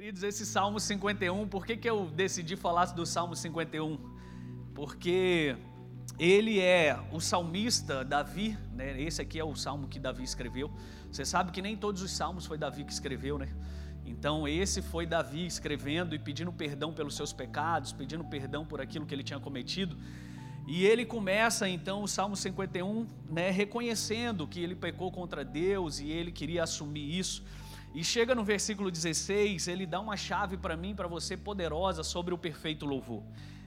Queridos, 0.00 0.22
esse 0.22 0.46
Salmo 0.46 0.80
51, 0.80 1.46
por 1.46 1.66
que, 1.66 1.76
que 1.76 1.90
eu 1.90 2.06
decidi 2.06 2.56
falar 2.56 2.86
do 2.86 3.04
Salmo 3.04 3.36
51? 3.36 3.98
Porque 4.74 5.54
ele 6.18 6.58
é 6.58 6.98
o 7.12 7.20
salmista 7.20 8.02
Davi, 8.02 8.56
né? 8.72 8.98
Esse 8.98 9.20
aqui 9.20 9.38
é 9.38 9.44
o 9.44 9.54
salmo 9.54 9.88
que 9.88 9.98
Davi 9.98 10.24
escreveu. 10.24 10.72
Você 11.12 11.22
sabe 11.22 11.52
que 11.52 11.60
nem 11.60 11.76
todos 11.76 12.00
os 12.00 12.12
salmos 12.12 12.46
foi 12.46 12.56
Davi 12.56 12.82
que 12.82 12.92
escreveu, 12.94 13.36
né? 13.36 13.50
Então, 14.06 14.48
esse 14.48 14.80
foi 14.80 15.04
Davi 15.04 15.44
escrevendo 15.44 16.14
e 16.14 16.18
pedindo 16.18 16.50
perdão 16.50 16.94
pelos 16.94 17.14
seus 17.14 17.34
pecados, 17.34 17.92
pedindo 17.92 18.24
perdão 18.24 18.64
por 18.64 18.80
aquilo 18.80 19.04
que 19.04 19.14
ele 19.14 19.22
tinha 19.22 19.38
cometido. 19.38 19.98
E 20.66 20.86
ele 20.86 21.04
começa 21.04 21.68
então 21.68 22.02
o 22.02 22.08
Salmo 22.08 22.36
51, 22.36 23.06
né, 23.28 23.50
reconhecendo 23.50 24.46
que 24.46 24.60
ele 24.60 24.74
pecou 24.74 25.12
contra 25.12 25.44
Deus 25.44 26.00
e 26.00 26.10
ele 26.10 26.32
queria 26.32 26.62
assumir 26.62 27.18
isso. 27.18 27.44
E 27.92 28.04
chega 28.04 28.34
no 28.34 28.44
versículo 28.44 28.90
16, 28.90 29.66
ele 29.66 29.84
dá 29.84 30.00
uma 30.00 30.16
chave 30.16 30.56
para 30.56 30.76
mim, 30.76 30.94
para 30.94 31.08
você, 31.08 31.36
poderosa 31.36 32.04
sobre 32.04 32.32
o 32.32 32.38
perfeito 32.38 32.86
louvor. 32.86 33.22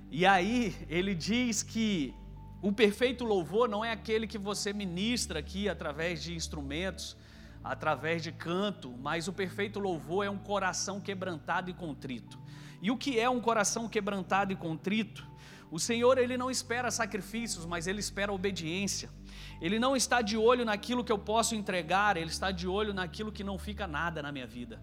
E 0.09 0.25
aí 0.25 0.75
ele 0.87 1.13
diz 1.13 1.61
que 1.61 2.13
o 2.61 2.71
perfeito 2.71 3.25
louvor 3.25 3.67
não 3.67 3.83
é 3.83 3.91
aquele 3.91 4.25
que 4.25 4.37
você 4.37 4.71
ministra 4.71 5.39
aqui 5.39 5.67
através 5.67 6.23
de 6.23 6.33
instrumentos, 6.33 7.17
através 7.61 8.23
de 8.23 8.31
canto, 8.31 8.93
mas 9.01 9.27
o 9.27 9.33
perfeito 9.33 9.79
louvor 9.79 10.25
é 10.25 10.29
um 10.29 10.37
coração 10.37 11.01
quebrantado 11.01 11.69
e 11.69 11.73
contrito. 11.73 12.39
E 12.81 12.89
o 12.91 12.97
que 12.97 13.19
é 13.19 13.29
um 13.29 13.41
coração 13.41 13.89
quebrantado 13.89 14.53
e 14.53 14.55
contrito? 14.55 15.27
O 15.75 15.79
Senhor 15.79 16.19
ele 16.19 16.37
não 16.37 16.51
espera 16.51 16.91
sacrifícios, 16.91 17.65
mas 17.65 17.87
ele 17.87 17.99
espera 17.99 18.31
obediência. 18.31 19.09
Ele 19.59 19.79
não 19.79 19.95
está 19.95 20.21
de 20.21 20.37
olho 20.37 20.63
naquilo 20.63 21.03
que 21.03 21.11
eu 21.11 21.17
posso 21.17 21.55
entregar, 21.55 22.15
ele 22.15 22.29
está 22.29 22.51
de 22.51 22.67
olho 22.67 22.93
naquilo 22.93 23.31
que 23.31 23.43
não 23.43 23.57
fica 23.57 23.87
nada 23.87 24.21
na 24.21 24.31
minha 24.31 24.45
vida. 24.45 24.79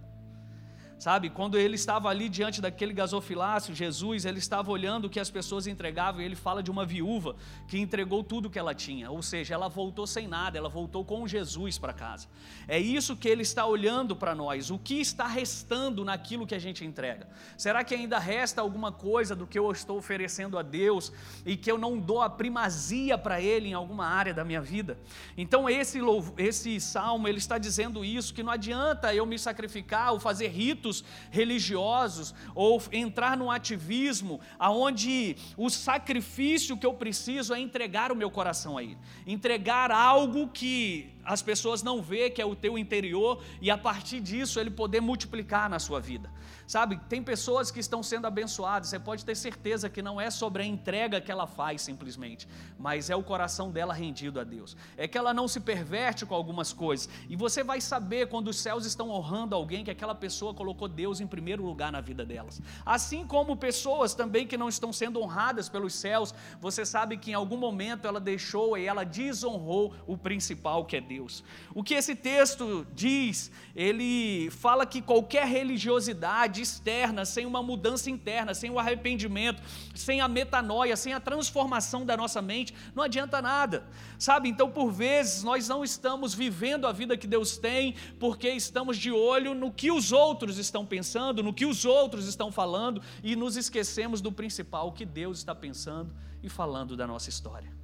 Sabe, 1.01 1.31
quando 1.31 1.57
ele 1.57 1.77
estava 1.77 2.11
ali 2.11 2.29
diante 2.29 2.61
daquele 2.61 2.93
gasofilácio, 2.93 3.75
Jesus, 3.75 4.27
ele 4.27 4.39
estava 4.39 4.71
olhando 4.71 5.07
o 5.07 5.09
que 5.09 5.19
as 5.19 5.31
pessoas 5.31 5.67
entregavam 5.67 6.20
e 6.20 6.25
ele 6.27 6.37
fala 6.37 6.62
de 6.62 6.70
uma 6.70 6.84
viúva 6.84 7.37
que 7.67 7.79
entregou 7.79 8.23
tudo 8.23 8.51
que 8.51 8.59
ela 8.59 8.75
tinha, 8.75 9.11
ou 9.11 9.23
seja, 9.23 9.55
ela 9.55 9.67
voltou 9.67 10.07
sem 10.07 10.29
nada, 10.29 10.59
ela 10.59 10.69
voltou 10.69 11.03
com 11.03 11.27
Jesus 11.27 11.79
para 11.79 11.95
casa. 11.95 12.29
É 12.69 12.79
isso 12.79 13.17
que 13.17 13.27
ele 13.27 13.41
está 13.41 13.65
olhando 13.65 14.15
para 14.15 14.34
nós, 14.34 14.70
o 14.70 14.79
que 14.79 15.01
está 15.01 15.27
restando 15.27 16.05
naquilo 16.05 16.47
que 16.47 16.55
a 16.55 16.59
gente 16.59 16.84
entrega. 16.84 17.27
Será 17.57 17.83
que 17.83 17.95
ainda 17.95 18.19
resta 18.19 18.61
alguma 18.61 18.92
coisa 18.92 19.35
do 19.35 19.47
que 19.47 19.59
eu 19.59 19.73
estou 19.73 19.97
oferecendo 19.97 20.59
a 20.59 20.62
Deus 20.62 21.11
e 21.47 21.57
que 21.57 21.73
eu 21.73 21.79
não 21.79 21.98
dou 21.98 22.20
a 22.20 22.29
primazia 22.29 23.17
para 23.17 23.41
Ele 23.41 23.69
em 23.69 23.73
alguma 23.73 24.05
área 24.05 24.35
da 24.35 24.45
minha 24.45 24.61
vida? 24.61 24.98
Então 25.35 25.67
esse, 25.67 25.98
esse 26.37 26.79
salmo, 26.79 27.27
ele 27.27 27.39
está 27.39 27.57
dizendo 27.57 28.05
isso, 28.05 28.35
que 28.35 28.42
não 28.42 28.53
adianta 28.53 29.14
eu 29.14 29.25
me 29.25 29.39
sacrificar 29.39 30.12
ou 30.12 30.20
fazer 30.20 30.48
ritos 30.48 30.89
religiosos 31.30 32.34
ou 32.55 32.83
entrar 32.92 33.36
num 33.36 33.50
ativismo 33.50 34.41
aonde 34.58 35.36
o 35.56 35.70
sacrifício 35.70 36.77
que 36.77 36.86
eu 36.86 36.94
preciso 36.94 37.55
é 37.55 37.60
entregar 37.60 38.10
o 38.10 38.16
meu 38.16 38.30
coração 38.30 38.77
a 38.77 38.83
Ele, 38.83 38.98
entregar 39.27 39.91
algo 39.91 40.48
que 40.48 41.08
as 41.25 41.43
pessoas 41.43 41.83
não 41.83 42.03
vê 42.03 42.31
que 42.31 42.41
é 42.41 42.45
o 42.45 42.55
teu 42.57 42.79
interior 42.79 43.43
e 43.61 43.71
a 43.71 43.79
partir 43.79 44.21
disso 44.21 44.59
ele 44.59 44.71
poder 44.71 45.01
multiplicar 45.01 45.69
na 45.69 45.79
sua 45.79 46.01
vida. 46.01 46.31
Sabe, 46.67 47.01
tem 47.09 47.21
pessoas 47.21 47.71
que 47.71 47.81
estão 47.81 48.01
sendo 48.01 48.27
abençoadas, 48.27 48.89
você 48.89 48.99
pode 48.99 49.25
ter 49.25 49.35
certeza 49.35 49.91
que 49.91 50.01
não 50.01 50.21
é 50.21 50.31
sobre 50.31 50.63
a 50.63 50.67
entrega 50.67 51.21
que 51.21 51.31
ela 51.31 51.47
faz 51.47 51.83
simplesmente, 51.83 52.47
mas 52.79 53.11
é 53.11 53.17
o 53.17 53.25
coração 53.25 53.73
dela 53.73 53.93
rendido 53.93 54.39
a 54.39 54.45
Deus. 54.45 54.77
É 54.97 55.09
que 55.09 55.19
ela 55.19 55.35
não 55.35 55.48
se 55.48 55.59
perverte 55.59 56.25
com 56.25 56.33
algumas 56.33 56.73
coisas. 56.73 57.09
E 57.29 57.35
você 57.35 57.65
vai 57.65 57.81
saber 57.81 58.29
quando 58.29 58.48
os 58.48 58.57
céus 58.57 58.87
estão 58.87 59.11
honrando 59.11 59.57
alguém 59.57 59.85
que 59.85 59.91
aquela 59.91 60.15
pessoa 60.15 60.55
colocou 60.55 60.87
Deus 60.87 61.21
em 61.21 61.27
primeiro 61.27 61.65
lugar 61.65 61.91
na 61.91 62.01
vida 62.01 62.25
delas. 62.25 62.63
Assim 62.87 63.27
como 63.27 63.57
pessoas 63.57 64.15
também 64.15 64.47
que 64.47 64.57
não 64.57 64.69
estão 64.69 64.93
sendo 64.93 65.21
honradas 65.21 65.69
pelos 65.69 65.95
céus, 65.95 66.33
você 66.61 66.87
sabe 66.87 67.17
que 67.17 67.33
em 67.33 67.35
algum 67.35 67.57
momento 67.57 68.07
ela 68.07 68.21
deixou 68.21 68.79
e 68.79 68.87
ela 68.87 69.05
desonrou 69.05 69.92
o 70.07 70.17
principal 70.17 70.85
que 70.85 70.97
é 70.97 71.01
Deus. 71.11 71.43
O 71.75 71.83
que 71.83 71.95
esse 71.95 72.15
texto 72.15 72.87
diz, 72.95 73.51
ele 73.75 74.48
fala 74.53 74.87
que 74.87 75.03
qualquer 75.03 75.45
religiosidade 75.45 76.63
externa, 76.63 77.25
sem 77.25 77.45
uma 77.45 77.61
mudança 77.61 78.09
interna, 78.09 78.55
sem 78.55 78.71
o 78.71 78.79
arrependimento, 78.79 79.61
sem 79.93 80.21
a 80.21 80.29
metanoia, 80.29 80.97
sem 80.97 81.13
a 81.13 81.19
transformação 81.19 82.07
da 82.07 82.17
nossa 82.17 82.41
mente, 82.41 82.73
não 82.95 83.03
adianta 83.03 83.43
nada. 83.43 83.89
Sabe? 84.21 84.48
Então, 84.48 84.71
por 84.71 84.93
vezes, 84.93 85.43
nós 85.43 85.67
não 85.67 85.83
estamos 85.83 86.33
vivendo 86.33 86.87
a 86.87 86.93
vida 86.93 87.17
que 87.17 87.27
Deus 87.27 87.59
tem, 87.59 87.97
porque 88.21 88.48
estamos 88.48 88.97
de 88.97 89.11
olho 89.11 89.53
no 89.53 89.73
que 89.73 89.91
os 89.91 90.13
outros 90.13 90.59
estão 90.59 90.87
pensando, 90.87 91.42
no 91.42 91.53
que 91.53 91.67
os 91.67 91.85
outros 91.85 92.29
estão 92.29 92.53
falando 92.53 93.03
e 93.21 93.35
nos 93.35 93.57
esquecemos 93.57 94.21
do 94.21 94.31
principal, 94.31 94.87
o 94.87 94.92
que 94.92 95.05
Deus 95.05 95.39
está 95.39 95.57
pensando 95.57 96.15
e 96.41 96.48
falando 96.48 96.97
da 96.97 97.05
nossa 97.05 97.29
história. 97.29 97.80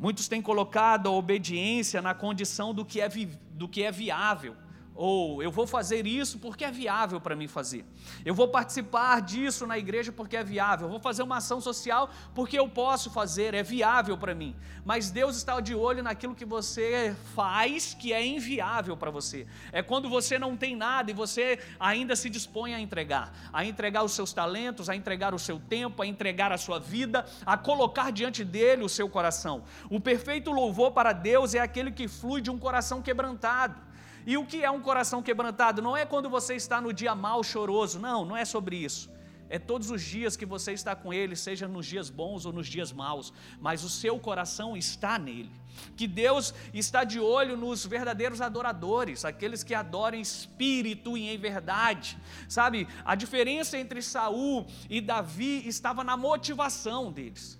Muitos 0.00 0.28
têm 0.28 0.40
colocado 0.40 1.08
a 1.10 1.12
obediência 1.12 2.00
na 2.00 2.14
condição 2.14 2.72
do 2.72 2.86
que 2.86 3.02
é, 3.02 3.08
do 3.52 3.68
que 3.68 3.82
é 3.82 3.92
viável 3.92 4.56
ou 5.02 5.42
eu 5.42 5.50
vou 5.50 5.66
fazer 5.66 6.06
isso 6.06 6.38
porque 6.38 6.62
é 6.62 6.70
viável 6.70 7.18
para 7.18 7.34
mim 7.34 7.48
fazer. 7.48 7.86
Eu 8.22 8.34
vou 8.34 8.48
participar 8.48 9.22
disso 9.22 9.66
na 9.66 9.78
igreja 9.78 10.12
porque 10.12 10.36
é 10.36 10.44
viável. 10.44 10.88
Eu 10.88 10.90
vou 10.90 11.00
fazer 11.00 11.22
uma 11.22 11.38
ação 11.38 11.58
social 11.58 12.10
porque 12.34 12.58
eu 12.58 12.68
posso 12.68 13.10
fazer, 13.10 13.54
é 13.54 13.62
viável 13.62 14.18
para 14.18 14.34
mim. 14.34 14.54
Mas 14.84 15.10
Deus 15.10 15.38
está 15.38 15.58
de 15.58 15.74
olho 15.74 16.02
naquilo 16.02 16.34
que 16.34 16.44
você 16.44 17.16
faz 17.34 17.94
que 17.94 18.12
é 18.12 18.26
inviável 18.26 18.94
para 18.94 19.10
você. 19.10 19.46
É 19.72 19.82
quando 19.82 20.06
você 20.06 20.38
não 20.38 20.54
tem 20.54 20.76
nada 20.76 21.10
e 21.10 21.14
você 21.14 21.58
ainda 21.78 22.14
se 22.14 22.28
dispõe 22.28 22.74
a 22.74 22.78
entregar, 22.78 23.32
a 23.54 23.64
entregar 23.64 24.04
os 24.04 24.12
seus 24.12 24.34
talentos, 24.34 24.90
a 24.90 24.94
entregar 24.94 25.32
o 25.32 25.38
seu 25.38 25.58
tempo, 25.58 26.02
a 26.02 26.06
entregar 26.06 26.52
a 26.52 26.58
sua 26.58 26.78
vida, 26.78 27.24
a 27.46 27.56
colocar 27.56 28.12
diante 28.12 28.44
dele 28.44 28.84
o 28.84 28.88
seu 28.88 29.08
coração. 29.08 29.64
O 29.88 29.98
perfeito 29.98 30.50
louvor 30.50 30.90
para 30.90 31.14
Deus 31.14 31.54
é 31.54 31.58
aquele 31.58 31.90
que 31.90 32.06
flui 32.06 32.42
de 32.42 32.50
um 32.50 32.58
coração 32.58 33.00
quebrantado. 33.00 33.88
E 34.26 34.36
o 34.36 34.44
que 34.44 34.62
é 34.62 34.70
um 34.70 34.80
coração 34.80 35.22
quebrantado? 35.22 35.82
Não 35.82 35.96
é 35.96 36.04
quando 36.04 36.28
você 36.28 36.54
está 36.54 36.80
no 36.80 36.92
dia 36.92 37.14
mal, 37.14 37.42
choroso, 37.42 37.98
não, 37.98 38.24
não 38.24 38.36
é 38.36 38.44
sobre 38.44 38.76
isso. 38.76 39.10
É 39.52 39.58
todos 39.58 39.90
os 39.90 40.00
dias 40.00 40.36
que 40.36 40.46
você 40.46 40.72
está 40.72 40.94
com 40.94 41.12
Ele, 41.12 41.34
seja 41.34 41.66
nos 41.66 41.84
dias 41.84 42.08
bons 42.08 42.46
ou 42.46 42.52
nos 42.52 42.68
dias 42.68 42.92
maus, 42.92 43.32
mas 43.60 43.82
o 43.82 43.88
seu 43.88 44.16
coração 44.16 44.76
está 44.76 45.18
nele. 45.18 45.50
Que 45.96 46.06
Deus 46.06 46.54
está 46.72 47.02
de 47.02 47.18
olho 47.18 47.56
nos 47.56 47.84
verdadeiros 47.84 48.40
adoradores, 48.40 49.24
aqueles 49.24 49.64
que 49.64 49.74
adoram 49.74 50.18
espírito 50.18 51.18
e 51.18 51.28
em 51.28 51.36
verdade. 51.36 52.16
Sabe, 52.48 52.86
a 53.04 53.16
diferença 53.16 53.76
entre 53.76 54.00
Saul 54.00 54.66
e 54.88 55.00
Davi 55.00 55.66
estava 55.66 56.04
na 56.04 56.16
motivação 56.16 57.10
deles. 57.10 57.58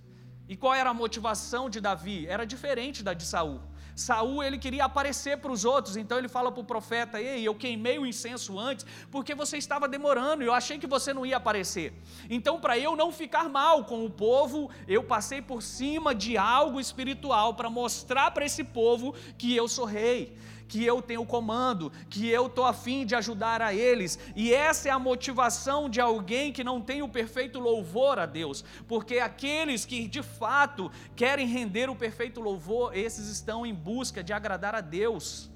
E 0.48 0.56
qual 0.56 0.74
era 0.74 0.90
a 0.90 0.94
motivação 0.94 1.68
de 1.68 1.80
Davi? 1.80 2.24
Era 2.26 2.44
diferente 2.44 3.02
da 3.02 3.14
de 3.14 3.24
Saul. 3.24 3.60
Saul 4.00 4.42
ele 4.42 4.56
queria 4.56 4.84
aparecer 4.86 5.36
para 5.36 5.52
os 5.52 5.64
outros, 5.64 5.96
então 5.96 6.16
ele 6.16 6.28
fala 6.28 6.50
para 6.50 6.62
o 6.62 6.64
profeta: 6.64 7.20
Ei, 7.20 7.46
eu 7.46 7.54
queimei 7.54 7.98
o 7.98 8.06
incenso 8.06 8.58
antes, 8.58 8.86
porque 9.10 9.34
você 9.34 9.58
estava 9.58 9.86
demorando, 9.86 10.42
eu 10.42 10.54
achei 10.54 10.78
que 10.78 10.86
você 10.86 11.12
não 11.12 11.26
ia 11.26 11.36
aparecer. 11.36 11.92
Então, 12.28 12.58
para 12.58 12.78
eu 12.78 12.96
não 12.96 13.12
ficar 13.12 13.48
mal 13.48 13.84
com 13.84 14.04
o 14.04 14.10
povo, 14.10 14.70
eu 14.88 15.02
passei 15.04 15.42
por 15.42 15.62
cima 15.62 16.14
de 16.14 16.38
algo 16.38 16.80
espiritual 16.80 17.54
para 17.54 17.68
mostrar 17.68 18.30
para 18.30 18.46
esse 18.46 18.64
povo 18.64 19.14
que 19.36 19.54
eu 19.54 19.68
sou 19.68 19.84
rei 19.84 20.34
que 20.70 20.84
eu 20.84 21.02
tenho 21.02 21.26
comando, 21.26 21.90
que 22.08 22.28
eu 22.28 22.46
estou 22.46 22.64
afim 22.64 23.04
de 23.04 23.14
ajudar 23.16 23.60
a 23.60 23.74
eles. 23.74 24.18
E 24.36 24.54
essa 24.54 24.88
é 24.88 24.92
a 24.92 24.98
motivação 25.10 25.90
de 25.90 26.00
alguém 26.00 26.52
que 26.52 26.62
não 26.70 26.80
tem 26.80 27.02
o 27.02 27.08
perfeito 27.08 27.58
louvor 27.58 28.20
a 28.20 28.26
Deus, 28.26 28.64
porque 28.86 29.18
aqueles 29.18 29.84
que 29.84 30.06
de 30.06 30.22
fato 30.22 30.90
querem 31.16 31.46
render 31.46 31.90
o 31.90 31.96
perfeito 31.96 32.40
louvor, 32.40 32.96
esses 32.96 33.26
estão 33.28 33.66
em 33.66 33.74
busca 33.74 34.22
de 34.22 34.32
agradar 34.32 34.74
a 34.76 34.80
Deus. 34.80 35.50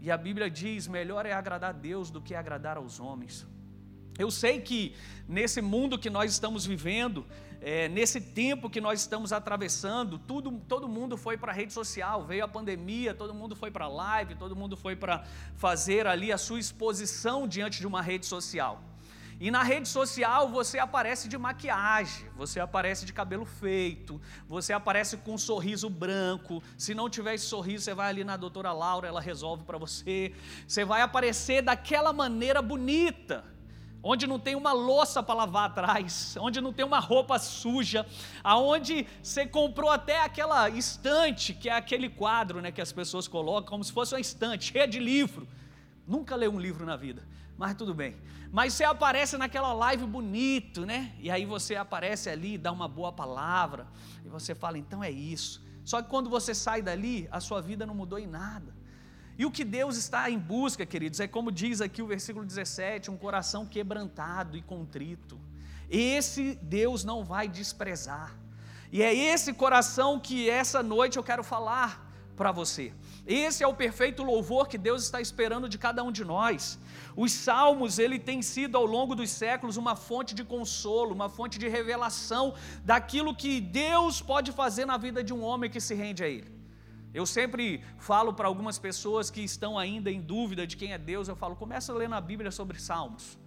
E 0.00 0.10
a 0.10 0.16
Bíblia 0.16 0.48
diz: 0.50 0.88
melhor 0.88 1.26
é 1.26 1.32
agradar 1.32 1.70
a 1.70 1.78
Deus 1.90 2.10
do 2.10 2.22
que 2.22 2.34
agradar 2.34 2.78
aos 2.78 2.98
homens. 2.98 3.46
Eu 4.18 4.30
sei 4.30 4.60
que 4.60 4.94
nesse 5.28 5.60
mundo 5.60 5.98
que 5.98 6.10
nós 6.10 6.32
estamos 6.32 6.64
vivendo, 6.64 7.26
é, 7.60 7.88
nesse 7.88 8.20
tempo 8.20 8.70
que 8.70 8.80
nós 8.80 9.00
estamos 9.00 9.32
atravessando, 9.32 10.18
tudo, 10.18 10.50
todo 10.66 10.88
mundo 10.88 11.16
foi 11.16 11.36
para 11.36 11.52
a 11.52 11.54
rede 11.54 11.72
social, 11.72 12.24
veio 12.24 12.44
a 12.44 12.48
pandemia, 12.48 13.12
todo 13.12 13.34
mundo 13.34 13.54
foi 13.54 13.70
para 13.70 13.84
a 13.84 13.88
live, 13.88 14.34
todo 14.34 14.56
mundo 14.56 14.76
foi 14.76 14.96
para 14.96 15.24
fazer 15.56 16.06
ali 16.06 16.32
a 16.32 16.38
sua 16.38 16.58
exposição 16.58 17.46
diante 17.46 17.78
de 17.78 17.86
uma 17.86 18.00
rede 18.00 18.24
social. 18.24 18.82
E 19.38 19.50
na 19.50 19.62
rede 19.62 19.88
social 19.88 20.48
você 20.48 20.78
aparece 20.78 21.28
de 21.28 21.36
maquiagem, 21.36 22.26
você 22.36 22.60
aparece 22.60 23.06
de 23.06 23.12
cabelo 23.12 23.44
feito, 23.44 24.20
você 24.46 24.72
aparece 24.72 25.16
com 25.18 25.34
um 25.34 25.38
sorriso 25.38 25.88
branco. 25.88 26.62
Se 26.76 26.94
não 26.94 27.08
tiver 27.08 27.34
esse 27.34 27.46
sorriso, 27.46 27.84
você 27.84 27.94
vai 27.94 28.08
ali 28.08 28.22
na 28.22 28.36
doutora 28.36 28.72
Laura, 28.72 29.08
ela 29.08 29.20
resolve 29.20 29.64
para 29.64 29.78
você. 29.78 30.34
Você 30.68 30.84
vai 30.84 31.00
aparecer 31.00 31.62
daquela 31.62 32.12
maneira 32.12 32.60
bonita 32.60 33.44
onde 34.02 34.26
não 34.26 34.38
tem 34.38 34.54
uma 34.54 34.72
louça 34.72 35.22
para 35.22 35.34
lavar 35.34 35.70
atrás, 35.70 36.36
onde 36.40 36.60
não 36.60 36.72
tem 36.72 36.84
uma 36.84 36.98
roupa 36.98 37.38
suja, 37.38 38.06
aonde 38.42 39.06
você 39.22 39.46
comprou 39.46 39.90
até 39.90 40.22
aquela 40.22 40.68
estante, 40.68 41.52
que 41.52 41.68
é 41.68 41.72
aquele 41.72 42.08
quadro 42.08 42.60
né, 42.60 42.72
que 42.72 42.80
as 42.80 42.92
pessoas 42.92 43.28
colocam, 43.28 43.70
como 43.70 43.84
se 43.84 43.92
fosse 43.92 44.14
uma 44.14 44.20
estante 44.20 44.72
cheia 44.72 44.88
de 44.88 44.98
livro. 44.98 45.46
Nunca 46.06 46.34
leu 46.34 46.52
um 46.52 46.58
livro 46.58 46.84
na 46.84 46.96
vida, 46.96 47.26
mas 47.56 47.74
tudo 47.74 47.94
bem. 47.94 48.16
Mas 48.50 48.74
você 48.74 48.84
aparece 48.84 49.36
naquela 49.36 49.72
live 49.72 50.04
bonito, 50.06 50.84
né? 50.84 51.14
E 51.20 51.30
aí 51.30 51.44
você 51.44 51.76
aparece 51.76 52.28
ali, 52.28 52.58
dá 52.58 52.72
uma 52.72 52.88
boa 52.88 53.12
palavra, 53.12 53.86
e 54.24 54.28
você 54.28 54.54
fala, 54.54 54.76
então 54.76 55.04
é 55.04 55.10
isso. 55.10 55.62
Só 55.84 56.02
que 56.02 56.08
quando 56.08 56.28
você 56.28 56.52
sai 56.54 56.82
dali, 56.82 57.28
a 57.30 57.38
sua 57.38 57.60
vida 57.60 57.86
não 57.86 57.94
mudou 57.94 58.18
em 58.18 58.26
nada. 58.26 58.74
E 59.40 59.46
o 59.46 59.50
que 59.50 59.64
Deus 59.64 59.96
está 59.96 60.28
em 60.28 60.38
busca, 60.38 60.84
queridos, 60.84 61.18
é 61.18 61.26
como 61.26 61.50
diz 61.50 61.80
aqui 61.80 62.02
o 62.02 62.06
versículo 62.06 62.44
17: 62.44 63.10
um 63.10 63.16
coração 63.16 63.64
quebrantado 63.64 64.54
e 64.54 64.60
contrito. 64.60 65.40
Esse 65.88 66.58
Deus 66.60 67.04
não 67.04 67.24
vai 67.24 67.48
desprezar. 67.48 68.36
E 68.92 69.02
é 69.02 69.14
esse 69.14 69.54
coração 69.54 70.20
que 70.20 70.50
essa 70.50 70.82
noite 70.82 71.16
eu 71.16 71.24
quero 71.24 71.42
falar 71.42 72.06
para 72.36 72.52
você. 72.52 72.92
Esse 73.26 73.64
é 73.64 73.66
o 73.66 73.72
perfeito 73.72 74.22
louvor 74.22 74.68
que 74.68 74.76
Deus 74.76 75.04
está 75.04 75.22
esperando 75.22 75.70
de 75.70 75.78
cada 75.78 76.04
um 76.04 76.12
de 76.12 76.22
nós. 76.22 76.78
Os 77.16 77.32
salmos, 77.32 77.98
ele 77.98 78.18
tem 78.18 78.42
sido 78.42 78.76
ao 78.76 78.84
longo 78.84 79.14
dos 79.14 79.30
séculos 79.30 79.78
uma 79.78 79.96
fonte 79.96 80.34
de 80.34 80.44
consolo, 80.44 81.14
uma 81.14 81.30
fonte 81.30 81.58
de 81.58 81.66
revelação 81.66 82.52
daquilo 82.84 83.34
que 83.34 83.58
Deus 83.58 84.20
pode 84.20 84.52
fazer 84.52 84.84
na 84.84 84.98
vida 84.98 85.24
de 85.24 85.32
um 85.32 85.42
homem 85.42 85.70
que 85.70 85.80
se 85.80 85.94
rende 85.94 86.22
a 86.22 86.28
ele. 86.28 86.59
Eu 87.12 87.26
sempre 87.26 87.82
falo 87.98 88.32
para 88.32 88.46
algumas 88.46 88.78
pessoas 88.78 89.30
que 89.30 89.40
estão 89.40 89.76
ainda 89.76 90.10
em 90.10 90.20
dúvida 90.20 90.66
de 90.66 90.76
quem 90.76 90.92
é 90.92 90.98
Deus, 90.98 91.26
eu 91.26 91.34
falo, 91.34 91.56
começa 91.56 91.92
a 91.92 91.96
ler 91.96 92.08
na 92.08 92.20
Bíblia 92.20 92.52
sobre 92.52 92.78
salmos. 92.80 93.38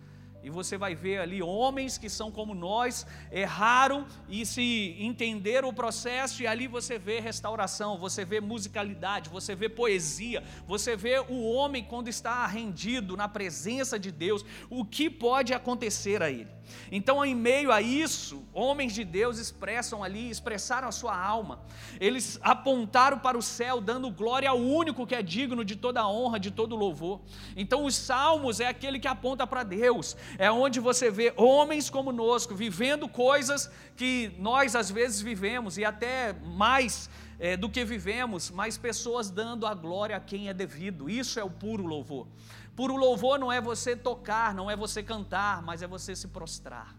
E 0.43 0.49
você 0.49 0.77
vai 0.77 0.93
ver 0.93 1.19
ali 1.19 1.41
homens 1.41 1.97
que 1.97 2.09
são 2.09 2.29
como 2.29 2.53
nós, 2.53 3.07
erraram 3.31 4.05
e 4.27 4.45
se 4.45 4.93
entenderam 4.99 5.69
o 5.69 5.73
processo, 5.73 6.43
e 6.43 6.47
ali 6.47 6.67
você 6.67 6.99
vê 6.99 7.21
restauração, 7.21 7.97
você 7.97 8.25
vê 8.25 8.41
musicalidade, 8.41 9.29
você 9.29 9.55
vê 9.55 9.69
poesia, 9.69 10.43
você 10.67 10.97
vê 10.97 11.19
o 11.19 11.49
homem 11.49 11.81
quando 11.81 12.09
está 12.09 12.45
rendido 12.45 13.15
na 13.15 13.29
presença 13.29 13.97
de 13.97 14.11
Deus, 14.11 14.43
o 14.69 14.83
que 14.83 15.09
pode 15.09 15.53
acontecer 15.53 16.21
a 16.21 16.29
ele. 16.29 16.51
Então, 16.91 17.23
em 17.23 17.35
meio 17.35 17.71
a 17.71 17.81
isso, 17.81 18.45
homens 18.53 18.93
de 18.93 19.03
Deus 19.03 19.37
expressam 19.37 20.03
ali, 20.03 20.29
expressaram 20.29 20.87
a 20.87 20.91
sua 20.91 21.15
alma. 21.15 21.59
Eles 21.99 22.39
apontaram 22.41 23.19
para 23.19 23.37
o 23.37 23.41
céu, 23.41 23.81
dando 23.81 24.09
glória 24.09 24.49
ao 24.49 24.57
único 24.57 25.05
que 25.05 25.15
é 25.15 25.21
digno 25.21 25.65
de 25.65 25.75
toda 25.75 26.07
honra, 26.07 26.39
de 26.39 26.51
todo 26.51 26.75
louvor. 26.75 27.19
Então, 27.55 27.83
os 27.83 27.95
salmos 27.95 28.61
é 28.61 28.67
aquele 28.67 28.97
que 28.97 29.07
aponta 29.07 29.45
para 29.45 29.63
Deus. 29.63 30.15
É 30.37 30.49
onde 30.49 30.79
você 30.79 31.11
vê 31.11 31.33
homens 31.35 31.89
como 31.89 32.13
conosco 32.13 32.53
vivendo 32.53 33.09
coisas 33.09 33.71
que 33.97 34.31
nós 34.37 34.75
às 34.75 34.91
vezes 34.91 35.19
vivemos 35.19 35.79
e 35.79 35.83
até 35.83 36.33
mais 36.33 37.09
é, 37.39 37.57
do 37.57 37.67
que 37.67 37.83
vivemos, 37.83 38.51
mas 38.51 38.77
pessoas 38.77 39.31
dando 39.31 39.65
a 39.65 39.73
glória 39.73 40.15
a 40.15 40.19
quem 40.19 40.47
é 40.47 40.53
devido. 40.53 41.09
Isso 41.09 41.39
é 41.39 41.43
o 41.43 41.49
puro 41.49 41.85
louvor. 41.85 42.27
Puro 42.75 42.95
louvor 42.95 43.37
não 43.37 43.51
é 43.51 43.61
você 43.61 43.95
tocar, 43.95 44.53
não 44.53 44.69
é 44.69 44.75
você 44.75 45.03
cantar, 45.03 45.61
mas 45.61 45.83
é 45.83 45.87
você 45.87 46.15
se 46.15 46.27
prostrar, 46.27 46.95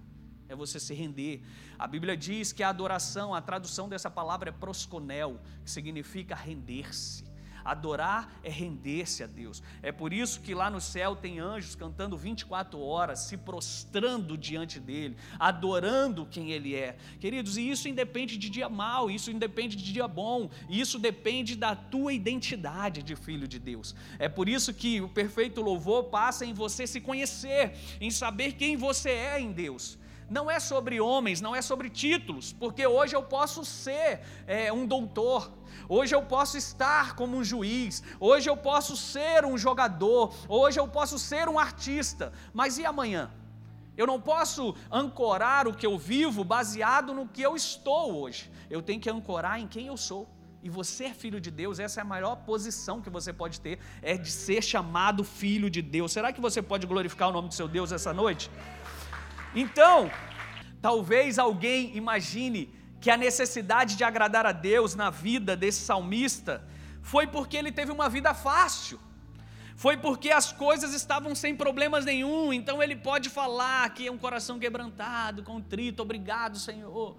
é 0.48 0.54
você 0.54 0.78
se 0.78 0.94
render. 0.94 1.42
A 1.76 1.86
Bíblia 1.88 2.16
diz 2.16 2.52
que 2.52 2.62
a 2.62 2.68
adoração, 2.68 3.34
a 3.34 3.40
tradução 3.40 3.88
dessa 3.88 4.08
palavra 4.08 4.50
é 4.50 4.52
prosconel, 4.52 5.40
que 5.64 5.70
significa 5.70 6.34
render-se. 6.34 7.24
Adorar 7.64 8.38
é 8.42 8.50
render-se 8.50 9.22
a 9.22 9.26
Deus. 9.26 9.62
É 9.82 9.90
por 9.90 10.12
isso 10.12 10.40
que 10.40 10.54
lá 10.54 10.68
no 10.70 10.80
céu 10.80 11.16
tem 11.16 11.38
anjos 11.38 11.74
cantando 11.74 12.16
24 12.16 12.78
horas, 12.80 13.20
se 13.20 13.36
prostrando 13.36 14.36
diante 14.36 14.78
dele, 14.78 15.16
adorando 15.38 16.26
quem 16.26 16.50
ele 16.50 16.74
é. 16.74 16.96
Queridos, 17.18 17.56
e 17.56 17.70
isso 17.70 17.88
independe 17.88 18.36
de 18.36 18.50
dia 18.50 18.68
mau, 18.68 19.10
isso 19.10 19.30
independe 19.30 19.76
de 19.76 19.92
dia 19.92 20.06
bom, 20.06 20.50
isso 20.68 20.98
depende 20.98 21.56
da 21.56 21.74
tua 21.74 22.12
identidade 22.12 23.02
de 23.02 23.16
filho 23.16 23.48
de 23.48 23.58
Deus. 23.58 23.94
É 24.18 24.28
por 24.28 24.48
isso 24.48 24.74
que 24.74 25.00
o 25.00 25.08
perfeito 25.08 25.60
louvor 25.60 26.04
passa 26.04 26.44
em 26.44 26.52
você 26.52 26.86
se 26.86 27.00
conhecer, 27.00 27.74
em 28.00 28.10
saber 28.10 28.52
quem 28.52 28.76
você 28.76 29.10
é 29.10 29.40
em 29.40 29.52
Deus 29.52 29.98
não 30.28 30.50
é 30.50 30.58
sobre 30.58 31.00
homens, 31.00 31.40
não 31.40 31.54
é 31.54 31.62
sobre 31.62 31.90
títulos, 31.90 32.52
porque 32.52 32.86
hoje 32.86 33.14
eu 33.14 33.22
posso 33.22 33.64
ser 33.64 34.20
é, 34.46 34.72
um 34.72 34.86
doutor, 34.86 35.52
Hoje 35.88 36.14
eu 36.14 36.22
posso 36.22 36.56
estar 36.56 37.14
como 37.14 37.36
um 37.36 37.44
juiz, 37.44 38.02
hoje 38.18 38.48
eu 38.48 38.56
posso 38.56 38.96
ser 38.96 39.44
um 39.44 39.58
jogador, 39.58 40.34
hoje 40.48 40.80
eu 40.80 40.88
posso 40.88 41.18
ser 41.18 41.48
um 41.48 41.58
artista, 41.58 42.32
mas 42.52 42.78
e 42.78 42.86
amanhã? 42.86 43.30
Eu 43.96 44.06
não 44.06 44.20
posso 44.20 44.74
ancorar 44.90 45.68
o 45.68 45.74
que 45.74 45.86
eu 45.86 45.96
vivo 45.96 46.42
baseado 46.42 47.14
no 47.14 47.28
que 47.28 47.42
eu 47.42 47.54
estou 47.54 48.20
hoje. 48.20 48.50
Eu 48.68 48.82
tenho 48.82 49.00
que 49.00 49.08
ancorar 49.08 49.60
em 49.60 49.68
quem 49.68 49.86
eu 49.86 49.96
sou. 49.96 50.28
E 50.64 50.70
você 50.70 51.04
é 51.04 51.14
filho 51.14 51.38
de 51.38 51.50
Deus, 51.50 51.78
essa 51.78 52.00
é 52.00 52.02
a 52.02 52.06
maior 52.06 52.36
posição 52.36 53.00
que 53.00 53.10
você 53.10 53.34
pode 53.34 53.60
ter, 53.60 53.78
é 54.00 54.16
de 54.16 54.30
ser 54.30 54.62
chamado 54.62 55.22
filho 55.22 55.68
de 55.68 55.82
Deus. 55.82 56.10
Será 56.10 56.32
que 56.32 56.40
você 56.40 56.62
pode 56.62 56.86
glorificar 56.86 57.28
o 57.28 57.32
nome 57.32 57.48
do 57.48 57.54
seu 57.54 57.68
Deus 57.68 57.92
essa 57.92 58.14
noite? 58.14 58.50
Então, 59.54 60.10
talvez 60.82 61.38
alguém 61.38 61.96
imagine 61.96 62.72
que 63.00 63.10
a 63.10 63.16
necessidade 63.16 63.96
de 63.96 64.02
agradar 64.02 64.46
a 64.46 64.52
Deus 64.52 64.94
na 64.94 65.10
vida 65.10 65.56
desse 65.56 65.80
salmista 65.84 66.66
foi 67.02 67.26
porque 67.26 67.56
ele 67.56 67.70
teve 67.70 67.92
uma 67.92 68.08
vida 68.08 68.32
fácil. 68.34 68.98
Foi 69.76 69.96
porque 69.96 70.30
as 70.30 70.52
coisas 70.52 70.94
estavam 70.94 71.34
sem 71.34 71.54
problemas 71.54 72.04
nenhum, 72.04 72.52
então 72.52 72.82
ele 72.82 72.96
pode 72.96 73.28
falar 73.28 73.90
que 73.90 74.06
é 74.06 74.10
um 74.10 74.18
coração 74.18 74.58
quebrantado, 74.58 75.42
contrito, 75.42 76.02
obrigado, 76.02 76.58
Senhor. 76.58 77.16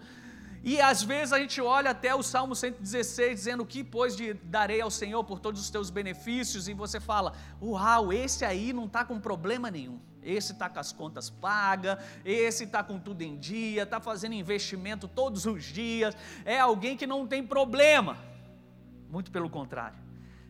E 0.63 0.81
às 0.81 1.03
vezes 1.03 1.31
a 1.31 1.39
gente 1.39 1.61
olha 1.61 1.91
até 1.91 2.15
o 2.15 2.23
Salmo 2.23 2.55
116 2.55 3.37
dizendo: 3.37 3.65
"Que 3.65 3.83
pois 3.83 4.15
de 4.15 4.33
darei 4.33 4.81
ao 4.81 4.89
Senhor 4.89 5.23
por 5.23 5.39
todos 5.39 5.61
os 5.61 5.69
teus 5.69 5.91
benefícios?" 5.91 6.67
E 6.67 6.73
você 6.73 6.99
fala: 6.99 7.33
"Uau, 7.61 8.11
esse 8.11 8.43
aí 8.43 8.73
não 8.73 8.85
está 8.85 9.05
com 9.05 9.19
problema 9.19 9.69
nenhum." 9.69 9.99
Esse 10.25 10.53
está 10.53 10.67
com 10.69 10.79
as 10.79 10.91
contas 10.91 11.29
pagas, 11.29 11.97
esse 12.25 12.63
está 12.63 12.83
com 12.83 12.99
tudo 12.99 13.21
em 13.21 13.37
dia, 13.37 13.83
está 13.83 13.99
fazendo 13.99 14.33
investimento 14.33 15.07
todos 15.07 15.45
os 15.45 15.63
dias, 15.63 16.15
é 16.43 16.59
alguém 16.59 16.97
que 16.97 17.05
não 17.05 17.27
tem 17.27 17.45
problema. 17.45 18.17
Muito 19.09 19.31
pelo 19.31 19.49
contrário. 19.49 20.03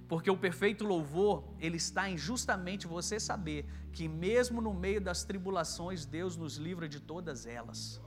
Porque 0.08 0.30
o 0.30 0.38
perfeito 0.38 0.86
louvor, 0.86 1.44
ele 1.60 1.78
está 1.78 2.10
em 2.10 2.18
justamente 2.18 2.88
você 2.88 3.20
saber 3.20 3.66
que 3.92 4.08
mesmo 4.08 4.62
no 4.62 4.74
meio 4.74 5.02
das 5.02 5.24
tribulações, 5.24 6.06
Deus 6.06 6.38
nos 6.38 6.58
livra 6.58 6.88
de 6.88 7.00
todas 7.00 7.46
elas 7.46 8.00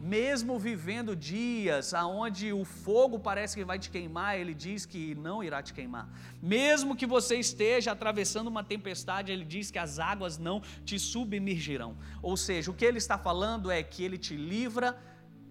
mesmo 0.00 0.58
vivendo 0.58 1.16
dias 1.16 1.92
aonde 1.92 2.52
o 2.52 2.64
fogo 2.64 3.18
parece 3.18 3.56
que 3.56 3.64
vai 3.64 3.78
te 3.78 3.90
queimar, 3.90 4.38
ele 4.38 4.54
diz 4.54 4.86
que 4.86 5.14
não 5.14 5.42
irá 5.42 5.62
te 5.62 5.72
queimar. 5.72 6.08
Mesmo 6.42 6.96
que 6.96 7.06
você 7.06 7.36
esteja 7.36 7.92
atravessando 7.92 8.48
uma 8.48 8.62
tempestade, 8.62 9.32
ele 9.32 9.44
diz 9.44 9.70
que 9.70 9.78
as 9.78 9.98
águas 9.98 10.38
não 10.38 10.62
te 10.84 10.98
submergirão. 10.98 11.96
Ou 12.22 12.36
seja, 12.36 12.70
o 12.70 12.74
que 12.74 12.84
ele 12.84 12.98
está 12.98 13.18
falando 13.18 13.70
é 13.70 13.82
que 13.82 14.02
ele 14.02 14.18
te 14.18 14.36
livra 14.36 14.96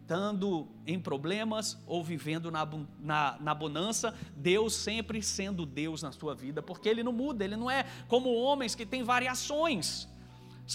estando 0.08 0.70
em 0.86 0.98
problemas 0.98 1.78
ou 1.86 2.02
vivendo 2.02 2.50
na, 2.50 2.66
na, 2.98 3.38
na, 3.42 3.54
bonança, 3.54 4.16
Deus 4.38 4.74
sempre 4.74 5.22
sendo 5.22 5.66
Deus 5.66 6.02
na 6.02 6.14
sua 6.14 6.34
vida, 6.34 6.64
porque 6.64 6.88
Ele 6.88 7.04
não 7.04 7.12
muda, 7.12 7.44
Ele 7.44 7.58
não 7.58 7.70
é 7.70 7.86
como 8.08 8.34
homens 8.34 8.74
que 8.74 8.86
têm 8.86 9.04
variações. 9.04 10.08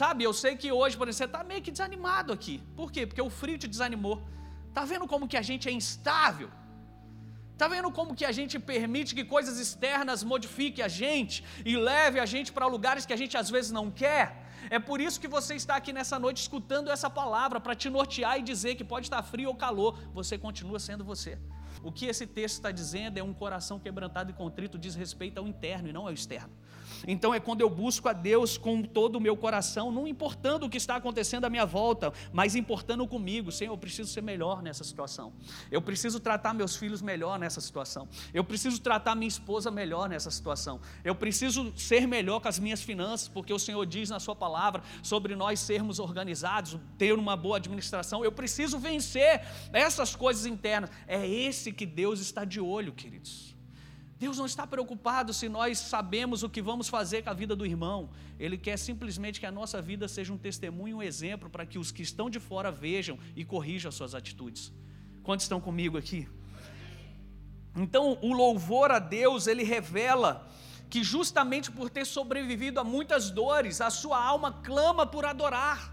Sabe, 0.00 0.25
eu 0.25 0.32
sei 0.32 0.56
que 0.56 0.72
hoje, 0.80 0.96
por 0.96 1.06
exemplo, 1.06 1.32
você 1.32 1.38
está 1.38 1.44
meio 1.44 1.62
que 1.64 1.70
desanimado 1.70 2.32
aqui. 2.32 2.62
Por 2.75 2.90
quê? 2.90 3.06
Porque 3.06 3.20
o 3.20 3.28
frio 3.28 3.58
te 3.62 3.68
desanimou. 3.68 4.16
Está 4.68 4.84
vendo 4.92 5.06
como 5.06 5.28
que 5.28 5.37
a 5.37 5.42
gente 5.42 5.68
é 5.68 5.72
instável? 5.80 6.50
Está 7.52 7.68
vendo 7.68 7.90
como 7.92 8.14
que 8.14 8.25
a 8.25 8.32
gente 8.32 8.58
permite 8.58 9.14
que 9.14 9.22
coisas 9.22 9.58
externas 9.64 10.25
modifiquem 10.25 10.82
a 10.82 10.88
gente 10.88 11.44
e 11.64 11.76
leve 11.76 12.18
a 12.18 12.25
gente 12.25 12.50
para 12.50 12.66
lugares 12.66 13.04
que 13.04 13.12
a 13.12 13.20
gente 13.22 13.37
às 13.37 13.50
vezes 13.50 13.70
não 13.70 13.90
quer? 13.90 14.25
É 14.70 14.78
por 14.78 14.99
isso 15.00 15.20
que 15.20 15.28
você 15.28 15.54
está 15.54 15.76
aqui 15.76 15.92
nessa 15.92 16.18
noite 16.18 16.40
escutando 16.40 16.90
essa 16.90 17.11
palavra, 17.11 17.61
para 17.61 17.75
te 17.75 17.90
nortear 17.90 18.38
e 18.38 18.42
dizer 18.42 18.75
que 18.76 18.84
pode 18.84 19.06
estar 19.06 19.22
frio 19.22 19.49
ou 19.50 19.54
calor, 19.54 19.99
você 20.14 20.38
continua 20.38 20.80
sendo 20.80 21.04
você. 21.04 21.38
O 21.82 21.92
que 21.92 22.06
esse 22.06 22.26
texto 22.26 22.56
está 22.56 22.70
dizendo 22.70 23.18
é 23.18 23.22
um 23.22 23.34
coração 23.34 23.78
quebrantado 23.78 24.30
e 24.30 24.34
contrito 24.34 24.78
diz 24.78 24.94
respeito 24.94 25.38
ao 25.38 25.46
interno 25.46 25.88
e 25.88 25.92
não 25.92 26.06
ao 26.06 26.12
externo. 26.12 26.52
Então 27.06 27.35
é 27.35 27.40
quando 27.40 27.61
eu 27.61 27.71
busco 27.71 28.09
a 28.09 28.12
Deus 28.12 28.56
com 28.56 28.82
todo 28.82 29.16
o 29.16 29.21
meu 29.21 29.37
coração, 29.37 29.90
não 29.90 30.06
importando 30.06 30.66
o 30.66 30.71
que 30.71 30.76
está 30.76 30.97
acontecendo 30.97 31.44
à 31.44 31.50
minha 31.50 31.66
volta, 31.66 32.12
mas 32.32 32.54
importando 32.54 33.06
comigo, 33.06 33.50
Senhor, 33.50 33.73
eu 33.73 33.78
preciso 33.78 34.11
ser 34.11 34.23
melhor 34.23 34.62
nessa 34.62 34.85
situação. 34.85 35.32
Eu 35.71 35.82
preciso 35.82 36.21
tratar 36.21 36.54
meus 36.54 36.76
filhos 36.76 37.02
melhor 37.02 37.38
nessa 37.38 37.61
situação. 37.61 38.09
Eu 38.32 38.44
preciso 38.44 38.80
tratar 38.80 39.14
minha 39.14 39.28
esposa 39.28 39.71
melhor 39.71 40.09
nessa 40.09 40.30
situação. 40.30 40.80
Eu 41.04 41.14
preciso 41.14 41.73
ser 41.76 42.06
melhor 42.06 42.40
com 42.40 42.49
as 42.49 42.59
minhas 42.59 42.82
finanças, 42.82 43.28
porque 43.28 43.52
o 43.52 43.59
Senhor 43.59 43.85
diz 43.87 44.11
na 44.11 44.21
sua 44.21 44.35
palavra 44.35 44.82
sobre 45.02 45.35
nós 45.35 45.61
sermos 45.61 45.99
organizados, 45.99 46.78
ter 46.99 47.18
uma 47.18 47.37
boa 47.37 47.56
administração. 47.56 48.25
Eu 48.25 48.32
preciso 48.32 48.78
vencer 48.78 49.42
essas 49.73 50.14
coisas 50.14 50.47
internas. 50.47 50.90
É 51.06 51.26
esse 51.26 51.73
que 51.73 51.87
Deus 51.87 52.21
está 52.21 52.44
de 52.44 52.61
olho, 52.61 52.92
queridos. 52.92 53.51
Deus 54.23 54.38
não 54.38 54.47
está 54.47 54.64
preocupado 54.64 55.33
se 55.35 55.49
nós 55.49 55.79
sabemos 55.81 56.45
o 56.45 56.49
que 56.49 56.62
vamos 56.62 56.88
fazer 56.88 57.25
com 57.25 57.31
a 57.31 57.33
vida 57.33 57.57
do 57.57 57.67
irmão. 57.67 58.09
Ele 58.38 58.57
quer 58.57 58.76
simplesmente 58.76 59.41
que 59.41 59.47
a 59.47 59.50
nossa 59.50 59.83
vida 59.83 60.07
seja 60.07 60.33
um 60.33 60.38
testemunho, 60.38 60.99
um 60.99 61.02
exemplo 61.02 61.50
para 61.50 61.67
que 61.67 61.76
os 61.76 61.91
que 61.91 62.02
estão 62.02 62.31
de 62.31 62.38
fora 62.38 62.71
vejam 62.71 63.19
e 63.35 63.45
corrijam 63.45 63.88
as 63.88 63.97
suas 63.97 64.14
atitudes. 64.14 64.73
Quantos 65.25 65.45
estão 65.45 65.61
comigo 65.61 65.99
aqui? 65.99 66.29
Então, 67.75 68.17
o 68.23 68.33
louvor 68.33 68.93
a 68.93 69.00
Deus, 69.00 69.49
ele 69.49 69.64
revela 69.64 70.49
que 70.88 71.02
justamente 71.02 71.69
por 71.73 71.91
ter 71.91 72.07
sobrevivido 72.07 72.79
a 72.79 72.85
muitas 72.85 73.29
dores, 73.29 73.81
a 73.81 73.91
sua 73.91 74.25
alma 74.25 74.52
clama 74.52 75.05
por 75.05 75.25
adorar. 75.25 75.93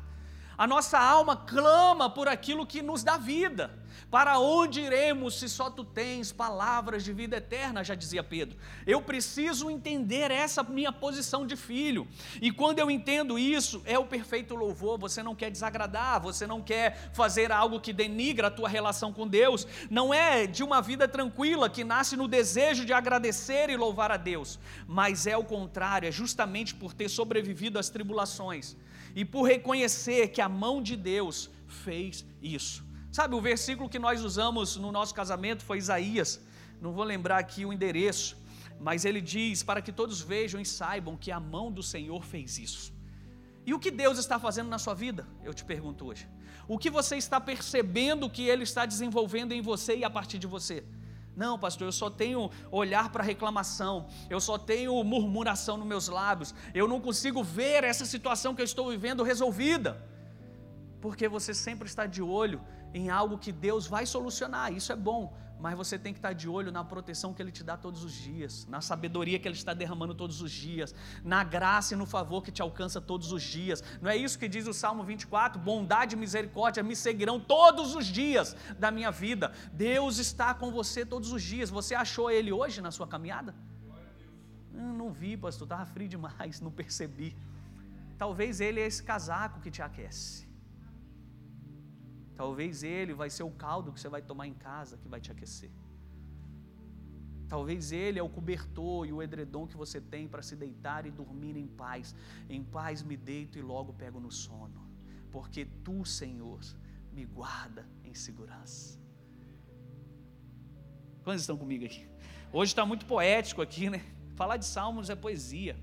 A 0.60 0.68
nossa 0.68 1.00
alma 1.00 1.38
clama 1.38 2.10
por 2.10 2.28
aquilo 2.28 2.68
que 2.68 2.82
nos 2.82 3.01
dá 3.01 3.16
vida. 3.16 3.72
Para 4.12 4.39
onde 4.39 4.82
iremos 4.82 5.39
se 5.39 5.48
só 5.48 5.70
tu 5.70 5.86
tens 5.86 6.34
palavras 6.34 7.01
de 7.01 7.13
vida 7.13 7.38
eterna? 7.38 7.82
Já 7.82 7.96
dizia 7.96 8.22
Pedro. 8.22 8.58
Eu 8.86 9.01
preciso 9.01 9.70
entender 9.70 10.32
essa 10.32 10.62
minha 10.62 10.92
posição 10.92 11.48
de 11.48 11.56
filho. 11.56 12.06
E 12.42 12.51
quando 12.51 12.80
eu 12.80 12.92
entendo 12.92 13.39
isso, 13.39 13.82
é 13.86 13.98
o 13.98 14.06
perfeito 14.06 14.54
louvor. 14.54 15.00
Você 15.00 15.24
não 15.24 15.34
quer 15.34 15.50
desagradar, 15.50 16.22
você 16.22 16.46
não 16.46 16.62
quer 16.62 17.10
fazer 17.13 17.54
algo 17.54 17.80
que 17.80 17.94
denigra 17.94 18.48
a 18.48 18.51
tua 18.51 18.68
relação 18.68 19.13
com 19.13 19.25
Deus. 19.25 19.66
Não 19.89 20.13
é 20.13 20.46
de 20.46 20.62
uma 20.62 20.82
vida 20.82 21.08
tranquila 21.08 21.70
que 21.70 21.86
nasce 21.86 22.18
no 22.18 22.28
desejo 22.28 22.84
de 22.84 22.92
agradecer 22.92 23.70
e 23.70 23.78
louvar 23.78 24.12
a 24.12 24.18
Deus, 24.18 24.60
mas 24.86 25.25
é 25.25 25.38
o 25.38 25.44
contrário, 25.46 26.10
é 26.10 26.12
justamente 26.12 26.75
por 26.75 26.94
ter 26.94 27.08
sobrevivido 27.08 27.80
às 27.80 27.89
tribulações 27.89 28.75
e 29.16 29.24
por 29.25 29.44
reconhecer 29.44 30.30
que 30.30 30.42
a 30.42 30.50
mão 30.50 30.82
de 30.82 30.96
Deus 30.96 31.50
fez 31.68 32.25
isso. 32.42 32.84
Sabe, 33.12 33.36
o 33.36 33.42
versículo 33.42 33.89
que 33.89 34.00
nós 34.00 34.24
usamos 34.24 34.75
no 34.75 34.92
nosso 34.92 35.13
casamento 35.13 35.63
foi 35.63 35.78
Isaías, 35.78 36.42
não 36.82 36.94
vou 36.94 37.04
lembrar 37.04 37.39
aqui 37.39 37.66
o 37.66 37.74
endereço, 37.74 38.38
mas 38.80 39.04
ele 39.04 39.20
diz: 39.20 39.63
para 39.63 39.82
que 39.82 39.92
todos 39.92 40.22
vejam 40.22 40.62
e 40.62 40.66
saibam 40.66 41.18
que 41.18 41.32
a 41.32 41.39
mão 41.39 41.72
do 41.72 41.84
Senhor 41.84 42.24
fez 42.24 42.58
isso. 42.58 42.94
E 43.66 43.74
o 43.74 43.80
que 43.80 43.92
Deus 43.92 44.18
está 44.18 44.39
fazendo 44.39 44.70
na 44.70 44.80
sua 44.80 44.94
vida? 44.94 45.28
Eu 45.44 45.54
te 45.54 45.66
pergunto 45.66 46.06
hoje. 46.06 46.28
O 46.68 46.78
que 46.78 46.89
você 46.89 47.18
está 47.18 47.39
percebendo 47.42 48.30
que 48.30 48.44
Ele 48.44 48.63
está 48.63 48.86
desenvolvendo 48.86 49.51
em 49.51 49.62
você 49.62 49.98
e 49.98 50.04
a 50.04 50.10
partir 50.10 50.39
de 50.39 50.48
você? 50.48 50.84
Não, 51.36 51.58
pastor, 51.58 51.88
eu 51.88 51.92
só 51.92 52.10
tenho 52.10 52.50
olhar 52.72 53.10
para 53.12 53.24
reclamação, 53.24 54.08
eu 54.30 54.40
só 54.42 54.58
tenho 54.58 55.02
murmuração 55.04 55.78
nos 55.78 55.88
meus 55.88 56.08
lábios, 56.08 56.54
eu 56.74 56.88
não 56.88 57.00
consigo 57.00 57.44
ver 57.44 57.84
essa 57.84 58.06
situação 58.06 58.54
que 58.54 58.62
eu 58.62 58.66
estou 58.66 58.90
vivendo 58.90 59.24
resolvida, 59.24 60.04
porque 61.00 61.28
você 61.28 61.54
sempre 61.54 61.88
está 61.88 62.06
de 62.06 62.22
olho 62.22 62.62
em 62.94 63.10
algo 63.10 63.38
que 63.38 63.52
Deus 63.52 63.88
vai 63.88 64.06
solucionar, 64.06 64.74
isso 64.74 64.92
é 64.92 64.96
bom, 64.96 65.34
mas 65.60 65.75
você 65.75 66.00
tem 66.00 66.13
que 66.13 66.20
estar 66.20 66.34
de 66.34 66.48
olho 66.48 66.72
na 66.72 66.84
proteção 66.84 67.34
que 67.34 67.42
Ele 67.42 67.51
te 67.51 67.63
dá 67.63 67.75
todos 67.75 68.04
os 68.04 68.13
dias, 68.13 68.66
na 68.68 68.82
sabedoria 68.82 69.38
que 69.38 69.48
Ele 69.48 69.56
está 69.56 69.74
derramando 69.74 70.16
todos 70.16 70.42
os 70.42 70.51
dias, 70.51 70.96
na 71.24 71.44
graça 71.44 71.94
e 71.94 71.98
no 71.98 72.06
favor 72.06 72.42
que 72.42 72.51
te 72.51 72.62
alcança 72.62 73.01
todos 73.01 73.32
os 73.32 73.44
dias. 73.44 73.84
Não 74.01 74.10
é 74.10 74.16
isso 74.16 74.39
que 74.39 74.48
diz 74.48 74.68
o 74.68 74.74
Salmo 74.74 75.04
24? 75.04 75.62
Bondade 75.62 76.16
e 76.16 76.18
misericórdia 76.18 76.82
me 76.82 76.96
seguirão 76.96 77.39
todos 77.39 77.94
os 77.94 78.06
dias 78.06 78.56
da 78.80 78.89
minha 78.89 79.12
vida. 79.12 79.51
Deus 79.74 80.18
está 80.18 80.54
com 80.54 80.72
você 80.72 81.06
todos 81.06 81.32
os 81.32 81.44
dias. 81.44 81.70
Você 81.70 81.94
achou 81.94 82.32
Ele 82.32 82.51
hoje 82.51 82.82
na 82.82 82.92
sua 82.92 83.08
caminhada? 83.08 83.54
Hum, 84.74 84.94
não 84.94 85.12
vi, 85.12 85.36
pastor, 85.36 85.66
estava 85.66 85.86
frio 85.86 86.08
demais, 86.08 86.62
não 86.66 86.72
percebi. 86.72 87.36
Talvez 88.18 88.62
Ele 88.62 88.80
é 88.80 88.88
esse 88.88 89.04
casaco 89.04 89.60
que 89.60 89.70
te 89.70 89.82
aquece. 89.82 90.49
Talvez 92.39 92.84
ele 92.84 93.13
vai 93.13 93.29
ser 93.29 93.43
o 93.43 93.51
caldo 93.51 93.91
que 93.91 94.00
você 94.00 94.08
vai 94.08 94.22
tomar 94.22 94.48
em 94.48 94.53
casa 94.53 94.98
que 94.98 95.10
vai 95.10 95.19
te 95.19 95.29
aquecer. 95.29 95.69
Talvez 97.50 97.91
ele 97.91 98.17
é 98.17 98.24
o 98.24 98.29
cobertor 98.29 99.05
e 99.05 99.12
o 99.12 99.22
edredom 99.22 99.67
que 99.67 99.75
você 99.75 100.00
tem 100.00 100.25
para 100.25 100.41
se 100.41 100.55
deitar 100.55 101.05
e 101.05 101.12
dormir 101.12 101.58
em 101.58 101.67
paz. 101.67 102.15
Em 102.50 102.63
paz 102.63 103.03
me 103.03 103.17
deito 103.17 103.60
e 103.60 103.62
logo 103.62 103.91
pego 103.91 104.22
no 104.22 104.31
sono, 104.31 104.89
porque 105.29 105.65
tu, 105.84 106.05
Senhor, 106.05 106.62
me 107.12 107.25
guarda 107.25 107.86
em 108.05 108.13
segurança. 108.13 108.98
Quantos 111.25 111.41
estão 111.41 111.58
comigo 111.58 111.84
aqui? 111.84 112.08
Hoje 112.53 112.72
está 112.72 112.86
muito 112.86 113.05
poético 113.05 113.62
aqui, 113.62 113.89
né? 113.89 114.01
Falar 114.38 114.55
de 114.55 114.65
salmos 114.65 115.10
é 115.10 115.15
poesia. 115.15 115.75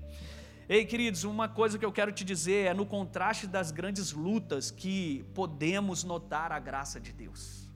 Ei, 0.69 0.83
queridos, 0.83 1.23
uma 1.23 1.47
coisa 1.47 1.79
que 1.79 1.85
eu 1.85 1.93
quero 1.93 2.11
te 2.11 2.25
dizer 2.25 2.65
é 2.65 2.73
no 2.73 2.85
contraste 2.85 3.47
das 3.47 3.71
grandes 3.71 4.11
lutas 4.11 4.69
que 4.69 5.23
podemos 5.33 6.03
notar 6.03 6.51
a 6.51 6.59
graça 6.59 6.99
de 6.99 7.13
Deus. 7.13 7.69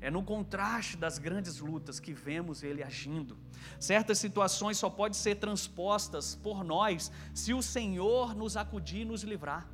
É 0.00 0.12
no 0.12 0.22
contraste 0.22 0.96
das 0.96 1.18
grandes 1.18 1.58
lutas 1.58 1.98
que 1.98 2.12
vemos 2.12 2.62
Ele 2.62 2.84
agindo. 2.84 3.36
Certas 3.80 4.20
situações 4.20 4.78
só 4.78 4.88
podem 4.88 5.18
ser 5.18 5.38
transpostas 5.40 6.36
por 6.36 6.62
nós 6.62 7.10
se 7.34 7.52
o 7.52 7.60
Senhor 7.60 8.32
nos 8.36 8.56
acudir 8.56 9.00
e 9.00 9.04
nos 9.04 9.24
livrar. 9.24 9.68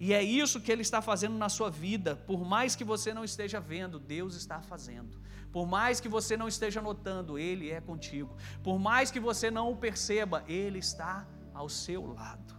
E 0.00 0.14
é 0.14 0.22
isso 0.22 0.62
que 0.62 0.72
Ele 0.72 0.80
está 0.80 1.02
fazendo 1.02 1.36
na 1.36 1.50
sua 1.50 1.68
vida. 1.68 2.16
Por 2.16 2.46
mais 2.46 2.74
que 2.74 2.82
você 2.82 3.12
não 3.12 3.24
esteja 3.24 3.60
vendo, 3.60 3.98
Deus 3.98 4.34
está 4.36 4.62
fazendo. 4.62 5.20
Por 5.52 5.66
mais 5.66 6.00
que 6.00 6.08
você 6.08 6.34
não 6.34 6.48
esteja 6.48 6.80
notando, 6.80 7.38
Ele 7.38 7.70
é 7.70 7.80
contigo. 7.82 8.34
Por 8.62 8.78
mais 8.78 9.10
que 9.10 9.20
você 9.20 9.50
não 9.50 9.70
o 9.70 9.76
perceba, 9.76 10.42
Ele 10.48 10.78
está 10.78 11.26
ao 11.54 11.68
seu 11.68 12.12
lado. 12.12 12.54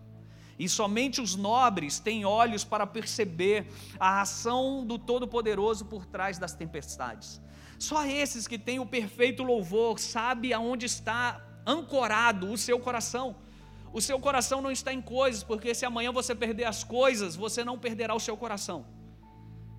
E 0.58 0.70
somente 0.70 1.20
os 1.20 1.36
nobres 1.36 2.00
têm 2.00 2.24
olhos 2.24 2.64
para 2.64 2.88
perceber 2.88 3.68
a 4.00 4.22
ação 4.22 4.86
do 4.86 4.98
Todo-Poderoso 4.98 5.86
por 5.86 6.06
trás 6.06 6.38
das 6.38 6.54
tempestades. 6.54 7.42
Só 7.78 8.06
esses 8.06 8.48
que 8.48 8.58
têm 8.58 8.80
o 8.80 8.86
perfeito 8.86 9.44
louvor 9.44 10.00
sabem 10.00 10.54
aonde 10.54 10.86
está 10.86 11.46
ancorado 11.68 12.50
o 12.52 12.58
seu 12.58 12.80
coração. 12.80 13.36
O 13.92 14.02
seu 14.02 14.20
coração 14.20 14.62
não 14.62 14.72
está 14.72 14.94
em 14.94 15.02
coisas, 15.02 15.44
porque 15.44 15.76
se 15.76 15.86
amanhã 15.86 16.12
você 16.12 16.34
perder 16.34 16.66
as 16.66 16.84
coisas, 16.84 17.36
você 17.36 17.64
não 17.64 17.78
perderá 17.78 18.16
o 18.16 18.20
seu 18.20 18.38
coração. 18.38 18.86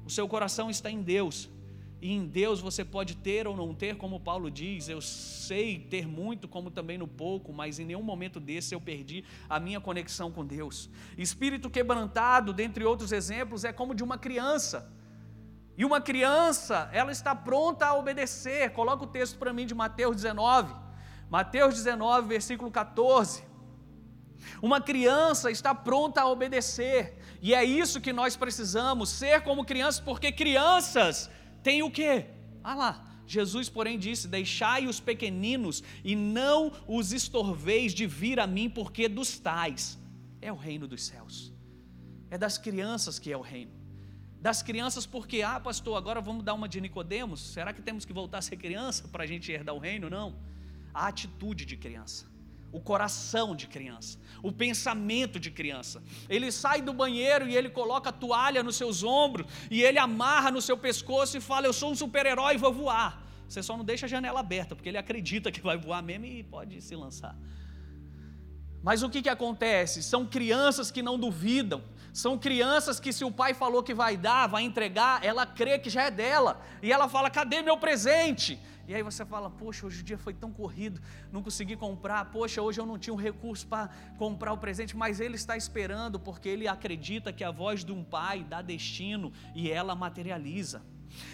O 0.04 0.10
seu 0.10 0.28
coração 0.28 0.70
está 0.70 0.90
em 0.90 1.02
Deus. 1.02 1.50
E 2.00 2.12
em 2.12 2.26
Deus 2.26 2.60
você 2.60 2.84
pode 2.84 3.16
ter 3.16 3.46
ou 3.46 3.56
não 3.56 3.74
ter, 3.74 3.96
como 3.96 4.20
Paulo 4.20 4.50
diz, 4.50 4.88
eu 4.88 5.00
sei 5.00 5.78
ter 5.78 6.06
muito, 6.06 6.46
como 6.46 6.70
também 6.70 6.98
no 6.98 7.08
pouco, 7.08 7.52
mas 7.52 7.78
em 7.78 7.86
nenhum 7.86 8.02
momento 8.02 8.38
desse 8.38 8.74
eu 8.74 8.80
perdi 8.80 9.24
a 9.48 9.58
minha 9.58 9.80
conexão 9.80 10.30
com 10.30 10.44
Deus. 10.44 10.90
Espírito 11.16 11.70
quebrantado, 11.70 12.52
dentre 12.52 12.84
outros 12.84 13.12
exemplos, 13.12 13.64
é 13.64 13.72
como 13.72 13.94
de 13.94 14.04
uma 14.04 14.18
criança. 14.18 14.92
E 15.76 15.84
uma 15.84 16.00
criança, 16.00 16.88
ela 16.92 17.12
está 17.12 17.34
pronta 17.34 17.86
a 17.86 17.94
obedecer. 17.94 18.70
Coloca 18.72 19.04
o 19.04 19.06
texto 19.06 19.38
para 19.38 19.52
mim 19.52 19.66
de 19.66 19.74
Mateus 19.74 20.16
19. 20.16 20.74
Mateus 21.30 21.74
19, 21.74 22.28
versículo 22.28 22.70
14. 22.70 23.42
Uma 24.62 24.80
criança 24.80 25.50
está 25.50 25.74
pronta 25.74 26.20
a 26.20 26.28
obedecer, 26.28 27.18
e 27.42 27.54
é 27.54 27.64
isso 27.64 28.00
que 28.00 28.12
nós 28.12 28.36
precisamos, 28.36 29.08
ser 29.08 29.42
como 29.42 29.64
crianças, 29.64 30.00
porque 30.00 30.30
crianças 30.30 31.30
tem 31.66 31.82
o 31.82 31.90
quê? 31.90 32.26
Ah 32.62 32.76
lá, 32.76 32.92
Jesus, 33.26 33.68
porém, 33.68 33.98
disse: 33.98 34.28
Deixai 34.28 34.86
os 34.86 35.00
pequeninos 35.00 35.82
e 36.04 36.14
não 36.14 36.72
os 36.86 37.12
estorveis 37.12 37.92
de 37.92 38.06
vir 38.06 38.38
a 38.38 38.46
mim, 38.46 38.68
porque 38.70 39.08
dos 39.08 39.36
tais 39.46 39.98
é 40.40 40.52
o 40.52 40.54
reino 40.54 40.86
dos 40.86 41.02
céus. 41.04 41.52
É 42.30 42.38
das 42.38 42.56
crianças 42.56 43.18
que 43.18 43.32
é 43.32 43.36
o 43.36 43.40
reino. 43.40 43.72
Das 44.40 44.62
crianças, 44.62 45.04
porque, 45.06 45.42
ah, 45.42 45.58
pastor, 45.58 45.96
agora 45.96 46.20
vamos 46.20 46.44
dar 46.44 46.54
uma 46.54 46.68
de 46.68 46.80
Nicodemos. 46.80 47.40
Será 47.40 47.72
que 47.72 47.82
temos 47.82 48.04
que 48.04 48.12
voltar 48.12 48.38
a 48.38 48.42
ser 48.42 48.56
criança 48.56 49.08
para 49.08 49.24
a 49.24 49.26
gente 49.26 49.50
herdar 49.50 49.74
o 49.74 49.80
reino? 49.80 50.08
Não. 50.08 50.36
A 50.94 51.08
atitude 51.08 51.64
de 51.64 51.76
criança 51.76 52.35
o 52.76 52.80
coração 52.80 53.56
de 53.56 53.66
criança, 53.66 54.18
o 54.42 54.52
pensamento 54.52 55.40
de 55.40 55.50
criança. 55.50 56.02
Ele 56.28 56.52
sai 56.52 56.82
do 56.82 56.92
banheiro 56.92 57.48
e 57.48 57.56
ele 57.56 57.70
coloca 57.70 58.10
a 58.10 58.12
toalha 58.12 58.62
nos 58.62 58.76
seus 58.76 59.02
ombros 59.02 59.46
e 59.70 59.82
ele 59.82 59.98
amarra 59.98 60.50
no 60.50 60.60
seu 60.60 60.76
pescoço 60.76 61.38
e 61.38 61.40
fala: 61.40 61.66
Eu 61.66 61.72
sou 61.72 61.90
um 61.90 61.96
super-herói 61.96 62.54
e 62.56 62.58
vou 62.58 62.74
voar. 62.74 63.24
Você 63.48 63.62
só 63.62 63.78
não 63.78 63.84
deixa 63.84 64.04
a 64.04 64.08
janela 64.08 64.40
aberta, 64.40 64.76
porque 64.76 64.90
ele 64.90 64.98
acredita 64.98 65.50
que 65.50 65.62
vai 65.62 65.78
voar 65.78 66.02
mesmo 66.02 66.26
e 66.26 66.42
pode 66.42 66.82
se 66.82 66.94
lançar. 66.94 67.34
Mas 68.86 69.02
o 69.02 69.10
que, 69.10 69.20
que 69.20 69.28
acontece? 69.28 70.00
São 70.00 70.24
crianças 70.24 70.92
que 70.92 71.02
não 71.02 71.18
duvidam, 71.18 71.82
são 72.12 72.38
crianças 72.38 73.00
que, 73.00 73.12
se 73.12 73.24
o 73.24 73.32
pai 73.32 73.52
falou 73.52 73.82
que 73.82 73.92
vai 73.92 74.16
dar, 74.16 74.46
vai 74.46 74.62
entregar, 74.62 75.24
ela 75.24 75.44
crê 75.44 75.76
que 75.76 75.90
já 75.90 76.04
é 76.04 76.10
dela, 76.10 76.62
e 76.80 76.92
ela 76.92 77.08
fala: 77.08 77.28
cadê 77.28 77.62
meu 77.62 77.76
presente? 77.76 78.60
E 78.86 78.94
aí 78.94 79.02
você 79.02 79.26
fala: 79.26 79.50
Poxa, 79.50 79.84
hoje 79.84 80.02
o 80.02 80.04
dia 80.04 80.16
foi 80.16 80.32
tão 80.32 80.52
corrido, 80.52 81.00
não 81.32 81.42
consegui 81.42 81.74
comprar. 81.74 82.26
Poxa, 82.26 82.62
hoje 82.62 82.80
eu 82.80 82.86
não 82.86 82.96
tinha 82.96 83.12
um 83.12 83.16
recurso 83.16 83.66
para 83.66 83.90
comprar 84.18 84.52
o 84.52 84.58
presente, 84.58 84.96
mas 84.96 85.18
ele 85.18 85.34
está 85.34 85.56
esperando 85.56 86.20
porque 86.20 86.48
ele 86.48 86.68
acredita 86.68 87.32
que 87.32 87.42
a 87.42 87.50
voz 87.50 87.84
de 87.84 87.90
um 87.90 88.04
pai 88.04 88.44
dá 88.44 88.62
destino 88.62 89.32
e 89.52 89.68
ela 89.68 89.96
materializa. 89.96 90.80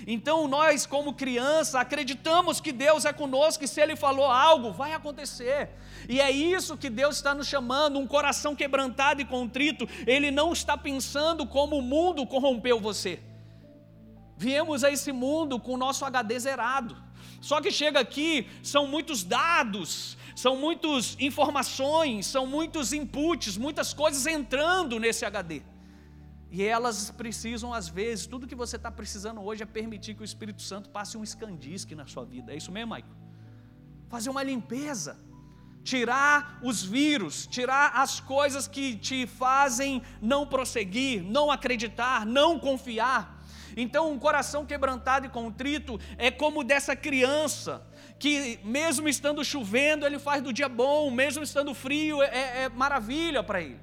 Então 0.07 0.49
nós, 0.49 0.87
como 0.87 1.15
criança, 1.15 1.81
acreditamos 1.81 2.61
que 2.61 2.73
Deus 2.73 3.05
é 3.05 3.13
conosco 3.13 3.65
e 3.65 3.69
se 3.69 3.81
Ele 3.81 3.97
falou 3.97 4.27
algo, 4.27 4.73
vai 4.73 4.93
acontecer. 4.93 5.71
E 6.09 6.21
é 6.21 6.31
isso 6.31 6.77
que 6.77 6.91
Deus 6.91 7.17
está 7.17 7.35
nos 7.35 7.47
chamando, 7.47 7.99
um 7.99 8.07
coração 8.07 8.55
quebrantado 8.55 9.21
e 9.21 9.25
contrito. 9.25 9.89
Ele 10.07 10.31
não 10.31 10.53
está 10.53 10.77
pensando 10.77 11.47
como 11.47 11.77
o 11.77 11.83
mundo 11.83 12.27
corrompeu 12.27 12.81
você. 12.81 13.21
Viemos 14.37 14.83
a 14.83 14.91
esse 14.91 15.13
mundo 15.13 15.61
com 15.61 15.75
o 15.75 15.77
nosso 15.77 16.05
HD 16.05 16.39
zerado. 16.39 16.97
Só 17.41 17.61
que 17.61 17.71
chega 17.71 18.01
aqui, 18.01 18.49
são 18.63 18.87
muitos 18.87 19.25
dados, 19.25 20.17
são 20.35 20.57
muitas 20.57 21.17
informações, 21.21 22.27
são 22.27 22.47
muitos 22.47 22.93
inputs, 22.93 23.57
muitas 23.57 23.93
coisas 23.93 24.27
entrando 24.27 24.99
nesse 24.99 25.25
HD. 25.25 25.63
E 26.55 26.63
elas 26.63 27.11
precisam, 27.11 27.73
às 27.73 27.89
vezes, 27.89 28.27
tudo 28.27 28.47
que 28.47 28.55
você 28.55 28.77
está 28.77 28.91
precisando 28.91 29.41
hoje 29.43 29.63
é 29.63 29.67
permitir 29.67 30.15
que 30.15 30.21
o 30.21 30.25
Espírito 30.33 30.61
Santo 30.61 30.91
passe 30.91 31.17
um 31.17 31.25
escandisque 31.25 31.95
na 31.95 32.07
sua 32.07 32.25
vida. 32.27 32.53
É 32.53 32.57
isso 32.57 32.71
mesmo, 32.71 32.91
Maico? 32.91 33.09
Fazer 34.11 34.29
uma 34.29 34.43
limpeza. 34.43 35.13
tirar 35.85 36.59
os 36.63 36.83
vírus, 36.83 37.47
tirar 37.47 37.93
as 37.95 38.21
coisas 38.21 38.69
que 38.69 38.97
te 38.97 39.27
fazem 39.27 40.03
não 40.21 40.47
prosseguir, 40.47 41.23
não 41.23 41.51
acreditar, 41.51 42.25
não 42.25 42.59
confiar. 42.59 43.43
Então, 43.77 44.13
um 44.13 44.19
coração 44.19 44.67
quebrantado 44.67 45.27
e 45.27 45.31
contrito 45.31 45.99
é 46.19 46.31
como 46.31 46.63
dessa 46.63 46.95
criança 46.95 47.87
que, 48.19 48.61
mesmo 48.63 49.09
estando 49.09 49.45
chovendo, 49.45 50.07
ele 50.07 50.19
faz 50.19 50.43
do 50.43 50.53
dia 50.53 50.69
bom, 50.69 51.11
mesmo 51.11 51.43
estando 51.43 51.75
frio, 51.75 52.23
é, 52.23 52.65
é 52.65 52.69
maravilha 52.69 53.43
para 53.43 53.61
ele. 53.61 53.81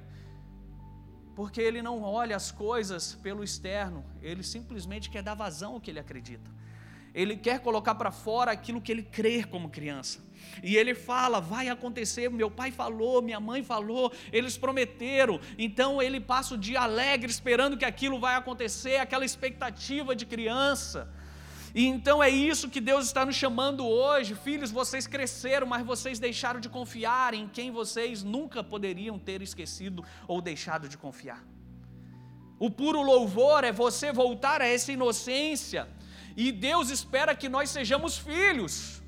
Porque 1.40 1.58
ele 1.58 1.80
não 1.80 2.02
olha 2.02 2.36
as 2.36 2.52
coisas 2.52 3.14
pelo 3.22 3.42
externo, 3.42 4.04
ele 4.20 4.42
simplesmente 4.42 5.08
quer 5.08 5.22
dar 5.22 5.32
vazão 5.32 5.72
ao 5.72 5.80
que 5.80 5.90
ele 5.90 5.98
acredita. 5.98 6.50
Ele 7.14 7.34
quer 7.34 7.60
colocar 7.60 7.94
para 7.94 8.10
fora 8.10 8.50
aquilo 8.52 8.78
que 8.78 8.92
ele 8.92 9.02
crê 9.02 9.42
como 9.42 9.70
criança. 9.70 10.18
E 10.62 10.76
ele 10.76 10.94
fala: 10.94 11.40
vai 11.40 11.70
acontecer. 11.70 12.28
Meu 12.28 12.50
pai 12.50 12.70
falou, 12.70 13.22
minha 13.22 13.40
mãe 13.40 13.64
falou, 13.64 14.12
eles 14.30 14.58
prometeram. 14.58 15.40
Então 15.56 16.02
ele 16.02 16.20
passa 16.20 16.56
o 16.56 16.58
dia 16.58 16.82
alegre, 16.82 17.30
esperando 17.30 17.78
que 17.78 17.86
aquilo 17.86 18.20
vai 18.20 18.34
acontecer, 18.34 18.96
aquela 18.96 19.24
expectativa 19.24 20.14
de 20.14 20.26
criança. 20.26 21.10
E 21.74 21.86
então 21.86 22.22
é 22.22 22.28
isso 22.28 22.68
que 22.68 22.80
Deus 22.80 23.06
está 23.06 23.24
nos 23.24 23.36
chamando 23.36 23.86
hoje. 23.86 24.34
Filhos, 24.34 24.70
vocês 24.70 25.06
cresceram, 25.06 25.66
mas 25.66 25.86
vocês 25.86 26.18
deixaram 26.18 26.60
de 26.60 26.68
confiar 26.68 27.32
em 27.34 27.48
quem 27.48 27.70
vocês 27.70 28.22
nunca 28.22 28.62
poderiam 28.62 29.18
ter 29.18 29.40
esquecido 29.42 30.04
ou 30.26 30.40
deixado 30.40 30.88
de 30.88 30.98
confiar. 30.98 31.44
O 32.58 32.70
puro 32.70 33.00
louvor 33.02 33.64
é 33.64 33.72
você 33.72 34.12
voltar 34.12 34.60
a 34.60 34.66
essa 34.66 34.92
inocência 34.92 35.88
e 36.36 36.52
Deus 36.52 36.90
espera 36.90 37.34
que 37.34 37.48
nós 37.48 37.70
sejamos 37.70 38.18
filhos. 38.18 39.02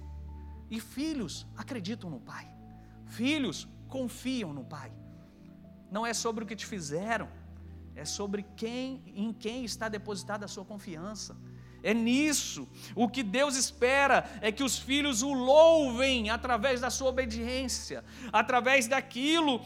E 0.70 0.80
filhos 0.80 1.46
acreditam 1.56 2.08
no 2.08 2.20
Pai. 2.20 2.48
Filhos 3.06 3.68
confiam 3.88 4.52
no 4.52 4.64
Pai. 4.64 4.90
Não 5.90 6.06
é 6.06 6.14
sobre 6.14 6.44
o 6.44 6.46
que 6.46 6.56
te 6.56 6.64
fizeram, 6.64 7.28
é 7.94 8.04
sobre 8.04 8.42
quem 8.56 9.02
em 9.14 9.32
quem 9.32 9.64
está 9.64 9.88
depositada 9.88 10.46
a 10.46 10.48
sua 10.48 10.64
confiança. 10.64 11.36
É 11.82 11.92
nisso. 11.92 12.68
O 12.94 13.08
que 13.08 13.22
Deus 13.22 13.56
espera 13.56 14.28
é 14.40 14.52
que 14.52 14.62
os 14.62 14.78
filhos 14.78 15.22
o 15.22 15.32
louvem 15.32 16.30
através 16.30 16.80
da 16.80 16.90
sua 16.90 17.08
obediência, 17.08 18.04
através 18.32 18.86
daquilo 18.86 19.60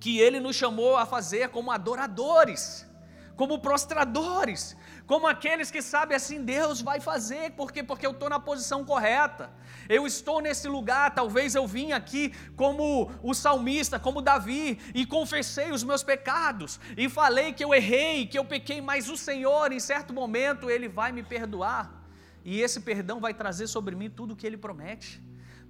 que 0.00 0.18
ele 0.18 0.40
nos 0.40 0.56
chamou 0.56 0.96
a 0.96 1.04
fazer 1.04 1.48
como 1.50 1.70
adoradores, 1.70 2.87
como 3.38 3.60
prostradores, 3.60 4.76
como 5.06 5.28
aqueles 5.28 5.70
que 5.70 5.80
sabem 5.80 6.16
assim, 6.16 6.44
Deus 6.44 6.80
vai 6.82 6.98
fazer, 6.98 7.52
porque 7.52 7.84
porque 7.84 8.04
eu 8.04 8.10
estou 8.10 8.28
na 8.28 8.40
posição 8.40 8.84
correta. 8.84 9.48
Eu 9.88 10.08
estou 10.08 10.40
nesse 10.40 10.66
lugar, 10.66 11.14
talvez 11.14 11.54
eu 11.54 11.64
vim 11.64 11.92
aqui 11.92 12.34
como 12.56 13.12
o 13.22 13.32
salmista, 13.32 13.96
como 13.96 14.20
Davi, 14.20 14.80
e 14.92 15.06
confessei 15.06 15.70
os 15.70 15.84
meus 15.84 16.02
pecados, 16.02 16.80
e 16.96 17.08
falei 17.08 17.52
que 17.52 17.64
eu 17.64 17.72
errei, 17.72 18.26
que 18.26 18.36
eu 18.36 18.44
pequei, 18.44 18.80
mas 18.80 19.08
o 19.08 19.16
Senhor, 19.16 19.70
em 19.70 19.78
certo 19.78 20.12
momento, 20.12 20.68
Ele 20.68 20.88
vai 20.88 21.12
me 21.12 21.22
perdoar, 21.22 21.94
e 22.44 22.60
esse 22.60 22.80
perdão 22.80 23.20
vai 23.20 23.32
trazer 23.32 23.68
sobre 23.68 23.94
mim 23.94 24.10
tudo 24.10 24.32
o 24.34 24.36
que 24.36 24.46
Ele 24.48 24.56
promete 24.56 25.22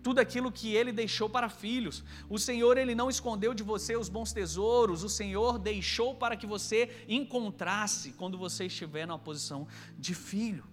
tudo 0.08 0.20
aquilo 0.20 0.50
que 0.50 0.74
ele 0.74 0.90
deixou 0.90 1.28
para 1.28 1.50
filhos. 1.50 2.02
O 2.30 2.38
Senhor 2.38 2.78
ele 2.78 2.94
não 2.94 3.10
escondeu 3.10 3.52
de 3.52 3.62
você 3.62 3.94
os 3.94 4.08
bons 4.08 4.32
tesouros, 4.32 5.04
o 5.04 5.08
Senhor 5.20 5.58
deixou 5.58 6.14
para 6.14 6.34
que 6.34 6.46
você 6.46 6.88
encontrasse 7.06 8.12
quando 8.12 8.38
você 8.38 8.64
estiver 8.64 9.06
na 9.06 9.18
posição 9.18 9.68
de 9.98 10.14
filho. 10.14 10.64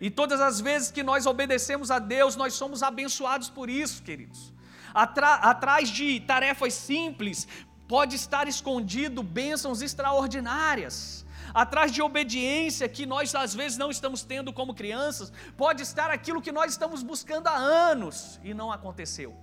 E 0.00 0.10
todas 0.10 0.40
as 0.40 0.60
vezes 0.60 0.90
que 0.90 1.04
nós 1.04 1.24
obedecemos 1.24 1.88
a 1.92 2.00
Deus, 2.00 2.34
nós 2.34 2.54
somos 2.54 2.82
abençoados 2.82 3.48
por 3.48 3.70
isso, 3.70 4.02
queridos. 4.02 4.52
Atra 4.92 5.34
atrás 5.34 5.88
de 5.88 6.18
tarefas 6.18 6.74
simples 6.74 7.46
pode 7.86 8.16
estar 8.16 8.48
escondido 8.48 9.22
bênçãos 9.22 9.82
extraordinárias 9.82 11.24
atrás 11.54 11.92
de 11.92 12.02
obediência 12.02 12.88
que 12.88 13.06
nós 13.06 13.34
às 13.34 13.54
vezes 13.54 13.76
não 13.76 13.90
estamos 13.90 14.22
tendo 14.22 14.52
como 14.52 14.74
crianças, 14.74 15.32
pode 15.56 15.82
estar 15.82 16.10
aquilo 16.10 16.42
que 16.42 16.52
nós 16.52 16.72
estamos 16.72 17.02
buscando 17.02 17.46
há 17.48 17.56
anos 17.56 18.40
e 18.42 18.54
não 18.54 18.72
aconteceu. 18.72 19.36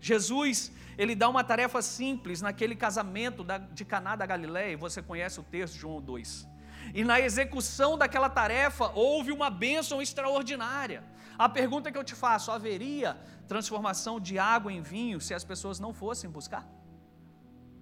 Jesus, 0.00 0.72
ele 0.96 1.14
dá 1.14 1.28
uma 1.28 1.44
tarefa 1.44 1.82
simples 1.82 2.40
naquele 2.40 2.74
casamento 2.74 3.44
de 3.72 3.84
Caná 3.84 4.16
da 4.16 4.24
Galileia, 4.24 4.76
você 4.76 5.02
conhece 5.02 5.38
o 5.38 5.42
texto 5.42 5.74
de 5.74 5.80
João 5.80 6.00
2. 6.00 6.48
E 6.94 7.04
na 7.04 7.20
execução 7.20 7.96
daquela 7.96 8.28
tarefa 8.28 8.90
houve 8.94 9.30
uma 9.30 9.50
bênção 9.50 10.00
extraordinária. 10.00 11.04
A 11.38 11.48
pergunta 11.48 11.92
que 11.92 11.98
eu 11.98 12.04
te 12.04 12.14
faço: 12.14 12.50
haveria 12.50 13.16
transformação 13.46 14.18
de 14.18 14.38
água 14.38 14.72
em 14.72 14.80
vinho 14.80 15.20
se 15.20 15.34
as 15.34 15.44
pessoas 15.44 15.78
não 15.78 15.92
fossem 15.92 16.28
buscar? 16.30 16.66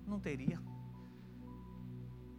Não 0.06 0.18
teria. 0.18 0.60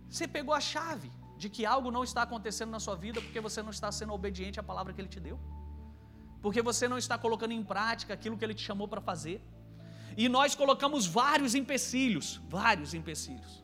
Você 0.10 0.28
pegou 0.28 0.54
a 0.54 0.60
chave 0.60 1.10
de 1.38 1.50
que 1.50 1.66
algo 1.66 1.90
não 1.96 2.04
está 2.04 2.22
acontecendo 2.24 2.72
na 2.76 2.80
sua 2.86 2.96
vida 2.96 3.22
porque 3.22 3.40
você 3.48 3.62
não 3.62 3.74
está 3.78 3.92
sendo 3.92 4.14
obediente 4.14 4.60
à 4.60 4.64
palavra 4.64 4.94
que 4.94 5.02
Ele 5.02 5.08
te 5.16 5.20
deu, 5.20 5.40
porque 6.42 6.62
você 6.62 6.88
não 6.88 6.98
está 6.98 7.18
colocando 7.18 7.54
em 7.60 7.64
prática 7.64 8.14
aquilo 8.14 8.38
que 8.38 8.44
Ele 8.44 8.54
te 8.54 8.66
chamou 8.70 8.88
para 8.88 9.02
fazer. 9.02 9.42
E 10.18 10.28
nós 10.28 10.56
colocamos 10.56 11.06
vários 11.06 11.54
empecilhos, 11.56 12.42
vários 12.50 12.94
empecilhos. 12.94 13.64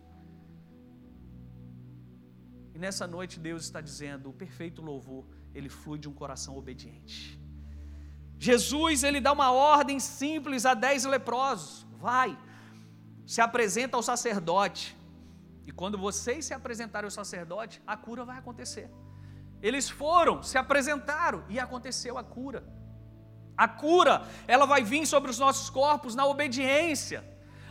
E 2.74 2.78
nessa 2.78 3.08
noite 3.08 3.40
Deus 3.40 3.64
está 3.64 3.82
dizendo: 3.82 4.30
o 4.30 4.34
perfeito 4.34 4.82
louvor, 4.82 5.26
ele 5.54 5.70
flui 5.70 5.98
de 5.98 6.08
um 6.10 6.14
coração 6.14 6.58
obediente. 6.58 7.40
Jesus, 8.38 9.04
ele 9.04 9.22
dá 9.22 9.32
uma 9.32 9.52
ordem 9.52 10.00
simples 10.00 10.66
a 10.66 10.74
dez 10.74 11.06
leprosos: 11.06 11.86
vai, 12.08 12.38
se 13.26 13.42
apresenta 13.42 13.98
ao 13.98 14.04
sacerdote, 14.04 14.96
e 15.65 15.71
quando 15.71 15.97
vocês 15.97 16.45
se 16.45 16.54
apresentarem 16.54 17.08
ao 17.08 17.12
sacerdote, 17.12 17.82
a 17.86 17.97
cura 17.97 18.23
vai 18.23 18.38
acontecer. 18.38 18.89
Eles 19.62 19.89
foram, 19.89 20.43
se 20.43 20.58
apresentaram 20.58 21.43
e 21.49 21.60
aconteceu 21.60 22.17
a 22.17 22.23
cura. 22.23 22.63
A 23.58 23.67
cura, 23.67 24.23
ela 24.47 24.65
vai 24.65 24.84
vir 24.84 25.08
sobre 25.08 25.32
os 25.32 25.39
nossos 25.39 25.69
corpos 25.69 26.13
na 26.13 26.25
obediência. 26.25 27.23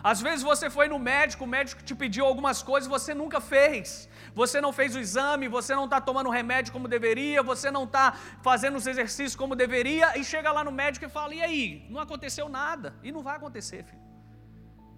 Às 0.03 0.21
vezes 0.21 0.43
você 0.43 0.69
foi 0.69 0.87
no 0.89 0.99
médico, 0.99 1.45
o 1.45 1.47
médico 1.47 1.83
te 1.83 1.95
pediu 1.95 2.27
algumas 2.27 2.63
coisas, 2.63 2.89
você 2.89 3.15
nunca 3.15 3.41
fez. 3.41 4.09
Você 4.35 4.61
não 4.61 4.73
fez 4.73 4.97
o 4.97 4.99
exame, 4.99 5.47
você 5.47 5.75
não 5.75 5.85
está 5.85 6.01
tomando 6.01 6.29
remédio 6.29 6.73
como 6.73 6.89
deveria, 6.89 7.43
você 7.43 7.71
não 7.71 7.85
está 7.85 8.13
fazendo 8.43 8.77
os 8.77 8.87
exercícios 8.87 9.37
como 9.37 9.55
deveria, 9.55 10.19
e 10.19 10.25
chega 10.25 10.51
lá 10.51 10.65
no 10.65 10.73
médico 10.73 11.07
e 11.07 11.09
fala: 11.09 11.35
e 11.35 11.41
aí? 11.41 11.87
Não 11.89 12.01
aconteceu 12.01 12.49
nada. 12.49 12.95
E 13.03 13.13
não 13.13 13.23
vai 13.23 13.37
acontecer, 13.37 13.85
filho. 13.85 14.03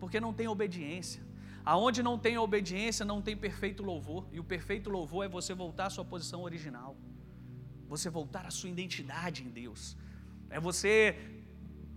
Porque 0.00 0.18
não 0.18 0.32
tem 0.32 0.48
obediência. 0.48 1.25
Aonde 1.72 2.00
não 2.00 2.16
tem 2.16 2.38
obediência, 2.38 3.04
não 3.04 3.20
tem 3.20 3.36
perfeito 3.36 3.82
louvor. 3.82 4.28
E 4.30 4.38
o 4.38 4.44
perfeito 4.44 4.88
louvor 4.88 5.24
é 5.24 5.28
você 5.28 5.52
voltar 5.52 5.86
à 5.86 5.90
sua 5.90 6.04
posição 6.04 6.42
original. 6.42 6.96
Você 7.88 8.08
voltar 8.08 8.46
à 8.46 8.52
sua 8.52 8.70
identidade 8.70 9.42
em 9.42 9.50
Deus. 9.50 9.96
É 10.48 10.60
você 10.60 10.94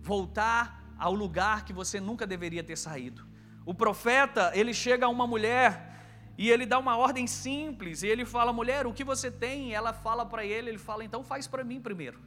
voltar 0.00 0.62
ao 0.98 1.14
lugar 1.14 1.64
que 1.64 1.72
você 1.72 2.00
nunca 2.00 2.26
deveria 2.26 2.64
ter 2.64 2.76
saído. 2.76 3.24
O 3.64 3.72
profeta, 3.72 4.50
ele 4.54 4.74
chega 4.74 5.06
a 5.06 5.08
uma 5.08 5.26
mulher 5.26 5.88
e 6.36 6.50
ele 6.50 6.66
dá 6.66 6.78
uma 6.78 6.96
ordem 6.96 7.26
simples, 7.26 8.02
e 8.02 8.08
ele 8.08 8.24
fala: 8.24 8.52
"Mulher, 8.52 8.86
o 8.86 8.92
que 8.92 9.04
você 9.04 9.30
tem?" 9.30 9.68
E 9.68 9.74
ela 9.74 9.92
fala 9.92 10.24
para 10.26 10.44
ele, 10.44 10.70
ele 10.70 10.78
fala: 10.78 11.04
"Então 11.04 11.22
faz 11.22 11.46
para 11.46 11.62
mim 11.62 11.80
primeiro". 11.80 12.18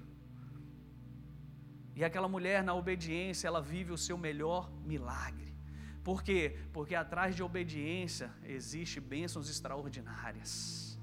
E 1.95 2.03
aquela 2.03 2.27
mulher, 2.27 2.63
na 2.63 2.73
obediência, 2.73 3.47
ela 3.47 3.61
vive 3.61 3.91
o 3.91 3.97
seu 3.97 4.17
melhor 4.17 4.71
milagre. 4.83 5.52
Por 6.03 6.21
quê? 6.21 6.57
Porque 6.73 6.95
atrás 6.95 7.35
de 7.35 7.41
obediência 7.41 8.29
existe 8.45 8.99
bênçãos 8.99 9.49
extraordinárias. 9.49 10.97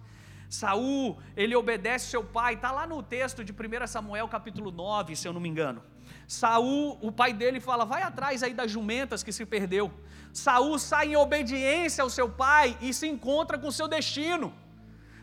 Saul, 0.49 1.19
ele 1.37 1.55
obedece 1.55 2.09
seu 2.09 2.25
pai, 2.25 2.55
está 2.55 2.73
lá 2.73 2.87
no 2.87 3.03
texto 3.03 3.45
de 3.45 3.53
1 3.53 3.87
Samuel 3.87 4.29
capítulo 4.29 4.71
9, 4.71 5.17
se 5.17 5.27
eu 5.27 5.33
não 5.33 5.41
me 5.41 5.49
engano. 5.49 5.83
Saul, 6.27 6.99
o 7.01 7.11
pai 7.11 7.33
dele 7.33 7.61
fala: 7.61 7.85
vai 7.85 8.03
atrás 8.03 8.43
aí 8.43 8.53
das 8.53 8.71
jumentas 8.71 9.23
que 9.23 9.33
se 9.33 9.47
perdeu. 9.47 9.93
Saul 10.33 10.79
sai 10.79 11.09
em 11.13 11.17
obediência 11.17 12.03
ao 12.03 12.11
seu 12.11 12.29
pai 12.29 12.77
e 12.81 12.93
se 12.93 13.07
encontra 13.07 13.59
com 13.59 13.71
seu 13.71 13.89
destino, 13.89 14.53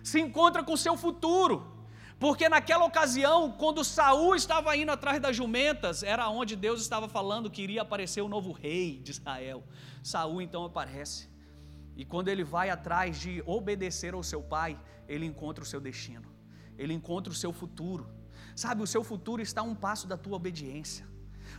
se 0.01 0.19
encontra 0.19 0.63
com 0.63 0.75
seu 0.75 0.97
futuro. 0.97 1.76
Porque 2.19 2.49
naquela 2.49 2.83
ocasião, 2.85 3.51
quando 3.51 3.83
Saul 3.83 4.33
estava 4.33 4.75
indo 4.75 4.91
atrás 4.91 5.21
das 5.21 5.35
jumentas, 5.35 6.01
era 6.01 6.27
onde 6.29 6.55
Deus 6.55 6.81
estava 6.81 7.07
falando 7.07 7.49
que 7.49 7.61
iria 7.61 7.83
aparecer 7.83 8.21
o 8.21 8.27
novo 8.27 8.51
rei 8.51 8.97
de 8.97 9.11
Israel. 9.11 9.63
Saul 10.01 10.41
então 10.41 10.65
aparece. 10.65 11.29
E 11.95 12.03
quando 12.03 12.29
ele 12.29 12.43
vai 12.43 12.69
atrás 12.71 13.19
de 13.19 13.43
obedecer 13.45 14.15
ao 14.15 14.23
seu 14.23 14.41
pai, 14.41 14.79
ele 15.07 15.25
encontra 15.25 15.63
o 15.63 15.67
seu 15.67 15.79
destino. 15.79 16.27
Ele 16.75 16.93
encontra 16.93 17.31
o 17.31 17.35
seu 17.35 17.53
futuro. 17.53 18.09
Sabe, 18.55 18.81
o 18.81 18.87
seu 18.87 19.03
futuro 19.03 19.41
está 19.41 19.61
a 19.61 19.63
um 19.63 19.75
passo 19.75 20.07
da 20.07 20.17
tua 20.17 20.35
obediência. 20.35 21.07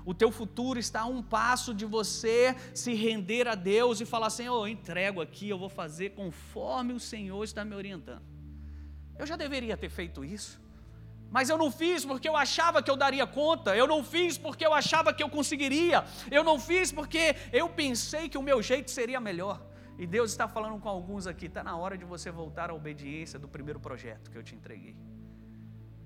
O 0.05 0.12
teu 0.12 0.31
futuro 0.31 0.79
está 0.79 1.03
a 1.03 1.07
um 1.07 1.23
passo 1.23 1.73
de 1.73 1.85
você 1.85 2.55
se 2.75 2.94
render 2.94 3.47
a 3.47 3.55
Deus 3.55 4.01
e 4.01 4.07
falar: 4.07 4.31
Senhor, 4.31 4.57
eu 4.57 4.68
entrego 4.68 5.21
aqui, 5.21 5.49
eu 5.49 5.59
vou 5.59 5.68
fazer 5.68 6.11
conforme 6.11 6.92
o 6.92 7.01
Senhor 7.01 7.42
está 7.44 7.64
me 7.64 7.75
orientando. 7.75 8.38
Eu 9.19 9.27
já 9.27 9.37
deveria 9.37 9.77
ter 9.77 9.91
feito 9.91 10.25
isso. 10.25 10.61
Mas 11.31 11.51
eu 11.51 11.59
não 11.59 11.71
fiz 11.71 12.05
porque 12.05 12.29
eu 12.29 12.37
achava 12.37 12.83
que 12.83 12.91
eu 12.91 12.97
daria 12.97 13.27
conta, 13.27 13.77
eu 13.77 13.87
não 13.87 14.03
fiz 14.03 14.39
porque 14.39 14.65
eu 14.65 14.73
achava 14.73 15.13
que 15.13 15.23
eu 15.23 15.29
conseguiria, 15.29 16.05
eu 16.31 16.43
não 16.43 16.59
fiz 16.59 16.91
porque 16.91 17.37
eu 17.53 17.69
pensei 17.69 18.29
que 18.31 18.39
o 18.39 18.43
meu 18.43 18.63
jeito 18.63 18.91
seria 18.91 19.21
melhor. 19.21 19.61
E 19.99 20.07
Deus 20.07 20.31
está 20.31 20.49
falando 20.49 20.81
com 20.81 20.89
alguns 20.89 21.27
aqui, 21.27 21.47
está 21.47 21.63
na 21.63 21.77
hora 21.77 21.99
de 21.99 22.05
você 22.05 22.31
voltar 22.31 22.71
à 22.71 22.75
obediência 22.75 23.39
do 23.39 23.49
primeiro 23.49 23.81
projeto 23.81 24.31
que 24.31 24.39
eu 24.39 24.43
te 24.43 24.55
entreguei, 24.55 24.97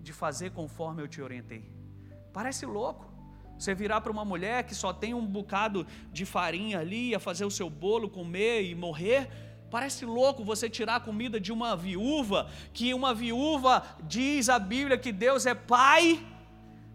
de 0.01 0.13
fazer 0.13 0.51
conforme 0.51 1.03
eu 1.03 1.07
te 1.07 1.21
orientei. 1.23 1.71
Parece 2.33 2.67
louco, 2.67 3.13
você 3.59 3.75
virar 3.75 4.01
para 4.01 4.11
uma 4.11 4.25
mulher 4.25 4.65
que 4.65 4.75
só 4.75 4.93
tem 4.93 5.15
um 5.15 5.25
bocado 5.25 5.87
de 6.11 6.25
farinha 6.25 6.81
ali, 6.81 7.15
a 7.15 7.21
fazer 7.21 7.45
o 7.45 7.51
seu 7.51 7.71
bolo, 7.71 8.11
comer 8.11 8.65
e 8.65 8.75
morrer, 8.75 9.31
Parece 9.73 10.05
louco 10.05 10.45
você 10.45 10.69
tirar 10.69 10.97
a 10.97 11.01
comida 11.01 11.41
de 11.41 11.51
uma 11.51 11.75
viúva, 11.75 12.51
que 12.75 12.93
uma 12.93 13.15
viúva 13.15 13.83
diz 14.03 14.51
a 14.51 14.59
Bíblia 14.59 14.99
que 14.99 15.11
Deus 15.11 15.47
é 15.47 15.55
pai 15.55 16.23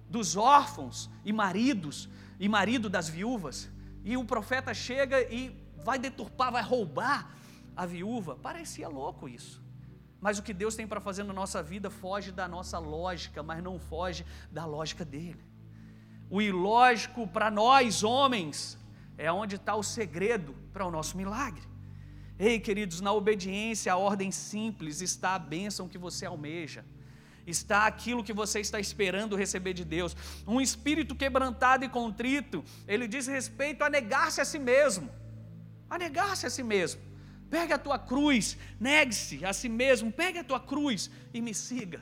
dos 0.08 0.38
órfãos 0.38 1.10
e 1.26 1.34
maridos, 1.34 2.08
e 2.40 2.48
marido 2.48 2.88
das 2.88 3.10
viúvas. 3.10 3.68
E 4.06 4.16
o 4.16 4.24
profeta 4.24 4.76
chega 4.76 5.20
e 5.24 5.60
vai 5.84 5.98
deturpar, 5.98 6.52
vai 6.52 6.62
roubar 6.62 7.36
a 7.76 7.84
viúva. 7.84 8.36
Parecia 8.36 8.88
louco 8.88 9.28
isso. 9.28 9.60
Mas 10.22 10.38
o 10.38 10.44
que 10.44 10.54
Deus 10.54 10.76
tem 10.76 10.86
para 10.86 11.02
fazer 11.02 11.24
na 11.24 11.34
nossa 11.34 11.64
vida 11.64 11.90
foge 11.90 12.32
da 12.32 12.48
nossa 12.48 12.78
lógica, 12.78 13.42
mas 13.42 13.64
não 13.64 13.80
foge 13.80 14.24
da 14.52 14.68
lógica 14.68 15.04
dele. 15.04 15.44
O 16.30 16.40
ilógico 16.40 17.28
para 17.28 17.50
nós, 17.50 18.04
homens, 18.04 18.78
é 19.18 19.32
onde 19.32 19.56
está 19.56 19.76
o 19.76 19.82
segredo 19.82 20.54
para 20.72 20.86
o 20.86 20.92
nosso 20.92 21.18
milagre. 21.18 21.64
Ei, 22.40 22.60
queridos, 22.60 23.02
na 23.02 23.12
obediência 23.12 23.92
à 23.92 23.98
ordem 23.98 24.32
simples 24.32 25.02
está 25.02 25.34
a 25.34 25.40
bênção 25.40 25.88
que 25.88 25.98
você 25.98 26.26
almeja, 26.26 26.86
está 27.48 27.88
aquilo 27.88 28.24
que 28.24 28.34
você 28.34 28.60
está 28.60 28.80
esperando 28.80 29.36
receber 29.36 29.74
de 29.74 29.84
Deus. 29.84 30.16
Um 30.48 30.62
espírito 30.62 31.16
quebrantado 31.16 31.84
e 31.84 31.90
contrito, 31.90 32.64
ele 32.88 33.08
diz 33.08 33.26
respeito 33.26 33.84
a 33.84 33.90
negar-se 33.90 34.40
a 34.40 34.46
si 34.46 34.60
mesmo, 34.60 35.10
a 35.90 35.98
negar-se 35.98 36.46
a 36.46 36.50
si 36.50 36.62
mesmo. 36.62 37.02
Pegue 37.50 37.74
a 37.74 37.78
tua 37.78 37.98
cruz, 37.98 38.58
negue-se 38.80 39.44
a 39.44 39.52
si 39.52 39.70
mesmo, 39.70 40.12
pegue 40.12 40.38
a 40.38 40.44
tua 40.44 40.60
cruz 40.60 41.10
e 41.34 41.42
me 41.42 41.54
siga. 41.56 42.02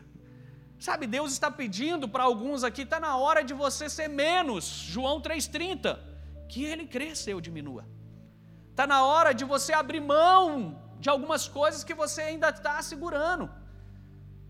Sabe, 0.77 1.07
Deus 1.07 1.31
está 1.31 1.49
pedindo 1.49 2.09
para 2.09 2.23
alguns 2.23 2.63
aqui, 2.63 2.81
está 2.81 2.99
na 2.99 3.15
hora 3.15 3.41
de 3.41 3.53
você 3.53 3.89
ser 3.89 4.09
menos, 4.09 4.65
João 4.65 5.21
3,30, 5.21 5.97
que 6.49 6.65
ele 6.65 6.85
cresça 6.85 7.29
eu 7.29 7.39
diminua. 7.39 7.85
Está 8.75 8.85
na 8.85 9.05
hora 9.09 9.31
de 9.39 9.45
você 9.51 9.71
abrir 9.71 10.01
mão 10.01 10.45
de 10.99 11.09
algumas 11.11 11.43
coisas 11.47 11.81
que 11.87 11.93
você 11.93 12.21
ainda 12.29 12.49
está 12.49 12.73
segurando. 12.81 13.45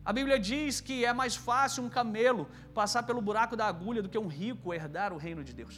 A 0.03 0.11
Bíblia 0.17 0.39
diz 0.39 0.81
que 0.87 0.95
é 1.09 1.13
mais 1.19 1.35
fácil 1.35 1.83
um 1.83 1.91
camelo 1.97 2.43
passar 2.73 3.03
pelo 3.03 3.21
buraco 3.27 3.55
da 3.59 3.67
agulha 3.67 4.01
do 4.01 4.09
que 4.09 4.17
um 4.17 4.31
rico 4.39 4.73
herdar 4.73 5.13
o 5.13 5.17
reino 5.25 5.43
de 5.43 5.53
Deus. 5.53 5.75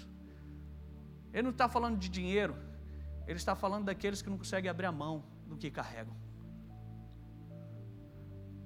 Ele 1.33 1.43
não 1.47 1.51
está 1.57 1.67
falando 1.67 1.97
de 1.97 2.07
dinheiro, 2.07 2.55
ele 3.27 3.39
está 3.43 3.53
falando 3.53 3.83
daqueles 3.89 4.21
que 4.21 4.29
não 4.29 4.37
conseguem 4.37 4.71
abrir 4.71 4.85
a 4.85 4.93
mão 4.93 5.25
do 5.45 5.57
que 5.57 5.69
carregam. 5.69 6.15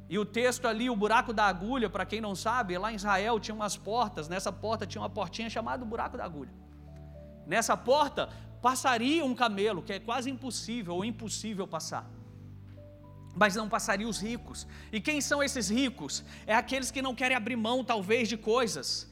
E 0.08 0.20
o 0.20 0.26
texto 0.40 0.68
ali, 0.68 0.92
o 0.92 0.96
buraco 0.96 1.34
da 1.34 1.46
agulha, 1.46 1.90
para 1.90 2.06
quem 2.06 2.22
não 2.22 2.36
sabe, 2.36 2.78
lá 2.78 2.92
em 2.92 2.98
Israel 3.02 3.40
tinha 3.40 3.56
umas 3.56 3.78
portas, 3.78 4.30
nessa 4.30 4.52
porta 4.52 4.86
tinha 4.86 5.02
uma 5.02 5.10
portinha 5.10 5.50
chamada 5.50 5.84
buraco 5.84 6.18
da 6.18 6.26
agulha. 6.26 6.54
Nessa 7.48 7.76
porta, 7.76 8.30
passaria 8.62 9.26
um 9.26 9.36
camelo, 9.36 9.82
que 9.82 9.94
é 9.94 10.00
quase 10.00 10.30
impossível 10.30 10.96
ou 10.96 11.06
impossível 11.06 11.68
passar. 11.68 12.10
Mas 13.36 13.56
não 13.56 13.68
passaria 13.70 14.08
os 14.08 14.20
ricos. 14.20 14.68
E 14.92 15.00
quem 15.00 15.22
são 15.22 15.42
esses 15.42 15.70
ricos? 15.70 16.24
É 16.46 16.54
aqueles 16.54 16.92
que 16.92 17.02
não 17.02 17.16
querem 17.16 17.36
abrir 17.36 17.56
mão, 17.56 17.84
talvez, 17.84 18.28
de 18.28 18.38
coisas, 18.38 19.10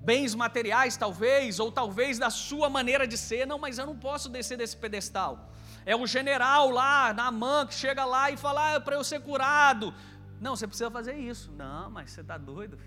bens 0.00 0.34
materiais, 0.34 0.96
talvez, 0.96 1.58
ou 1.58 1.70
talvez 1.70 2.18
da 2.18 2.30
sua 2.30 2.70
maneira 2.70 3.06
de 3.06 3.18
ser. 3.18 3.46
Não, 3.46 3.58
mas 3.58 3.78
eu 3.78 3.86
não 3.86 3.96
posso 3.96 4.28
descer 4.28 4.56
desse 4.56 4.76
pedestal. 4.76 5.52
É 5.84 5.94
o 5.94 6.06
general 6.06 6.70
lá, 6.70 7.12
na 7.12 7.30
mão, 7.30 7.66
que 7.66 7.74
chega 7.74 8.04
lá 8.04 8.30
e 8.30 8.36
fala: 8.36 8.68
ah, 8.68 8.72
é 8.74 8.80
para 8.80 8.96
eu 8.96 9.04
ser 9.04 9.20
curado. 9.20 9.92
Não, 10.40 10.56
você 10.56 10.66
precisa 10.66 10.90
fazer 10.90 11.16
isso. 11.16 11.52
Não, 11.52 11.90
mas 11.90 12.10
você 12.10 12.20
está 12.20 12.38
doido. 12.38 12.78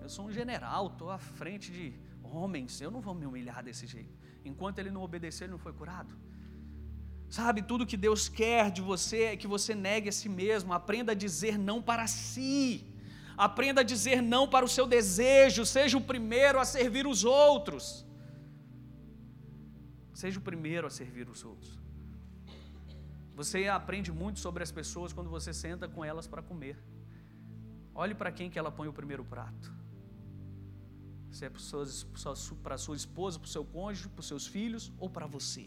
Eu 0.00 0.08
sou 0.08 0.26
um 0.26 0.32
general, 0.32 0.88
estou 0.88 1.10
à 1.10 1.18
frente 1.18 1.70
de 1.70 1.94
homens, 2.22 2.80
eu 2.80 2.90
não 2.90 3.00
vou 3.00 3.14
me 3.14 3.26
humilhar 3.26 3.62
desse 3.62 3.86
jeito. 3.86 4.23
Enquanto 4.50 4.78
ele 4.78 4.90
não 4.96 5.02
obedeceu, 5.08 5.44
ele 5.46 5.52
não 5.56 5.64
foi 5.66 5.72
curado. 5.80 6.14
Sabe, 7.36 7.62
tudo 7.70 7.88
que 7.90 7.96
Deus 7.96 8.28
quer 8.28 8.70
de 8.70 8.82
você 8.90 9.20
é 9.30 9.36
que 9.36 9.48
você 9.54 9.74
negue 9.74 10.08
a 10.08 10.16
si 10.20 10.28
mesmo, 10.28 10.72
aprenda 10.72 11.12
a 11.12 11.14
dizer 11.26 11.58
não 11.58 11.78
para 11.82 12.06
si, 12.06 12.86
aprenda 13.36 13.80
a 13.80 13.84
dizer 13.92 14.20
não 14.34 14.46
para 14.46 14.64
o 14.64 14.72
seu 14.76 14.86
desejo, 14.86 15.64
seja 15.64 15.96
o 15.98 16.04
primeiro 16.12 16.60
a 16.60 16.64
servir 16.64 17.06
os 17.06 17.24
outros. 17.24 18.06
Seja 20.22 20.38
o 20.38 20.42
primeiro 20.50 20.86
a 20.86 20.90
servir 20.90 21.28
os 21.28 21.44
outros. 21.44 21.72
Você 23.34 23.66
aprende 23.66 24.12
muito 24.12 24.38
sobre 24.38 24.62
as 24.62 24.70
pessoas 24.70 25.12
quando 25.12 25.30
você 25.36 25.52
senta 25.52 25.88
com 25.88 26.04
elas 26.04 26.28
para 26.28 26.40
comer. 26.40 26.76
Olhe 27.92 28.14
para 28.14 28.30
quem 28.30 28.48
que 28.48 28.58
ela 28.60 28.70
põe 28.70 28.86
o 28.86 28.92
primeiro 28.92 29.24
prato 29.24 29.73
se 31.34 31.44
é 31.44 31.50
para 31.50 32.78
sua 32.78 32.96
esposa, 32.96 33.38
para 33.40 33.46
o 33.46 33.54
seu 33.54 33.64
cônjuge, 33.64 34.08
para 34.08 34.20
os 34.20 34.28
seus 34.32 34.46
filhos 34.46 34.92
ou 34.98 35.10
para 35.10 35.26
você. 35.26 35.66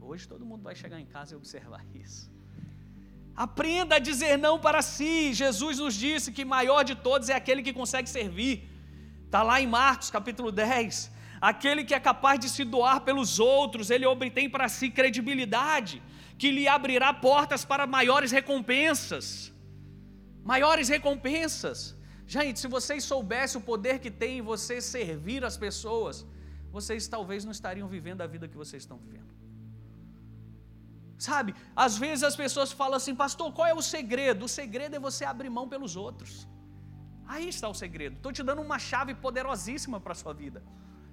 Hoje 0.00 0.28
todo 0.28 0.46
mundo 0.46 0.62
vai 0.62 0.76
chegar 0.76 1.00
em 1.00 1.06
casa 1.06 1.34
e 1.34 1.36
observar 1.36 1.84
isso. 2.04 2.30
Aprenda 3.34 3.96
a 3.96 3.98
dizer 3.98 4.36
não 4.36 4.56
para 4.66 4.82
si. 4.82 5.34
Jesus 5.34 5.78
nos 5.78 5.94
disse 5.94 6.30
que 6.30 6.44
maior 6.44 6.84
de 6.84 6.94
todos 6.94 7.28
é 7.28 7.34
aquele 7.34 7.62
que 7.62 7.72
consegue 7.72 8.08
servir. 8.08 8.70
Está 9.24 9.42
lá 9.42 9.60
em 9.60 9.66
Marcos 9.66 10.10
capítulo 10.10 10.52
10. 10.52 11.10
Aquele 11.40 11.84
que 11.84 11.94
é 11.94 11.98
capaz 11.98 12.38
de 12.38 12.48
se 12.48 12.62
doar 12.62 13.00
pelos 13.00 13.40
outros, 13.40 13.90
ele 13.90 14.06
obtém 14.06 14.48
para 14.48 14.68
si 14.68 14.90
credibilidade, 14.90 16.00
que 16.38 16.52
lhe 16.52 16.68
abrirá 16.68 17.12
portas 17.12 17.64
para 17.64 17.84
maiores 17.84 18.30
recompensas. 18.30 19.52
Maiores 20.44 20.88
recompensas. 20.88 21.93
Gente, 22.26 22.58
se 22.58 22.68
vocês 22.68 23.04
soubessem 23.04 23.60
o 23.60 23.64
poder 23.64 23.98
que 23.98 24.10
tem 24.10 24.38
em 24.38 24.42
você 24.42 24.80
servir 24.80 25.44
as 25.44 25.56
pessoas, 25.56 26.26
vocês 26.72 27.06
talvez 27.06 27.44
não 27.44 27.52
estariam 27.52 27.86
vivendo 27.86 28.22
a 28.22 28.26
vida 28.26 28.48
que 28.48 28.56
vocês 28.56 28.82
estão 28.82 28.98
vivendo. 28.98 29.32
Sabe, 31.18 31.54
às 31.76 31.96
vezes 31.96 32.24
as 32.24 32.36
pessoas 32.36 32.72
falam 32.72 32.96
assim, 32.96 33.14
pastor, 33.14 33.52
qual 33.52 33.66
é 33.66 33.74
o 33.74 33.82
segredo? 33.82 34.46
O 34.46 34.48
segredo 34.48 34.96
é 34.96 34.98
você 34.98 35.24
abrir 35.24 35.50
mão 35.50 35.68
pelos 35.68 35.96
outros. 35.96 36.48
Aí 37.26 37.48
está 37.48 37.68
o 37.68 37.74
segredo. 37.74 38.16
Estou 38.16 38.32
te 38.32 38.42
dando 38.42 38.62
uma 38.62 38.78
chave 38.78 39.14
poderosíssima 39.14 40.00
para 40.00 40.12
a 40.12 40.14
sua 40.14 40.34
vida. 40.34 40.62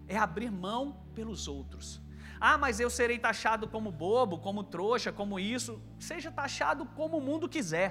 É 0.07 0.17
abrir 0.17 0.51
mão 0.51 0.97
pelos 1.15 1.47
outros. 1.47 2.01
Ah, 2.39 2.57
mas 2.57 2.79
eu 2.79 2.89
serei 2.89 3.19
taxado 3.19 3.67
como 3.67 3.91
bobo, 3.91 4.39
como 4.39 4.63
trouxa, 4.63 5.11
como 5.11 5.39
isso. 5.39 5.79
Seja 5.99 6.31
taxado 6.31 6.85
como 6.97 7.17
o 7.17 7.21
mundo 7.21 7.47
quiser. 7.47 7.89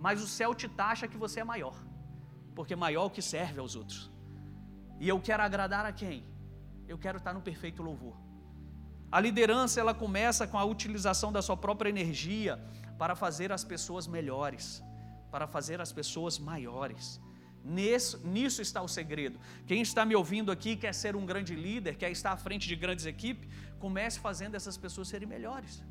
Mas 0.00 0.22
o 0.22 0.26
céu 0.26 0.54
te 0.54 0.68
taxa 0.68 1.06
que 1.06 1.16
você 1.16 1.40
é 1.40 1.44
maior 1.44 1.76
porque 2.54 2.76
maior 2.76 3.06
o 3.06 3.10
que 3.10 3.22
serve 3.22 3.60
aos 3.60 3.74
outros. 3.74 4.10
E 5.00 5.08
eu 5.08 5.20
quero 5.20 5.42
agradar 5.42 5.84
a 5.84 5.92
quem? 5.92 6.24
Eu 6.86 6.98
quero 6.98 7.18
estar 7.18 7.32
no 7.32 7.40
perfeito 7.40 7.82
louvor. 7.82 8.16
A 9.10 9.20
liderança 9.20 9.80
ela 9.80 9.94
começa 9.94 10.46
com 10.46 10.58
a 10.58 10.64
utilização 10.64 11.32
da 11.32 11.42
sua 11.42 11.56
própria 11.56 11.88
energia 11.88 12.60
para 12.98 13.14
fazer 13.14 13.52
as 13.52 13.64
pessoas 13.64 14.06
melhores, 14.06 14.82
para 15.30 15.46
fazer 15.46 15.80
as 15.80 15.92
pessoas 15.92 16.38
maiores. 16.38 17.20
Nisso, 17.64 18.20
nisso 18.24 18.60
está 18.60 18.82
o 18.82 18.88
segredo. 18.88 19.38
Quem 19.66 19.80
está 19.80 20.04
me 20.04 20.14
ouvindo 20.14 20.52
aqui 20.52 20.76
quer 20.76 20.92
ser 20.92 21.16
um 21.16 21.24
grande 21.24 21.54
líder, 21.54 21.96
quer 21.96 22.10
estar 22.10 22.32
à 22.32 22.36
frente 22.36 22.68
de 22.68 22.76
grandes 22.76 23.06
equipes, 23.06 23.48
comece 23.78 24.20
fazendo 24.20 24.54
essas 24.54 24.76
pessoas 24.76 25.08
serem 25.08 25.26
melhores. 25.26 25.82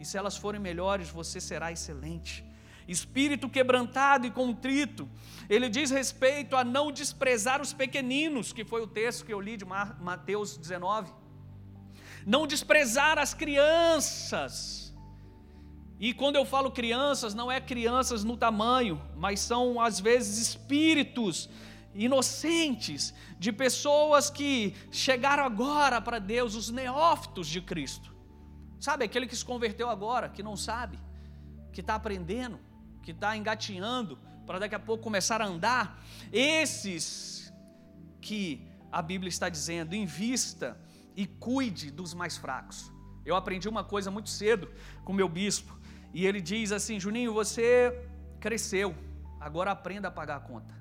E 0.00 0.04
se 0.04 0.16
elas 0.16 0.36
forem 0.36 0.60
melhores, 0.60 1.10
você 1.10 1.40
será 1.40 1.70
excelente 1.70 2.47
espírito 2.88 3.48
quebrantado 3.48 4.26
e 4.26 4.30
contrito. 4.30 5.08
Ele 5.48 5.68
diz 5.68 5.90
respeito 5.90 6.56
a 6.56 6.64
não 6.64 6.90
desprezar 6.90 7.60
os 7.60 7.72
pequeninos, 7.72 8.52
que 8.52 8.64
foi 8.64 8.82
o 8.82 8.86
texto 8.86 9.24
que 9.24 9.32
eu 9.32 9.40
li 9.40 9.56
de 9.56 9.64
Mateus 9.64 10.56
19. 10.56 11.12
Não 12.26 12.46
desprezar 12.46 13.18
as 13.18 13.34
crianças. 13.34 14.94
E 16.00 16.14
quando 16.14 16.36
eu 16.36 16.44
falo 16.44 16.70
crianças, 16.70 17.34
não 17.34 17.50
é 17.50 17.60
crianças 17.60 18.24
no 18.24 18.36
tamanho, 18.36 19.00
mas 19.16 19.40
são 19.40 19.80
às 19.80 20.00
vezes 20.00 20.38
espíritos 20.38 21.48
inocentes 21.94 23.12
de 23.38 23.50
pessoas 23.50 24.30
que 24.30 24.74
chegaram 24.90 25.44
agora 25.44 26.00
para 26.00 26.18
Deus, 26.18 26.54
os 26.54 26.70
neófitos 26.70 27.48
de 27.48 27.60
Cristo. 27.60 28.14
Sabe, 28.78 29.04
aquele 29.04 29.26
que 29.26 29.34
se 29.34 29.44
converteu 29.44 29.90
agora, 29.90 30.28
que 30.28 30.42
não 30.42 30.56
sabe, 30.56 30.98
que 31.72 31.80
está 31.80 31.96
aprendendo 31.96 32.60
que 33.08 33.12
está 33.12 33.34
engatinhando 33.34 34.18
para 34.46 34.58
daqui 34.58 34.74
a 34.74 34.78
pouco 34.78 35.02
começar 35.02 35.40
a 35.40 35.46
andar, 35.46 35.84
esses 36.30 37.50
que 38.20 38.42
a 38.92 39.00
Bíblia 39.00 39.30
está 39.30 39.48
dizendo, 39.48 39.94
invista 39.94 40.78
e 41.16 41.26
cuide 41.26 41.90
dos 41.90 42.12
mais 42.12 42.36
fracos. 42.36 42.92
Eu 43.24 43.34
aprendi 43.34 43.66
uma 43.66 43.82
coisa 43.82 44.10
muito 44.10 44.28
cedo 44.28 44.70
com 45.04 45.14
meu 45.14 45.26
bispo, 45.26 45.72
e 46.12 46.26
ele 46.26 46.42
diz 46.42 46.70
assim: 46.70 47.00
Juninho, 47.00 47.32
você 47.32 47.66
cresceu, 48.40 48.94
Agora 49.40 49.70
aprenda 49.70 50.08
a 50.08 50.10
pagar 50.10 50.36
a 50.36 50.40
conta. 50.40 50.74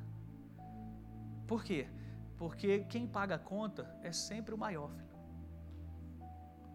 Por 1.47 1.63
quê? 1.63 1.87
Porque 2.37 2.79
quem 2.89 3.07
paga 3.07 3.35
a 3.35 3.39
conta 3.39 3.83
é 4.01 4.11
sempre 4.11 4.53
o 4.53 4.57
maior, 4.57 4.89
filho. 4.97 5.17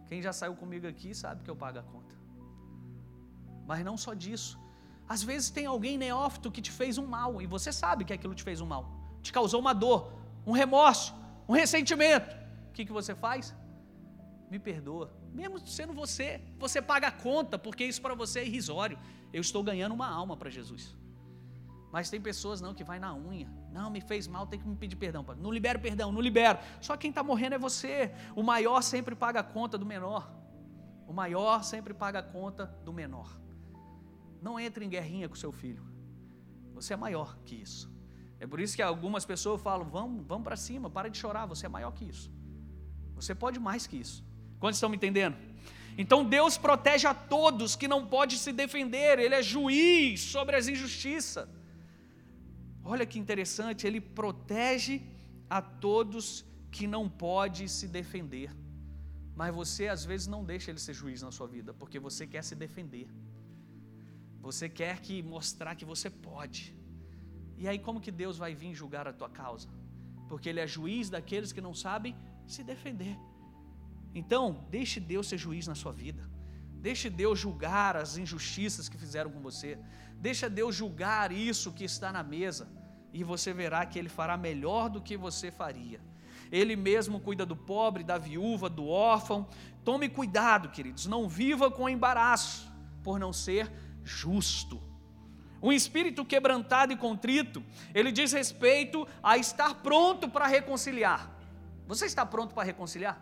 Quem 0.06 0.22
já 0.22 0.32
saiu 0.32 0.54
comigo 0.54 0.86
aqui 0.86 1.14
sabe 1.14 1.42
que 1.42 1.50
eu 1.50 1.56
pago 1.56 1.78
a 1.80 1.82
conta. 1.82 2.14
Mas 3.66 3.84
não 3.84 3.96
só 3.96 4.14
disso. 4.14 4.61
Às 5.12 5.22
vezes 5.22 5.50
tem 5.50 5.66
alguém 5.66 5.98
neófito 5.98 6.50
que 6.50 6.62
te 6.66 6.70
fez 6.70 6.96
um 6.96 7.06
mal 7.06 7.42
e 7.42 7.46
você 7.46 7.70
sabe 7.70 8.02
que 8.06 8.14
aquilo 8.14 8.34
te 8.34 8.42
fez 8.42 8.62
um 8.62 8.68
mal, 8.74 8.84
te 9.20 9.30
causou 9.30 9.60
uma 9.60 9.74
dor, 9.74 10.00
um 10.46 10.52
remorso, 10.52 11.14
um 11.46 11.52
ressentimento. 11.52 12.34
O 12.70 12.72
que, 12.72 12.86
que 12.86 12.92
você 12.98 13.14
faz? 13.14 13.54
Me 14.50 14.58
perdoa. 14.58 15.12
Mesmo 15.30 15.58
sendo 15.66 15.92
você, 15.92 16.40
você 16.58 16.80
paga 16.80 17.08
a 17.08 17.12
conta, 17.12 17.58
porque 17.58 17.84
isso 17.84 18.00
para 18.00 18.14
você 18.14 18.40
é 18.40 18.46
irrisório. 18.46 18.98
Eu 19.34 19.42
estou 19.42 19.62
ganhando 19.62 19.92
uma 19.92 20.08
alma 20.08 20.34
para 20.34 20.48
Jesus. 20.48 20.96
Mas 21.92 22.08
tem 22.08 22.18
pessoas 22.18 22.62
não 22.62 22.72
que 22.72 22.82
vai 22.82 22.98
na 22.98 23.14
unha. 23.14 23.50
Não, 23.70 23.90
me 23.90 24.00
fez 24.00 24.26
mal, 24.26 24.46
tem 24.46 24.58
que 24.60 24.66
me 24.66 24.76
pedir 24.76 24.96
perdão. 24.96 25.22
Não 25.36 25.52
libero 25.52 25.78
perdão, 25.78 26.10
não 26.10 26.22
libero. 26.22 26.58
Só 26.80 26.96
quem 26.96 27.10
está 27.10 27.22
morrendo 27.22 27.54
é 27.56 27.58
você. 27.58 28.12
O 28.34 28.42
maior 28.42 28.80
sempre 28.80 29.14
paga 29.14 29.40
a 29.40 29.44
conta 29.44 29.76
do 29.76 29.84
menor. 29.84 30.32
O 31.06 31.12
maior 31.12 31.62
sempre 31.62 31.92
paga 31.92 32.20
a 32.20 32.22
conta 32.22 32.64
do 32.82 32.94
menor. 32.94 33.42
Não 34.46 34.58
entre 34.58 34.84
em 34.84 34.88
guerrinha 34.88 35.28
com 35.28 35.36
seu 35.36 35.52
filho. 35.52 35.82
Você 36.74 36.92
é 36.94 36.96
maior 36.96 37.38
que 37.46 37.54
isso. 37.54 37.90
É 38.40 38.46
por 38.46 38.58
isso 38.58 38.74
que 38.74 38.82
algumas 38.82 39.24
pessoas 39.24 39.60
falam: 39.62 39.86
vamos, 39.88 40.26
vamos 40.26 40.44
para 40.44 40.56
cima, 40.56 40.90
para 40.90 41.08
de 41.08 41.16
chorar, 41.16 41.46
você 41.46 41.66
é 41.66 41.68
maior 41.68 41.92
que 41.92 42.04
isso. 42.04 42.28
Você 43.14 43.34
pode 43.34 43.60
mais 43.60 43.86
que 43.86 43.96
isso. 44.04 44.24
Quantos 44.58 44.78
estão 44.78 44.90
me 44.90 44.96
entendendo? 44.96 45.36
Então 45.96 46.24
Deus 46.24 46.56
protege 46.58 47.06
a 47.06 47.14
todos 47.14 47.76
que 47.76 47.86
não 47.86 48.06
pode 48.06 48.36
se 48.38 48.52
defender, 48.52 49.18
Ele 49.18 49.34
é 49.34 49.42
juiz 49.42 50.20
sobre 50.22 50.56
as 50.56 50.66
injustiças. 50.66 51.48
Olha 52.84 53.06
que 53.06 53.18
interessante, 53.18 53.86
Ele 53.86 54.00
protege 54.00 55.02
a 55.48 55.60
todos 55.62 56.44
que 56.70 56.86
não 56.86 57.08
pode 57.08 57.68
se 57.68 57.86
defender. 57.86 58.50
Mas 59.36 59.54
você 59.54 59.86
às 59.88 60.04
vezes 60.04 60.26
não 60.26 60.44
deixa 60.44 60.70
Ele 60.70 60.80
ser 60.80 60.94
juiz 60.94 61.22
na 61.22 61.30
sua 61.30 61.46
vida, 61.46 61.72
porque 61.74 61.98
você 61.98 62.26
quer 62.26 62.42
se 62.42 62.54
defender. 62.54 63.06
Você 64.42 64.68
quer 64.68 65.00
que 65.00 65.22
mostrar 65.22 65.74
que 65.76 65.84
você 65.84 66.10
pode. 66.10 66.76
E 67.56 67.68
aí 67.68 67.78
como 67.78 68.00
que 68.00 68.10
Deus 68.10 68.36
vai 68.36 68.54
vir 68.54 68.74
julgar 68.74 69.06
a 69.06 69.12
tua 69.12 69.30
causa? 69.30 69.68
Porque 70.28 70.48
ele 70.48 70.60
é 70.60 70.66
juiz 70.66 71.08
daqueles 71.08 71.52
que 71.52 71.60
não 71.60 71.72
sabem 71.72 72.16
se 72.46 72.64
defender. 72.64 73.16
Então, 74.14 74.66
deixe 74.68 74.98
Deus 74.98 75.28
ser 75.28 75.38
juiz 75.38 75.66
na 75.66 75.76
sua 75.76 75.92
vida. 75.92 76.28
Deixe 76.88 77.08
Deus 77.08 77.38
julgar 77.38 77.96
as 77.96 78.16
injustiças 78.16 78.88
que 78.88 78.98
fizeram 78.98 79.30
com 79.30 79.40
você. 79.40 79.78
Deixa 80.16 80.50
Deus 80.50 80.74
julgar 80.74 81.30
isso 81.30 81.72
que 81.72 81.84
está 81.84 82.10
na 82.10 82.24
mesa. 82.24 82.68
E 83.12 83.22
você 83.22 83.52
verá 83.52 83.86
que 83.86 83.98
Ele 83.98 84.08
fará 84.08 84.36
melhor 84.36 84.90
do 84.90 85.00
que 85.00 85.16
você 85.16 85.52
faria. 85.52 86.00
Ele 86.50 86.74
mesmo 86.74 87.20
cuida 87.20 87.46
do 87.46 87.54
pobre, 87.54 88.02
da 88.02 88.18
viúva, 88.18 88.68
do 88.68 88.86
órfão. 88.88 89.48
Tome 89.84 90.08
cuidado, 90.08 90.70
queridos. 90.70 91.06
Não 91.06 91.28
viva 91.28 91.70
com 91.70 91.88
embaraço, 91.88 92.68
por 93.04 93.18
não 93.20 93.32
ser 93.32 93.70
justo. 94.04 94.82
Um 95.62 95.72
espírito 95.72 96.24
quebrantado 96.24 96.92
e 96.92 96.96
contrito, 96.96 97.62
ele 97.94 98.10
diz 98.10 98.32
respeito 98.32 99.06
a 99.22 99.36
estar 99.36 99.76
pronto 99.76 100.28
para 100.28 100.46
reconciliar. 100.46 101.30
Você 101.86 102.06
está 102.06 102.26
pronto 102.26 102.54
para 102.54 102.64
reconciliar? 102.64 103.20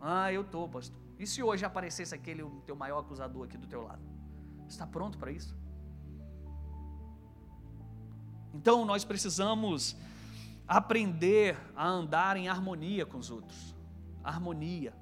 Ah, 0.00 0.32
eu 0.32 0.42
estou, 0.42 0.68
pastor. 0.68 0.96
E 1.18 1.26
se 1.26 1.42
hoje 1.42 1.64
aparecesse 1.64 2.14
aquele 2.14 2.42
o 2.42 2.62
teu 2.66 2.76
maior 2.76 2.98
acusador 2.98 3.44
aqui 3.44 3.56
do 3.56 3.66
teu 3.66 3.82
lado? 3.82 4.02
Está 4.68 4.86
pronto 4.86 5.16
para 5.18 5.30
isso? 5.30 5.56
Então 8.52 8.84
nós 8.84 9.04
precisamos 9.04 9.96
aprender 10.66 11.56
a 11.74 11.86
andar 11.86 12.36
em 12.36 12.48
harmonia 12.48 13.06
com 13.06 13.18
os 13.18 13.30
outros. 13.30 13.74
Harmonia. 14.22 14.92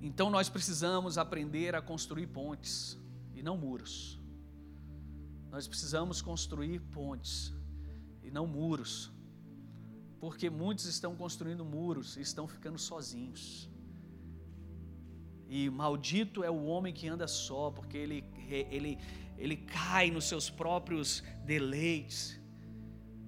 Então 0.00 0.30
nós 0.30 0.48
precisamos 0.48 1.18
aprender 1.18 1.74
a 1.74 1.82
construir 1.82 2.26
pontes 2.26 2.98
e 3.34 3.42
não 3.42 3.56
muros. 3.56 4.18
Nós 5.50 5.66
precisamos 5.68 6.22
construir 6.22 6.80
pontes 6.80 7.52
e 8.22 8.30
não 8.30 8.46
muros. 8.46 9.10
Porque 10.18 10.48
muitos 10.48 10.84
estão 10.84 11.14
construindo 11.16 11.64
muros 11.64 12.16
e 12.16 12.20
estão 12.20 12.46
ficando 12.46 12.78
sozinhos. 12.78 13.68
E 15.48 15.68
maldito 15.68 16.44
é 16.44 16.50
o 16.50 16.64
homem 16.64 16.92
que 16.92 17.08
anda 17.08 17.26
só, 17.26 17.70
porque 17.70 17.96
ele, 17.96 18.24
ele, 18.48 18.98
ele 19.36 19.56
cai 19.56 20.10
nos 20.10 20.26
seus 20.26 20.48
próprios 20.48 21.24
deleites. 21.44 22.40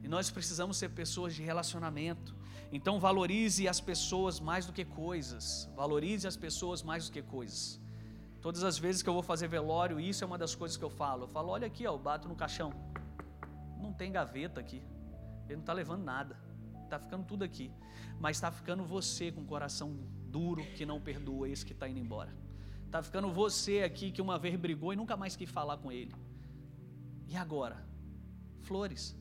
E 0.03 0.09
nós 0.09 0.31
precisamos 0.31 0.77
ser 0.77 0.91
pessoas 0.91 1.35
de 1.35 1.43
relacionamento. 1.43 2.35
Então 2.73 2.99
valorize 2.99 3.69
as 3.69 3.81
pessoas 3.81 4.41
mais 4.41 4.65
do 4.65 4.73
que 4.73 4.85
coisas. 4.85 5.71
Valorize 5.77 6.27
as 6.27 6.37
pessoas 6.37 6.83
mais 6.83 7.07
do 7.07 7.13
que 7.13 7.21
coisas. 7.21 7.79
Todas 8.41 8.65
as 8.65 8.79
vezes 8.79 9.03
que 9.03 9.09
eu 9.09 9.13
vou 9.13 9.23
fazer 9.23 9.47
velório, 9.47 10.01
isso 10.01 10.25
é 10.25 10.27
uma 10.27 10.39
das 10.39 10.55
coisas 10.55 10.77
que 10.77 10.83
eu 10.83 10.91
falo. 10.91 11.25
Eu 11.25 11.29
falo, 11.29 11.51
olha 11.51 11.67
aqui, 11.67 11.87
ó, 11.87 11.93
eu 11.93 11.99
bato 11.99 12.27
no 12.29 12.35
caixão. 12.35 12.73
Não 13.81 13.93
tem 13.93 14.11
gaveta 14.11 14.59
aqui. 14.59 14.83
Ele 15.45 15.57
não 15.57 15.61
está 15.61 15.75
levando 15.75 16.03
nada. 16.03 16.37
Está 16.85 16.99
ficando 16.99 17.25
tudo 17.25 17.45
aqui. 17.45 17.71
Mas 18.19 18.39
está 18.39 18.51
ficando 18.51 18.83
você 18.83 19.31
com 19.31 19.43
o 19.43 19.45
coração 19.45 19.95
duro 20.29 20.65
que 20.75 20.87
não 20.87 20.99
perdoa 20.99 21.49
esse 21.49 21.67
que 21.67 21.73
está 21.73 21.87
indo 21.87 22.01
embora. 22.01 22.35
Está 22.87 23.03
ficando 23.03 23.31
você 23.31 23.83
aqui 23.83 24.11
que 24.11 24.23
uma 24.23 24.39
vez 24.39 24.57
brigou 24.57 24.95
e 24.95 24.97
nunca 24.97 25.17
mais 25.17 25.37
quis 25.37 25.51
falar 25.51 25.77
com 25.77 25.93
ele. 25.93 26.15
E 27.29 27.37
agora? 27.37 27.87
Flores. 28.63 29.17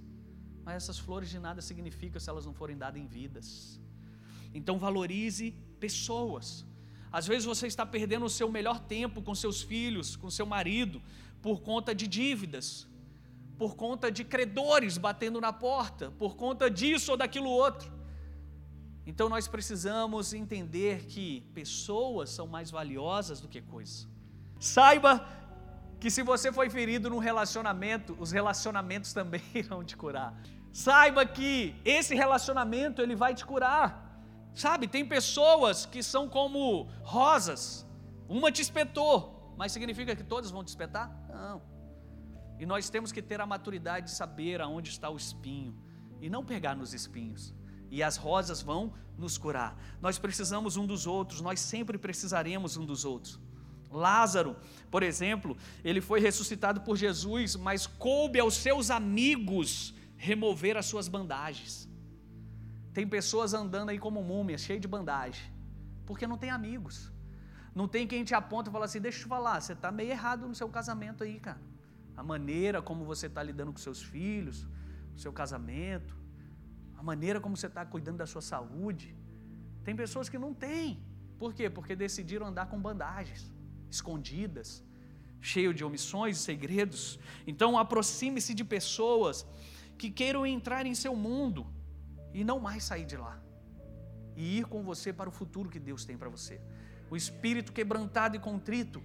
Mas 0.64 0.76
essas 0.76 1.00
flores 1.00 1.30
de 1.30 1.40
nada 1.40 1.62
significam 1.62 2.20
se 2.20 2.30
elas 2.30 2.46
não 2.46 2.54
forem 2.54 2.78
dadas 2.78 3.02
em 3.02 3.08
vidas. 3.08 3.80
Então 4.54 4.78
valorize 4.78 5.52
pessoas. 5.80 6.66
Às 7.12 7.28
vezes 7.28 7.46
você 7.46 7.68
está 7.68 7.86
perdendo 7.86 8.26
o 8.26 8.30
seu 8.30 8.50
melhor 8.50 8.80
tempo 8.80 9.22
com 9.22 9.36
seus 9.36 9.62
filhos, 9.62 10.16
com 10.16 10.30
seu 10.30 10.46
marido, 10.46 11.02
por 11.42 11.62
conta 11.62 11.94
de 11.94 12.08
dívidas, 12.08 12.88
por 13.58 13.76
conta 13.76 14.12
de 14.12 14.24
credores 14.24 14.98
batendo 14.98 15.42
na 15.42 15.52
porta, 15.52 16.12
por 16.12 16.36
conta 16.36 16.70
disso 16.70 17.12
ou 17.12 17.18
daquilo 17.18 17.50
outro. 17.50 17.92
Então 19.06 19.28
nós 19.28 19.48
precisamos 19.48 20.34
entender 20.34 21.06
que 21.06 21.42
pessoas 21.54 22.30
são 22.30 22.48
mais 22.48 22.72
valiosas 22.72 23.42
do 23.42 23.48
que 23.48 23.62
coisas. 23.62 24.08
Saiba 24.60 25.28
que 26.02 26.10
se 26.10 26.24
você 26.24 26.52
foi 26.52 26.68
ferido 26.68 27.12
num 27.12 27.20
relacionamento, 27.20 28.18
os 28.20 28.32
relacionamentos 28.32 29.14
também 29.20 29.44
irão 29.54 29.84
te 29.84 29.96
curar. 29.96 30.34
Saiba 30.74 31.24
que 31.26 31.76
esse 31.86 32.16
relacionamento 32.16 33.02
ele 33.04 33.16
vai 33.16 33.36
te 33.36 33.46
curar. 33.46 33.90
Sabe, 34.56 34.88
tem 34.88 35.06
pessoas 35.06 35.86
que 35.86 36.02
são 36.02 36.28
como 36.28 36.90
rosas. 37.04 37.86
Uma 38.28 38.52
te 38.52 38.64
espetou, 38.64 39.54
mas 39.56 39.72
significa 39.72 40.16
que 40.16 40.24
todas 40.24 40.50
vão 40.50 40.64
te 40.64 40.70
espetar? 40.70 41.08
Não. 41.30 41.62
E 42.60 42.66
nós 42.66 42.90
temos 42.90 43.12
que 43.12 43.22
ter 43.22 43.40
a 43.40 43.46
maturidade 43.46 44.08
de 44.08 44.12
saber 44.12 44.60
aonde 44.60 44.90
está 44.90 45.08
o 45.10 45.16
espinho 45.16 45.78
e 46.20 46.30
não 46.32 46.44
pegar 46.44 46.76
nos 46.76 46.96
espinhos. 46.96 47.54
E 47.92 48.02
as 48.02 48.18
rosas 48.18 48.62
vão 48.62 48.94
nos 49.18 49.38
curar. 49.38 49.78
Nós 50.02 50.18
precisamos 50.18 50.78
um 50.78 50.88
dos 50.88 51.06
outros, 51.06 51.42
nós 51.42 51.60
sempre 51.60 51.98
precisaremos 51.98 52.76
um 52.76 52.86
dos 52.86 53.06
outros. 53.06 53.40
Lázaro, 53.92 54.56
por 54.90 55.04
exemplo, 55.04 55.58
ele 55.84 56.02
foi 56.02 56.20
ressuscitado 56.20 56.82
por 56.82 56.96
Jesus, 56.96 57.56
mas 57.56 57.86
coube 57.86 58.40
aos 58.40 58.56
seus 58.56 58.90
amigos 58.90 59.94
remover 60.18 60.78
as 60.78 60.86
suas 60.86 61.08
bandagens. 61.08 61.90
Tem 62.94 63.08
pessoas 63.08 63.54
andando 63.54 63.90
aí 63.90 64.00
como 64.00 64.24
múmia, 64.24 64.58
cheio 64.58 64.80
de 64.80 64.88
bandagem, 64.88 65.44
porque 66.06 66.28
não 66.28 66.38
tem 66.38 66.50
amigos. 66.50 67.12
Não 67.74 67.88
tem 67.88 68.06
quem 68.06 68.24
te 68.24 68.34
aponta 68.34 68.70
e 68.70 68.74
fala 68.74 68.86
assim: 68.86 69.00
deixa 69.00 69.20
eu 69.20 69.24
te 69.24 69.28
falar, 69.30 69.62
você 69.62 69.74
está 69.74 69.92
meio 69.92 70.12
errado 70.12 70.48
no 70.48 70.54
seu 70.54 70.68
casamento 70.68 71.24
aí, 71.24 71.40
cara. 71.40 71.62
A 72.16 72.24
maneira 72.24 72.82
como 72.82 73.06
você 73.06 73.28
está 73.28 73.42
lidando 73.42 73.72
com 73.72 73.80
seus 73.80 74.02
filhos, 74.04 74.68
o 75.16 75.20
seu 75.20 75.32
casamento, 75.32 76.14
a 76.98 77.02
maneira 77.02 77.40
como 77.40 77.56
você 77.56 77.68
está 77.68 77.86
cuidando 77.86 78.18
da 78.18 78.28
sua 78.28 78.42
saúde. 78.42 79.16
Tem 79.86 79.96
pessoas 79.96 80.28
que 80.28 80.38
não 80.38 80.54
têm. 80.54 81.02
Por 81.40 81.54
quê? 81.54 81.70
Porque 81.70 81.96
decidiram 81.96 82.46
andar 82.46 82.68
com 82.68 82.80
bandagens 82.80 83.52
escondidas, 83.96 84.84
cheio 85.40 85.74
de 85.74 85.84
omissões 85.84 86.38
e 86.38 86.42
segredos. 86.42 87.20
Então 87.46 87.78
aproxime-se 87.78 88.54
de 88.54 88.64
pessoas 88.64 89.46
que 89.98 90.10
queiram 90.10 90.46
entrar 90.46 90.86
em 90.86 90.96
seu 90.96 91.16
mundo 91.16 91.68
e 92.34 92.44
não 92.44 92.60
mais 92.60 92.84
sair 92.84 93.06
de 93.06 93.18
lá. 93.18 93.36
E 94.36 94.60
ir 94.60 94.66
com 94.66 94.82
você 94.84 95.12
para 95.12 95.30
o 95.30 95.32
futuro 95.32 95.70
que 95.70 95.80
Deus 95.80 96.06
tem 96.06 96.18
para 96.18 96.30
você. 96.30 96.62
O 97.10 97.16
espírito 97.16 97.74
quebrantado 97.74 98.36
e 98.36 98.40
contrito 98.40 99.04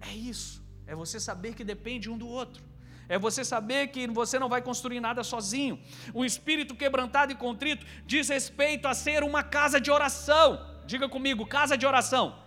é 0.00 0.12
isso. 0.12 0.64
É 0.86 0.94
você 0.94 1.20
saber 1.20 1.54
que 1.54 1.64
depende 1.64 2.10
um 2.10 2.18
do 2.18 2.26
outro. 2.26 2.64
É 3.08 3.16
você 3.18 3.44
saber 3.44 3.88
que 3.88 4.08
você 4.08 4.36
não 4.36 4.48
vai 4.48 4.60
construir 4.60 4.98
nada 4.98 5.22
sozinho. 5.22 5.80
O 6.12 6.24
espírito 6.24 6.74
quebrantado 6.74 7.30
e 7.32 7.36
contrito 7.36 7.86
diz 8.04 8.28
respeito 8.28 8.88
a 8.88 8.94
ser 8.94 9.22
uma 9.22 9.44
casa 9.44 9.80
de 9.80 9.92
oração. 9.92 10.48
Diga 10.86 11.08
comigo, 11.08 11.46
casa 11.46 11.78
de 11.78 11.86
oração 11.86 12.45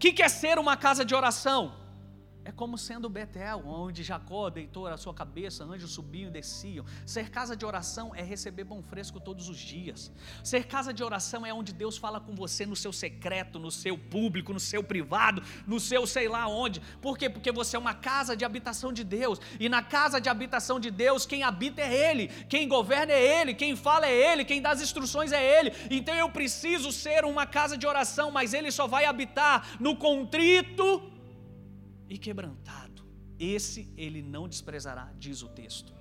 que, 0.00 0.14
que 0.14 0.22
é 0.22 0.28
ser 0.30 0.58
uma 0.58 0.78
casa 0.78 1.04
de 1.04 1.14
oração? 1.14 1.79
É 2.42 2.50
como 2.50 2.78
sendo 2.78 3.08
Betel, 3.08 3.62
onde 3.66 4.02
Jacó 4.02 4.48
deitou 4.48 4.86
a 4.86 4.96
sua 4.96 5.12
cabeça, 5.12 5.62
anjos 5.62 5.90
subiam 5.90 6.28
e 6.28 6.32
desciam. 6.32 6.86
Ser 7.04 7.30
casa 7.30 7.54
de 7.54 7.66
oração 7.66 8.14
é 8.14 8.22
receber 8.22 8.64
pão 8.64 8.82
fresco 8.82 9.20
todos 9.20 9.48
os 9.50 9.58
dias. 9.58 10.10
Ser 10.42 10.66
casa 10.66 10.92
de 10.92 11.04
oração 11.04 11.44
é 11.44 11.52
onde 11.52 11.74
Deus 11.74 11.98
fala 11.98 12.18
com 12.18 12.34
você 12.34 12.64
no 12.64 12.74
seu 12.74 12.94
secreto, 12.94 13.58
no 13.58 13.70
seu 13.70 13.98
público, 13.98 14.54
no 14.54 14.60
seu 14.60 14.82
privado, 14.82 15.42
no 15.66 15.78
seu 15.78 16.06
sei 16.06 16.28
lá 16.28 16.48
onde. 16.48 16.80
Por 17.02 17.18
quê? 17.18 17.28
Porque 17.28 17.52
você 17.52 17.76
é 17.76 17.78
uma 17.78 17.92
casa 17.92 18.34
de 18.34 18.42
habitação 18.42 18.90
de 18.90 19.04
Deus. 19.04 19.38
E 19.58 19.68
na 19.68 19.82
casa 19.82 20.18
de 20.18 20.30
habitação 20.30 20.80
de 20.80 20.90
Deus, 20.90 21.26
quem 21.26 21.42
habita 21.42 21.82
é 21.82 22.10
Ele, 22.10 22.28
quem 22.48 22.66
governa 22.66 23.12
é 23.12 23.40
Ele, 23.40 23.52
quem 23.52 23.76
fala 23.76 24.06
é 24.06 24.32
Ele, 24.32 24.46
quem 24.46 24.62
dá 24.62 24.70
as 24.70 24.80
instruções 24.80 25.30
é 25.30 25.58
Ele. 25.58 25.72
Então 25.90 26.14
eu 26.14 26.30
preciso 26.30 26.90
ser 26.90 27.26
uma 27.26 27.46
casa 27.46 27.76
de 27.76 27.86
oração, 27.86 28.30
mas 28.30 28.54
Ele 28.54 28.70
só 28.70 28.86
vai 28.86 29.04
habitar 29.04 29.76
no 29.78 29.94
contrito 29.94 31.19
e 32.10 32.18
quebrantado. 32.18 33.08
Esse 33.38 33.90
ele 33.96 34.20
não 34.20 34.48
desprezará, 34.48 35.10
diz 35.16 35.42
o 35.42 35.48
texto. 35.48 35.94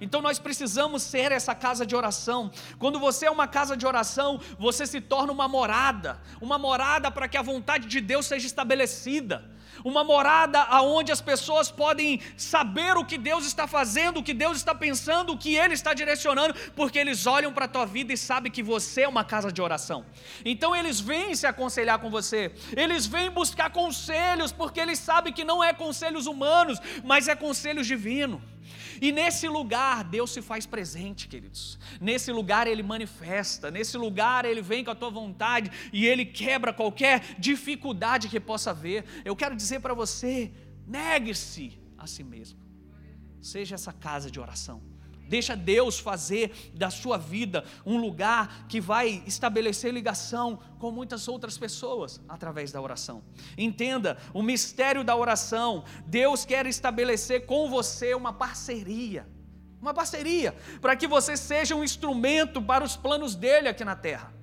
Então 0.00 0.22
nós 0.22 0.38
precisamos 0.38 1.02
ser 1.02 1.30
essa 1.32 1.54
casa 1.54 1.84
de 1.84 1.94
oração. 1.94 2.50
Quando 2.78 2.98
você 2.98 3.26
é 3.26 3.30
uma 3.30 3.46
casa 3.46 3.76
de 3.76 3.86
oração, 3.86 4.40
você 4.58 4.86
se 4.86 5.00
torna 5.00 5.30
uma 5.30 5.46
morada, 5.46 6.22
uma 6.40 6.56
morada 6.56 7.10
para 7.10 7.28
que 7.28 7.36
a 7.36 7.42
vontade 7.42 7.86
de 7.86 8.00
Deus 8.00 8.24
seja 8.24 8.46
estabelecida 8.46 9.49
uma 9.84 10.04
morada 10.04 10.60
aonde 10.62 11.12
as 11.12 11.20
pessoas 11.20 11.70
podem 11.70 12.20
saber 12.36 12.96
o 12.96 13.04
que 13.04 13.18
Deus 13.18 13.46
está 13.46 13.66
fazendo, 13.66 14.20
o 14.20 14.22
que 14.22 14.34
Deus 14.34 14.56
está 14.56 14.74
pensando, 14.74 15.32
o 15.32 15.38
que 15.38 15.54
Ele 15.56 15.74
está 15.74 15.94
direcionando, 15.94 16.54
porque 16.74 16.98
eles 16.98 17.26
olham 17.26 17.52
para 17.52 17.64
a 17.64 17.68
tua 17.68 17.86
vida 17.86 18.12
e 18.12 18.16
sabem 18.16 18.50
que 18.50 18.62
você 18.62 19.02
é 19.02 19.08
uma 19.08 19.24
casa 19.24 19.52
de 19.52 19.60
oração. 19.62 20.04
Então 20.44 20.74
eles 20.74 21.00
vêm 21.00 21.34
se 21.34 21.46
aconselhar 21.46 21.98
com 21.98 22.10
você, 22.10 22.52
eles 22.76 23.06
vêm 23.06 23.30
buscar 23.30 23.70
conselhos, 23.70 24.52
porque 24.52 24.80
eles 24.80 24.98
sabem 24.98 25.32
que 25.32 25.44
não 25.44 25.62
é 25.62 25.72
conselhos 25.72 26.26
humanos, 26.26 26.78
mas 27.04 27.28
é 27.28 27.34
conselhos 27.34 27.86
divinos. 27.86 28.40
E 29.00 29.12
nesse 29.12 29.48
lugar 29.48 30.04
Deus 30.04 30.30
se 30.32 30.42
faz 30.42 30.66
presente, 30.66 31.28
queridos. 31.28 31.78
Nesse 32.00 32.32
lugar 32.32 32.66
Ele 32.66 32.82
manifesta, 32.82 33.70
nesse 33.70 33.96
lugar 33.96 34.44
Ele 34.44 34.62
vem 34.62 34.84
com 34.84 34.90
a 34.90 34.94
tua 34.94 35.10
vontade 35.10 35.70
e 35.92 36.06
Ele 36.06 36.24
quebra 36.24 36.72
qualquer 36.72 37.36
dificuldade 37.38 38.28
que 38.28 38.40
possa 38.40 38.70
haver. 38.70 39.04
Eu 39.24 39.36
quero 39.36 39.56
dizer 39.56 39.80
para 39.80 39.94
você: 39.94 40.52
negue-se 40.86 41.78
a 41.96 42.06
si 42.06 42.24
mesmo. 42.24 42.58
Seja 43.40 43.74
essa 43.74 43.92
casa 43.92 44.30
de 44.30 44.38
oração. 44.38 44.89
Deixa 45.30 45.54
Deus 45.54 46.00
fazer 46.00 46.72
da 46.74 46.90
sua 46.90 47.16
vida 47.16 47.64
um 47.86 47.98
lugar 47.98 48.66
que 48.66 48.80
vai 48.80 49.22
estabelecer 49.28 49.94
ligação 49.94 50.58
com 50.76 50.90
muitas 50.90 51.28
outras 51.28 51.56
pessoas 51.56 52.20
através 52.28 52.72
da 52.72 52.80
oração. 52.82 53.22
Entenda 53.56 54.18
o 54.34 54.42
mistério 54.42 55.04
da 55.04 55.14
oração. 55.14 55.84
Deus 56.04 56.44
quer 56.44 56.66
estabelecer 56.66 57.46
com 57.46 57.70
você 57.70 58.12
uma 58.12 58.32
parceria. 58.32 59.24
Uma 59.80 59.94
parceria 59.94 60.52
para 60.80 60.96
que 60.96 61.06
você 61.06 61.36
seja 61.36 61.76
um 61.76 61.84
instrumento 61.84 62.60
para 62.60 62.82
os 62.82 62.96
planos 62.96 63.36
dele 63.36 63.68
aqui 63.68 63.84
na 63.84 63.94
terra. 63.94 64.34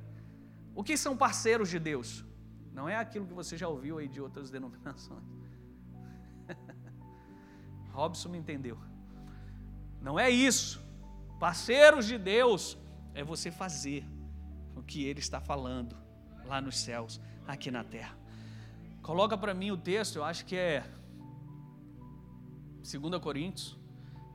O 0.73 0.86
que 0.86 0.95
são 0.95 1.17
parceiros 1.17 1.69
de 1.69 1.80
Deus? 1.80 2.23
Não 2.71 2.88
é 2.88 2.95
aquilo 2.95 3.28
que 3.28 3.34
você 3.34 3.58
já 3.58 3.67
ouviu 3.67 3.97
aí 3.97 4.08
de 4.08 4.21
outras 4.21 4.50
denominações. 4.56 5.26
Robson 7.91 8.30
me 8.30 8.38
entendeu. 8.38 8.78
Não 10.02 10.20
é 10.20 10.30
isso. 10.30 10.82
Parceiros 11.40 12.06
de 12.06 12.18
Deus 12.18 12.78
é 13.14 13.24
você 13.24 13.52
fazer 13.52 14.06
o 14.76 14.82
que 14.82 15.04
Ele 15.06 15.20
está 15.20 15.40
falando 15.40 15.96
lá 16.46 16.62
nos 16.62 16.78
céus, 16.78 17.20
aqui 17.48 17.70
na 17.70 17.84
terra. 17.84 18.18
Coloca 19.02 19.38
para 19.38 19.54
mim 19.54 19.72
o 19.72 19.78
texto, 19.78 20.18
eu 20.18 20.24
acho 20.24 20.46
que 20.46 20.56
é 20.56 20.84
2 22.90 23.22
Coríntios, 23.22 23.78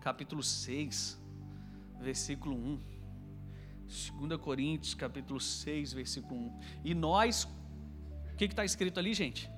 capítulo 0.01 0.43
6, 0.43 1.21
versículo 2.01 2.57
1. 2.57 2.81
2 4.19 4.41
Coríntios, 4.41 4.95
capítulo 4.95 5.41
6, 5.41 5.93
versículo 5.93 6.41
1. 6.41 6.61
E 6.85 6.95
nós, 6.95 7.45
o 8.33 8.37
que 8.37 8.45
está 8.45 8.65
escrito 8.65 8.99
ali, 8.99 9.13
gente? 9.13 9.51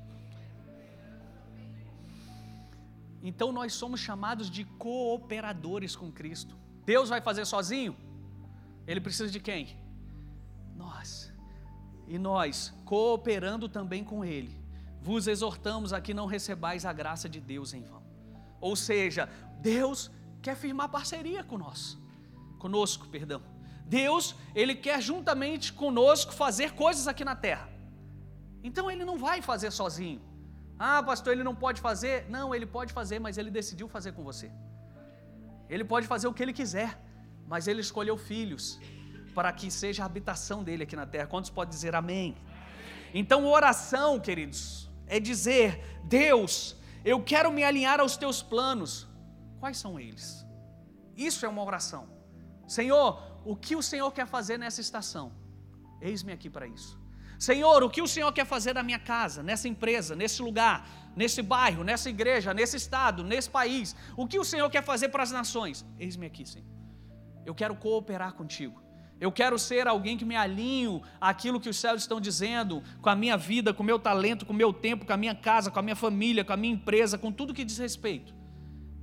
Então 3.29 3.51
nós 3.51 3.73
somos 3.73 4.01
chamados 4.01 4.51
de 4.51 4.65
cooperadores 4.65 5.97
com 5.97 6.13
Cristo. 6.13 6.55
Deus 6.85 7.09
vai 7.09 7.23
fazer 7.23 7.47
sozinho? 7.47 7.97
Ele 8.87 9.01
precisa 9.01 9.31
de 9.31 9.41
quem? 9.41 9.81
Nós. 10.77 11.33
E 12.07 12.19
nós, 12.19 12.75
cooperando 12.85 13.67
também 13.67 14.05
com 14.05 14.23
Ele, 14.23 14.55
vos 15.01 15.27
exortamos 15.27 15.95
a 15.95 16.03
que 16.03 16.13
não 16.13 16.27
recebais 16.27 16.85
a 16.85 16.93
graça 16.93 17.27
de 17.27 17.41
Deus 17.41 17.73
em 17.73 17.83
vão. 17.83 18.03
Ou 18.61 18.77
seja, 18.77 19.27
Deus 19.59 20.11
quer 20.43 20.55
firmar 20.55 20.91
parceria 20.91 21.43
conosco, 21.43 22.03
conosco, 22.59 23.09
perdão. 23.09 23.41
Deus, 23.87 24.35
Ele 24.55 24.75
quer 24.75 25.01
juntamente 25.01 25.73
conosco 25.73 26.31
fazer 26.31 26.73
coisas 26.73 27.09
aqui 27.09 27.25
na 27.25 27.35
terra. 27.35 27.71
Então 28.63 28.91
Ele 28.91 29.03
não 29.03 29.17
vai 29.17 29.41
fazer 29.41 29.71
sozinho. 29.71 30.21
Ah, 30.79 31.03
pastor, 31.03 31.33
ele 31.33 31.45
não 31.45 31.55
pode 31.55 31.81
fazer. 31.81 32.27
Não, 32.29 32.55
ele 32.55 32.67
pode 32.67 32.93
fazer, 32.93 33.19
mas 33.19 33.39
ele 33.39 33.51
decidiu 33.51 33.89
fazer 33.89 34.13
com 34.13 34.25
você. 34.25 34.51
Ele 35.69 35.85
pode 35.85 36.07
fazer 36.07 36.27
o 36.27 36.35
que 36.35 36.43
ele 36.43 36.53
quiser, 36.53 36.99
mas 37.47 37.67
ele 37.67 37.81
escolheu 37.81 38.17
filhos 38.17 38.79
para 39.35 39.53
que 39.53 39.71
seja 39.71 40.03
a 40.03 40.07
habitação 40.07 40.63
dele 40.63 40.83
aqui 40.85 40.97
na 40.97 41.07
terra. 41.07 41.27
Quantos 41.27 41.51
podem 41.51 41.71
dizer 41.71 41.95
amém? 41.95 42.37
Então, 43.13 43.47
oração, 43.47 44.21
queridos, 44.21 44.91
é 45.07 45.19
dizer: 45.21 46.01
Deus, 46.05 46.77
eu 47.05 47.23
quero 47.23 47.53
me 47.53 47.65
alinhar 47.65 48.01
aos 48.01 48.17
teus 48.17 48.43
planos. 48.43 49.09
Quais 49.61 49.77
são 49.77 49.99
eles? 49.99 50.45
Isso 51.17 51.47
é 51.47 51.49
uma 51.49 51.63
oração. 51.63 52.09
Senhor, 52.67 53.23
o 53.45 53.55
que 53.57 53.77
o 53.77 53.83
Senhor 53.83 54.11
quer 54.11 54.27
fazer 54.27 54.59
nessa 54.59 54.81
estação? 54.81 55.33
Eis-me 56.01 56.33
aqui 56.33 56.51
para 56.51 56.67
isso. 56.67 57.04
Senhor, 57.47 57.83
o 57.83 57.91
que 57.95 58.03
o 58.07 58.09
Senhor 58.15 58.33
quer 58.33 58.47
fazer 58.47 58.73
na 58.79 58.83
minha 58.83 58.99
casa, 58.99 59.43
nessa 59.43 59.67
empresa, 59.73 60.17
nesse 60.21 60.41
lugar, 60.41 60.77
nesse 61.15 61.43
bairro, 61.43 61.85
nessa 61.85 62.09
igreja, 62.09 62.55
nesse 62.55 62.77
estado, 62.83 63.23
nesse 63.23 63.51
país? 63.51 63.95
O 64.17 64.27
que 64.27 64.39
o 64.39 64.45
Senhor 64.45 64.69
quer 64.71 64.83
fazer 64.83 65.11
para 65.11 65.23
as 65.23 65.31
nações? 65.31 65.85
Eis-me 65.99 66.27
aqui, 66.27 66.47
Senhor. 66.47 66.67
Eu 67.45 67.55
quero 67.55 67.75
cooperar 67.77 68.33
contigo. 68.33 68.83
Eu 69.21 69.31
quero 69.31 69.59
ser 69.59 69.87
alguém 69.87 70.17
que 70.17 70.25
me 70.25 70.35
alinho 70.35 71.03
àquilo 71.21 71.61
que 71.61 71.69
os 71.69 71.79
céus 71.79 72.01
estão 72.03 72.19
dizendo, 72.21 72.83
com 73.03 73.11
a 73.11 73.15
minha 73.15 73.37
vida, 73.37 73.75
com 73.75 73.83
o 73.83 73.87
meu 73.87 73.99
talento, 73.99 74.47
com 74.47 74.53
o 74.55 74.57
meu 74.57 74.73
tempo, 74.73 75.05
com 75.05 75.13
a 75.13 75.17
minha 75.17 75.35
casa, 75.35 75.71
com 75.71 75.79
a 75.79 75.83
minha 75.83 75.97
família, 75.97 76.45
com 76.45 76.53
a 76.53 76.57
minha 76.57 76.75
empresa, 76.75 77.19
com 77.19 77.31
tudo 77.31 77.53
que 77.53 77.65
diz 77.65 77.79
respeito. 77.79 78.35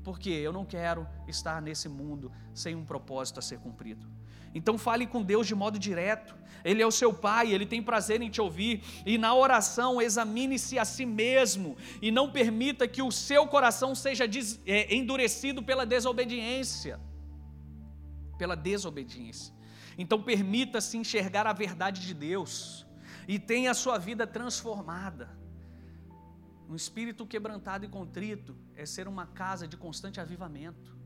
Porque 0.04 0.32
eu 0.32 0.51
não 0.51 0.65
quero 0.65 1.08
estar 1.27 1.62
nesse 1.62 1.88
mundo 1.88 2.32
sem 2.54 2.75
um 2.75 2.84
propósito 2.84 3.38
a 3.38 3.41
ser 3.41 3.60
cumprido. 3.60 4.21
Então 4.54 4.78
fale 4.78 5.08
com 5.08 5.22
Deus 5.22 5.48
de 5.48 5.56
modo 5.56 5.80
direto. 5.80 6.36
Ele 6.64 6.82
é 6.82 6.86
o 6.86 6.92
seu 6.92 7.14
Pai, 7.14 7.52
Ele 7.52 7.66
tem 7.66 7.82
prazer 7.82 8.22
em 8.22 8.30
te 8.30 8.42
ouvir. 8.42 8.84
E 9.06 9.18
na 9.18 9.34
oração, 9.34 10.02
examine-se 10.02 10.78
a 10.78 10.86
si 10.86 11.06
mesmo 11.06 11.78
e 12.02 12.12
não 12.12 12.32
permita 12.32 12.88
que 12.88 13.02
o 13.02 13.12
seu 13.12 13.48
coração 13.48 13.96
seja 13.96 14.26
é, 14.66 14.94
endurecido 14.94 15.64
pela 15.64 15.86
desobediência. 15.86 17.00
Pela 18.38 18.56
desobediência. 18.56 19.54
Então 19.98 20.22
permita-se 20.22 20.98
enxergar 20.98 21.46
a 21.48 21.54
verdade 21.54 22.02
de 22.02 22.14
Deus 22.14 22.86
e 23.28 23.40
tenha 23.40 23.72
a 23.72 23.74
sua 23.74 23.98
vida 23.98 24.26
transformada. 24.26 25.30
Um 26.70 26.76
espírito 26.76 27.26
quebrantado 27.26 27.86
e 27.86 27.90
contrito 27.90 28.56
é 28.76 28.86
ser 28.86 29.08
uma 29.08 29.28
casa 29.28 29.68
de 29.68 29.76
constante 29.76 30.20
avivamento. 30.22 31.01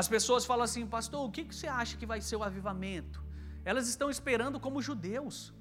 As 0.00 0.06
pessoas 0.06 0.44
falam 0.44 0.62
assim, 0.62 0.86
pastor, 0.86 1.26
o 1.26 1.30
que 1.30 1.42
você 1.42 1.66
acha 1.66 1.96
que 1.96 2.04
vai 2.04 2.20
ser 2.20 2.36
o 2.36 2.42
avivamento? 2.42 3.24
Elas 3.64 3.88
estão 3.88 4.10
esperando 4.10 4.60
como 4.60 4.82
judeus. 4.82 5.54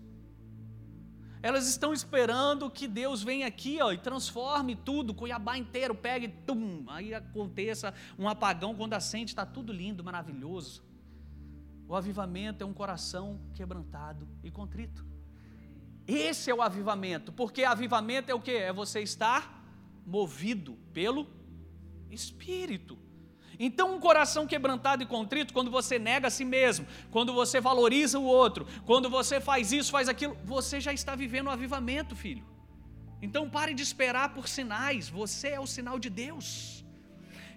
Elas 1.42 1.70
estão 1.70 1.94
esperando 1.94 2.70
que 2.70 2.86
Deus 2.86 3.24
venha 3.24 3.48
aqui 3.48 3.82
ó, 3.82 3.94
e 3.94 3.98
transforme 3.98 4.76
tudo, 4.76 5.14
Cuiabá 5.14 5.58
inteiro, 5.58 5.96
pegue, 5.96 6.28
tum, 6.28 6.84
aí 6.90 7.14
aconteça 7.14 7.94
um 8.20 8.28
apagão 8.28 8.76
quando 8.76 8.94
acende, 8.94 9.32
está 9.32 9.46
tudo 9.46 9.72
lindo, 9.72 10.04
maravilhoso. 10.04 10.84
O 11.88 11.96
avivamento 11.96 12.62
é 12.62 12.68
um 12.68 12.74
coração 12.74 13.40
quebrantado 13.54 14.28
e 14.44 14.52
contrito. 14.52 15.06
Esse 16.06 16.52
é 16.52 16.54
o 16.54 16.62
avivamento, 16.62 17.32
porque 17.32 17.64
avivamento 17.64 18.30
é 18.30 18.36
o 18.36 18.42
que? 18.42 18.52
É 18.52 18.74
você 18.74 19.00
estar 19.00 19.64
movido 20.06 20.78
pelo 20.92 21.26
Espírito. 22.10 23.05
Então, 23.60 23.96
um 23.96 24.00
coração 24.00 24.46
quebrantado 24.46 25.04
e 25.04 25.06
contrito, 25.06 25.54
quando 25.54 25.72
você 25.72 25.98
nega 25.98 26.28
a 26.28 26.32
si 26.32 26.44
mesmo, 26.44 26.86
quando 27.12 27.34
você 27.34 27.62
valoriza 27.62 28.20
o 28.20 28.24
outro, 28.24 28.68
quando 28.86 29.10
você 29.10 29.40
faz 29.40 29.72
isso, 29.72 29.92
faz 29.92 30.10
aquilo, 30.10 30.38
você 30.44 30.80
já 30.80 30.94
está 30.94 31.16
vivendo 31.16 31.48
o 31.48 31.52
avivamento, 31.52 32.16
filho. 32.16 32.44
Então, 33.22 33.50
pare 33.50 33.74
de 33.74 33.82
esperar 33.82 34.34
por 34.34 34.48
sinais, 34.48 35.10
você 35.10 35.50
é 35.50 35.60
o 35.60 35.68
sinal 35.68 35.98
de 35.98 36.10
Deus. 36.10 36.86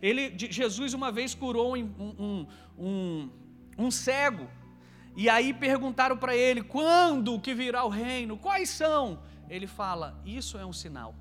Ele, 0.00 0.32
Jesus 0.36 0.94
uma 0.94 1.10
vez 1.10 1.34
curou 1.34 1.76
um, 1.76 1.94
um, 1.98 2.46
um, 2.78 3.30
um 3.76 3.90
cego, 3.90 4.48
e 5.16 5.28
aí 5.28 5.52
perguntaram 5.52 6.16
para 6.16 6.36
ele: 6.36 6.62
quando 6.62 7.40
que 7.40 7.52
virá 7.52 7.84
o 7.84 7.88
reino? 7.88 8.38
Quais 8.38 8.70
são? 8.70 9.20
Ele 9.50 9.66
fala: 9.66 10.20
Isso 10.24 10.56
é 10.56 10.64
um 10.64 10.72
sinal. 10.72 11.14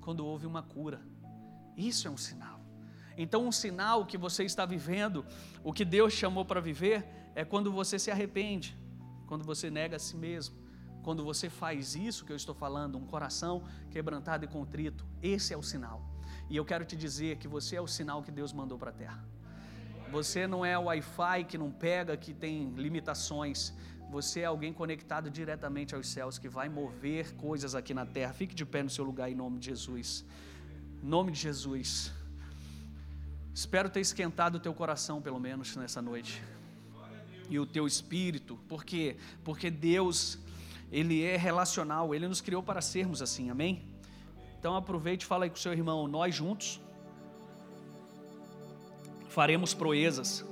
quando 0.00 0.24
houve 0.24 0.46
uma 0.46 0.62
cura. 0.62 1.00
Isso 1.76 2.06
é 2.06 2.10
um 2.10 2.16
sinal. 2.16 2.59
Então, 3.22 3.46
um 3.46 3.52
sinal 3.52 4.06
que 4.10 4.16
você 4.16 4.44
está 4.44 4.64
vivendo, 4.64 5.26
o 5.62 5.74
que 5.74 5.84
Deus 5.84 6.10
chamou 6.20 6.42
para 6.42 6.58
viver, 6.58 6.98
é 7.34 7.44
quando 7.44 7.70
você 7.70 7.98
se 7.98 8.10
arrepende, 8.10 8.68
quando 9.26 9.44
você 9.44 9.66
nega 9.70 9.96
a 9.96 9.98
si 9.98 10.16
mesmo, 10.16 10.56
quando 11.02 11.22
você 11.22 11.50
faz 11.50 11.94
isso 11.94 12.24
que 12.24 12.32
eu 12.32 12.40
estou 12.42 12.54
falando, 12.54 12.96
um 12.96 13.06
coração 13.14 13.62
quebrantado 13.90 14.46
e 14.46 14.48
contrito. 14.48 15.04
Esse 15.22 15.52
é 15.52 15.56
o 15.62 15.62
sinal. 15.62 15.98
E 16.48 16.56
eu 16.56 16.64
quero 16.64 16.84
te 16.90 16.96
dizer 16.96 17.36
que 17.36 17.46
você 17.46 17.76
é 17.76 17.80
o 17.82 17.86
sinal 17.86 18.22
que 18.22 18.30
Deus 18.30 18.54
mandou 18.54 18.78
para 18.78 18.88
a 18.88 18.94
terra. 19.02 19.22
Você 20.10 20.46
não 20.46 20.64
é 20.64 20.78
o 20.78 20.84
Wi-Fi 20.84 21.44
que 21.44 21.58
não 21.58 21.70
pega, 21.70 22.16
que 22.16 22.32
tem 22.32 22.70
limitações. 22.70 23.74
Você 24.10 24.40
é 24.40 24.46
alguém 24.46 24.72
conectado 24.72 25.28
diretamente 25.28 25.94
aos 25.94 26.08
céus 26.08 26.38
que 26.38 26.48
vai 26.48 26.70
mover 26.70 27.34
coisas 27.34 27.74
aqui 27.74 27.92
na 27.92 28.06
terra. 28.06 28.32
Fique 28.32 28.54
de 28.54 28.64
pé 28.64 28.82
no 28.82 28.88
seu 28.88 29.04
lugar 29.04 29.30
em 29.30 29.34
nome 29.34 29.58
de 29.58 29.66
Jesus. 29.66 30.24
Em 31.02 31.06
nome 31.06 31.32
de 31.32 31.40
Jesus. 31.40 32.18
Espero 33.54 33.90
ter 33.90 34.00
esquentado 34.00 34.56
o 34.56 34.60
teu 34.60 34.72
coração, 34.72 35.20
pelo 35.20 35.40
menos 35.40 35.76
nessa 35.76 36.00
noite. 36.00 36.42
E 37.48 37.58
o 37.58 37.66
teu 37.66 37.86
espírito. 37.86 38.56
Por 38.68 38.84
quê? 38.84 39.16
Porque 39.44 39.70
Deus, 39.70 40.38
Ele 40.90 41.22
é 41.24 41.36
relacional. 41.36 42.14
Ele 42.14 42.28
nos 42.28 42.40
criou 42.40 42.62
para 42.62 42.80
sermos 42.80 43.20
assim. 43.20 43.50
Amém? 43.50 43.82
Então 44.58 44.76
aproveite 44.76 45.24
e 45.24 45.26
fala 45.26 45.44
aí 45.44 45.50
com 45.50 45.56
o 45.56 45.58
seu 45.58 45.72
irmão. 45.72 46.06
Nós 46.06 46.34
juntos 46.34 46.80
faremos 49.28 49.74
proezas 49.74 50.44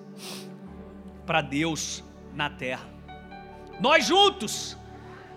para 1.25 1.41
Deus 1.41 2.03
na 2.35 2.51
terra. 2.51 2.89
Nós 3.81 4.07
juntos 4.07 4.77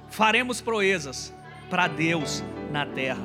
faremos 0.10 0.62
proezas 0.62 1.34
para 1.70 1.88
Deus 1.88 2.44
na 2.72 2.86
terra. 2.86 3.24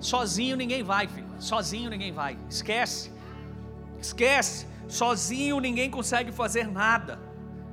Sozinho 0.00 0.56
ninguém 0.56 0.82
vai, 0.82 1.06
filho. 1.06 1.28
Sozinho 1.38 1.88
ninguém 1.88 2.10
vai. 2.10 2.36
Esquece. 2.48 3.19
Esquece. 4.00 4.66
Sozinho 4.88 5.60
ninguém 5.60 5.90
consegue 5.90 6.32
fazer 6.32 6.66
nada. 6.66 7.18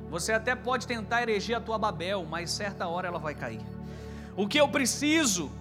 Você 0.09 0.31
até 0.31 0.55
pode 0.55 0.87
tentar 0.87 1.21
erigir 1.23 1.55
a 1.55 1.59
tua 1.59 1.77
Babel, 1.77 2.25
mas 2.29 2.51
certa 2.51 2.87
hora 2.87 3.07
ela 3.07 3.19
vai 3.19 3.35
cair. 3.35 3.61
O 4.35 4.47
que 4.47 4.59
eu 4.59 4.67
preciso, 4.69 5.51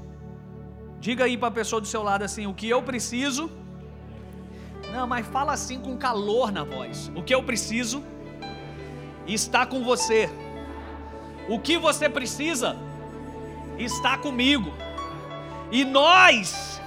diga 1.00 1.24
aí 1.24 1.36
para 1.36 1.48
a 1.48 1.52
pessoa 1.52 1.80
do 1.80 1.86
seu 1.86 2.02
lado 2.02 2.22
assim: 2.22 2.46
o 2.46 2.54
que 2.54 2.68
eu 2.68 2.82
preciso. 2.82 3.50
Não, 4.92 5.06
mas 5.06 5.26
fala 5.26 5.52
assim 5.52 5.80
com 5.80 5.96
calor 5.96 6.52
na 6.52 6.62
voz. 6.62 7.10
O 7.14 7.22
que 7.22 7.34
eu 7.34 7.42
preciso 7.42 8.02
está 9.26 9.66
com 9.66 9.82
você. 9.82 10.30
O 11.48 11.58
que 11.58 11.76
você 11.76 12.08
precisa 12.08 12.76
está 13.78 14.16
comigo. 14.16 14.72
E 15.70 15.84
nós 15.84 16.80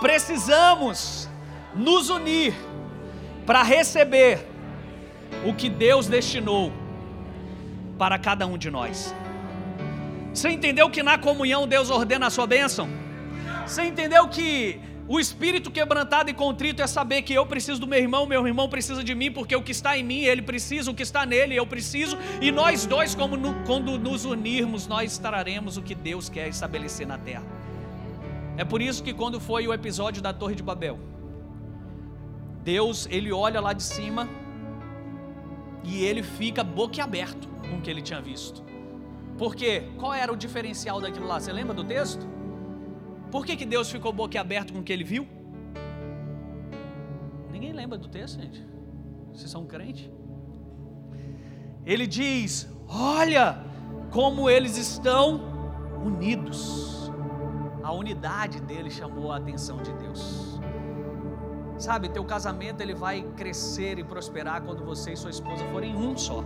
precisamos 0.00 1.28
nos 1.74 2.10
unir 2.10 2.54
para 3.48 3.62
receber 3.62 4.46
o 5.42 5.54
que 5.54 5.70
Deus 5.70 6.06
destinou 6.06 6.70
para 7.96 8.18
cada 8.18 8.46
um 8.46 8.58
de 8.58 8.70
nós. 8.70 9.14
Você 10.34 10.50
entendeu 10.50 10.90
que 10.90 11.02
na 11.02 11.16
comunhão 11.16 11.66
Deus 11.66 11.88
ordena 11.88 12.26
a 12.26 12.30
sua 12.30 12.46
bênção? 12.46 12.86
Você 13.66 13.84
entendeu 13.84 14.28
que 14.28 14.78
o 15.08 15.18
espírito 15.18 15.70
quebrantado 15.70 16.28
e 16.28 16.34
contrito 16.34 16.82
é 16.82 16.86
saber 16.86 17.22
que 17.22 17.32
eu 17.32 17.46
preciso 17.46 17.80
do 17.80 17.86
meu 17.86 17.98
irmão, 17.98 18.26
meu 18.26 18.46
irmão 18.46 18.68
precisa 18.68 19.02
de 19.02 19.14
mim, 19.14 19.32
porque 19.32 19.56
o 19.56 19.62
que 19.62 19.72
está 19.72 19.96
em 19.96 20.04
mim, 20.04 20.24
ele 20.24 20.42
precisa, 20.42 20.90
o 20.90 20.94
que 20.94 21.02
está 21.02 21.24
nele, 21.24 21.56
eu 21.56 21.66
preciso, 21.66 22.18
e 22.42 22.52
nós 22.52 22.84
dois, 22.84 23.14
no, 23.14 23.54
quando 23.64 23.98
nos 23.98 24.26
unirmos, 24.26 24.86
nós 24.86 25.16
traremos 25.16 25.78
o 25.78 25.82
que 25.82 25.94
Deus 25.94 26.28
quer 26.28 26.48
estabelecer 26.48 27.06
na 27.06 27.16
terra. 27.16 27.46
É 28.58 28.64
por 28.64 28.82
isso 28.82 29.02
que 29.02 29.14
quando 29.14 29.40
foi 29.40 29.66
o 29.66 29.72
episódio 29.72 30.20
da 30.20 30.34
Torre 30.34 30.54
de 30.54 30.62
Babel, 30.62 30.98
Deus, 32.68 33.08
ele 33.10 33.32
olha 33.32 33.60
lá 33.66 33.72
de 33.72 33.82
cima 33.82 34.28
e 35.82 36.04
ele 36.04 36.22
fica 36.22 36.62
boquiaberto 36.62 37.48
com 37.66 37.78
o 37.78 37.80
que 37.80 37.88
ele 37.88 38.02
tinha 38.02 38.20
visto. 38.20 38.62
Por 39.38 39.56
quê? 39.56 39.84
Qual 39.96 40.12
era 40.12 40.30
o 40.30 40.36
diferencial 40.36 41.00
daquilo 41.00 41.26
lá? 41.26 41.40
Você 41.40 41.50
lembra 41.50 41.72
do 41.72 41.82
texto? 41.82 42.28
Por 43.30 43.46
que, 43.46 43.56
que 43.56 43.64
Deus 43.64 43.90
ficou 43.90 44.12
boquiaberto 44.12 44.74
com 44.74 44.80
o 44.80 44.82
que 44.82 44.92
ele 44.92 45.02
viu? 45.02 45.26
Ninguém 47.50 47.72
lembra 47.72 47.96
do 47.96 48.06
texto, 48.06 48.38
gente. 48.38 48.62
Vocês 49.32 49.50
são 49.50 49.64
crentes? 49.64 50.10
Ele 51.86 52.06
diz: 52.06 52.68
Olha 52.86 53.64
como 54.10 54.50
eles 54.50 54.76
estão 54.76 55.24
unidos. 56.04 57.10
A 57.82 57.92
unidade 57.92 58.60
dele 58.60 58.90
chamou 58.90 59.32
a 59.32 59.38
atenção 59.38 59.78
de 59.78 59.92
Deus. 59.94 60.60
Sabe, 61.78 62.08
teu 62.08 62.24
casamento 62.24 62.80
ele 62.80 62.94
vai 62.94 63.22
crescer 63.36 63.98
e 63.98 64.04
prosperar 64.04 64.62
quando 64.62 64.84
você 64.84 65.12
e 65.12 65.16
sua 65.16 65.30
esposa 65.30 65.64
forem 65.66 65.94
um 65.94 66.16
só. 66.16 66.42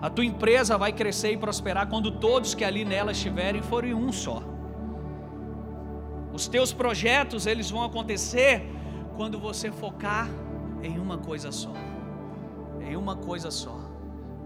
A 0.00 0.10
tua 0.10 0.24
empresa 0.24 0.76
vai 0.76 0.92
crescer 0.92 1.32
e 1.32 1.36
prosperar 1.36 1.88
quando 1.88 2.10
todos 2.10 2.54
que 2.54 2.64
ali 2.64 2.84
nela 2.84 3.12
estiverem 3.12 3.62
forem 3.62 3.94
um 3.94 4.12
só. 4.12 4.42
Os 6.32 6.48
teus 6.48 6.72
projetos, 6.72 7.46
eles 7.46 7.70
vão 7.70 7.84
acontecer 7.84 8.68
quando 9.16 9.38
você 9.38 9.70
focar 9.70 10.28
em 10.82 10.98
uma 10.98 11.18
coisa 11.18 11.52
só. 11.52 11.72
Em 12.80 12.96
uma 12.96 13.16
coisa 13.16 13.50
só. 13.50 13.78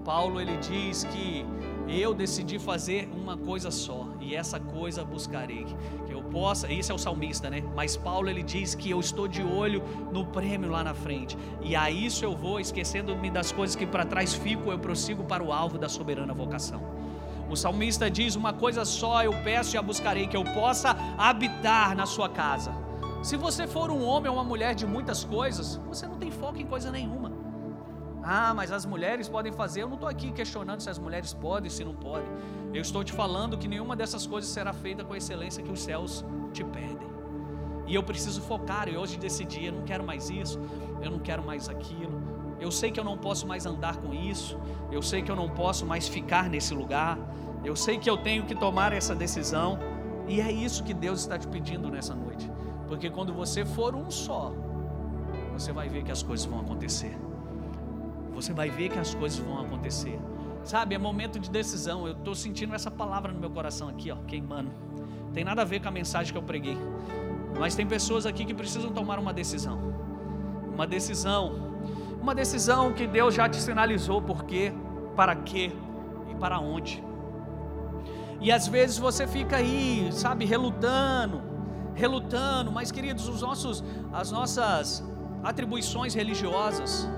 Paulo 0.04 0.40
ele 0.40 0.56
diz 0.58 1.04
que 1.04 1.44
eu 1.88 2.14
decidi 2.14 2.58
fazer 2.58 3.08
uma 3.12 3.36
coisa 3.36 3.70
só, 3.70 4.06
e 4.20 4.36
essa 4.36 4.60
coisa 4.60 5.04
buscarei. 5.04 5.66
Possa, 6.36 6.70
isso 6.70 6.92
é 6.92 6.94
o 6.94 6.98
salmista, 6.98 7.48
né? 7.48 7.64
Mas 7.74 7.96
Paulo 7.96 8.28
ele 8.28 8.42
diz 8.42 8.74
que 8.74 8.90
eu 8.90 9.00
estou 9.00 9.26
de 9.26 9.42
olho 9.42 9.82
no 10.12 10.26
prêmio 10.26 10.70
lá 10.70 10.84
na 10.84 10.92
frente, 10.92 11.34
e 11.62 11.74
a 11.74 11.90
isso 11.90 12.26
eu 12.26 12.36
vou, 12.36 12.60
esquecendo-me 12.60 13.30
das 13.30 13.50
coisas 13.50 13.74
que 13.74 13.86
para 13.86 14.04
trás 14.04 14.34
fico, 14.34 14.70
eu 14.70 14.78
prossigo 14.78 15.24
para 15.24 15.42
o 15.42 15.50
alvo 15.50 15.78
da 15.78 15.88
soberana 15.88 16.34
vocação. 16.34 16.82
O 17.48 17.56
salmista 17.56 18.10
diz: 18.10 18.36
Uma 18.36 18.52
coisa 18.52 18.84
só 18.84 19.24
eu 19.24 19.32
peço 19.42 19.76
e 19.76 19.78
a 19.78 19.82
buscarei, 19.82 20.26
que 20.26 20.36
eu 20.36 20.44
possa 20.44 20.94
habitar 21.16 21.96
na 21.96 22.04
sua 22.04 22.28
casa. 22.28 22.70
Se 23.22 23.34
você 23.34 23.66
for 23.66 23.90
um 23.90 24.04
homem 24.04 24.30
ou 24.30 24.36
uma 24.36 24.44
mulher 24.44 24.74
de 24.74 24.86
muitas 24.86 25.24
coisas, 25.24 25.80
você 25.88 26.06
não 26.06 26.18
tem 26.18 26.30
foco 26.30 26.58
em 26.58 26.66
coisa 26.66 26.90
nenhuma. 26.90 27.32
Ah, 28.22 28.52
mas 28.52 28.70
as 28.72 28.84
mulheres 28.84 29.26
podem 29.26 29.52
fazer. 29.52 29.84
Eu 29.84 29.88
não 29.88 29.94
estou 29.94 30.08
aqui 30.08 30.32
questionando 30.32 30.80
se 30.80 30.90
as 30.90 30.98
mulheres 30.98 31.32
podem, 31.32 31.70
se 31.70 31.82
não 31.82 31.94
podem. 31.94 32.28
Eu 32.72 32.82
estou 32.82 33.02
te 33.02 33.12
falando 33.12 33.56
que 33.56 33.68
nenhuma 33.68 33.96
dessas 33.96 34.26
coisas 34.26 34.50
será 34.50 34.72
feita 34.72 35.04
com 35.04 35.14
a 35.14 35.16
excelência 35.16 35.62
que 35.62 35.70
os 35.70 35.80
céus 35.80 36.24
te 36.52 36.62
pedem. 36.64 37.08
E 37.86 37.94
eu 37.94 38.02
preciso 38.02 38.40
focar. 38.42 38.88
E 38.88 38.96
hoje 38.96 39.16
decidi: 39.16 39.66
eu 39.66 39.72
não 39.72 39.82
quero 39.82 40.04
mais 40.04 40.28
isso, 40.28 40.60
eu 41.00 41.10
não 41.10 41.18
quero 41.18 41.42
mais 41.42 41.68
aquilo. 41.68 42.20
Eu 42.60 42.70
sei 42.70 42.90
que 42.90 42.98
eu 42.98 43.04
não 43.04 43.16
posso 43.18 43.46
mais 43.46 43.66
andar 43.66 43.96
com 43.96 44.12
isso. 44.14 44.58
Eu 44.90 45.02
sei 45.02 45.22
que 45.22 45.30
eu 45.30 45.36
não 45.36 45.48
posso 45.48 45.84
mais 45.86 46.08
ficar 46.08 46.48
nesse 46.48 46.74
lugar. 46.74 47.18
Eu 47.64 47.76
sei 47.76 47.98
que 47.98 48.08
eu 48.08 48.16
tenho 48.16 48.44
que 48.44 48.54
tomar 48.54 48.92
essa 48.92 49.14
decisão. 49.14 49.78
E 50.28 50.40
é 50.40 50.50
isso 50.50 50.82
que 50.82 50.94
Deus 50.94 51.20
está 51.20 51.38
te 51.38 51.46
pedindo 51.46 51.88
nessa 51.88 52.14
noite. 52.14 52.50
Porque 52.88 53.10
quando 53.10 53.32
você 53.32 53.64
for 53.64 53.94
um 53.94 54.10
só, 54.10 54.52
você 55.52 55.72
vai 55.72 55.88
ver 55.88 56.02
que 56.02 56.10
as 56.10 56.22
coisas 56.22 56.46
vão 56.46 56.60
acontecer 56.60 57.16
você 58.36 58.52
vai 58.52 58.68
ver 58.68 58.90
que 58.90 58.98
as 58.98 59.14
coisas 59.14 59.38
vão 59.38 59.58
acontecer. 59.62 60.20
Sabe, 60.66 60.96
é 60.96 60.98
momento 60.98 61.38
de 61.38 61.48
decisão. 61.48 62.08
Eu 62.08 62.12
estou 62.14 62.34
sentindo 62.34 62.74
essa 62.74 62.90
palavra 62.90 63.32
no 63.32 63.38
meu 63.38 63.48
coração 63.48 63.88
aqui, 63.88 64.10
ó, 64.10 64.16
queimando. 64.26 64.72
Tem 65.32 65.44
nada 65.44 65.62
a 65.62 65.64
ver 65.64 65.80
com 65.80 65.86
a 65.86 65.92
mensagem 65.92 66.32
que 66.32 66.38
eu 66.38 66.42
preguei. 66.42 66.76
Mas 67.56 67.76
tem 67.76 67.86
pessoas 67.86 68.26
aqui 68.26 68.44
que 68.44 68.52
precisam 68.52 68.90
tomar 68.90 69.20
uma 69.20 69.32
decisão. 69.32 69.78
Uma 70.74 70.84
decisão. 70.84 71.54
Uma 72.20 72.34
decisão 72.34 72.92
que 72.92 73.06
Deus 73.06 73.32
já 73.32 73.48
te 73.48 73.58
sinalizou 73.58 74.20
por 74.20 74.42
quê, 74.42 74.72
para 75.14 75.36
quê 75.36 75.70
e 76.28 76.34
para 76.34 76.58
onde. 76.58 77.00
E 78.40 78.50
às 78.50 78.66
vezes 78.66 78.98
você 78.98 79.24
fica 79.24 79.58
aí, 79.58 80.08
sabe, 80.10 80.44
relutando, 80.44 81.42
relutando, 81.94 82.72
mas 82.72 82.90
queridos, 82.90 83.28
os 83.28 83.40
nossos, 83.40 83.84
as 84.12 84.32
nossas 84.32 85.04
atribuições 85.44 86.12
religiosas, 86.12 87.08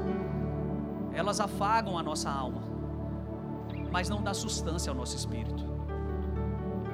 elas 1.15 1.41
afagam 1.41 1.99
a 1.99 2.03
nossa 2.03 2.31
alma, 2.31 2.68
mas 3.91 4.09
não 4.09 4.23
dá 4.23 4.35
sustância 4.35 4.91
ao 4.91 4.97
nosso 4.97 5.17
espírito. 5.17 5.65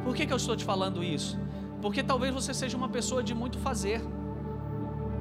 Por 0.05 0.15
que, 0.15 0.27
que 0.27 0.33
eu 0.33 0.37
estou 0.37 0.57
te 0.57 0.65
falando 0.65 1.03
isso? 1.03 1.39
Porque 1.81 2.03
talvez 2.03 2.33
você 2.33 2.53
seja 2.55 2.77
uma 2.77 2.89
pessoa 2.89 3.23
de 3.23 3.35
muito 3.35 3.59
fazer, 3.59 4.03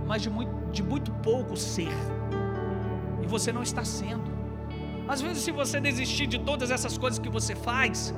mas 0.06 0.22
de 0.22 0.30
muito, 0.30 0.72
de 0.72 0.84
muito 0.84 1.12
pouco 1.12 1.56
ser, 1.56 1.94
e 3.22 3.28
você 3.28 3.52
não 3.52 3.64
está 3.64 3.84
sendo. 3.84 4.32
Às 5.08 5.22
vezes, 5.22 5.44
se 5.44 5.52
você 5.52 5.80
desistir 5.82 6.28
de 6.28 6.40
todas 6.40 6.72
essas 6.72 6.98
coisas 6.98 7.20
que 7.20 7.30
você 7.30 7.56
faz, 7.56 8.14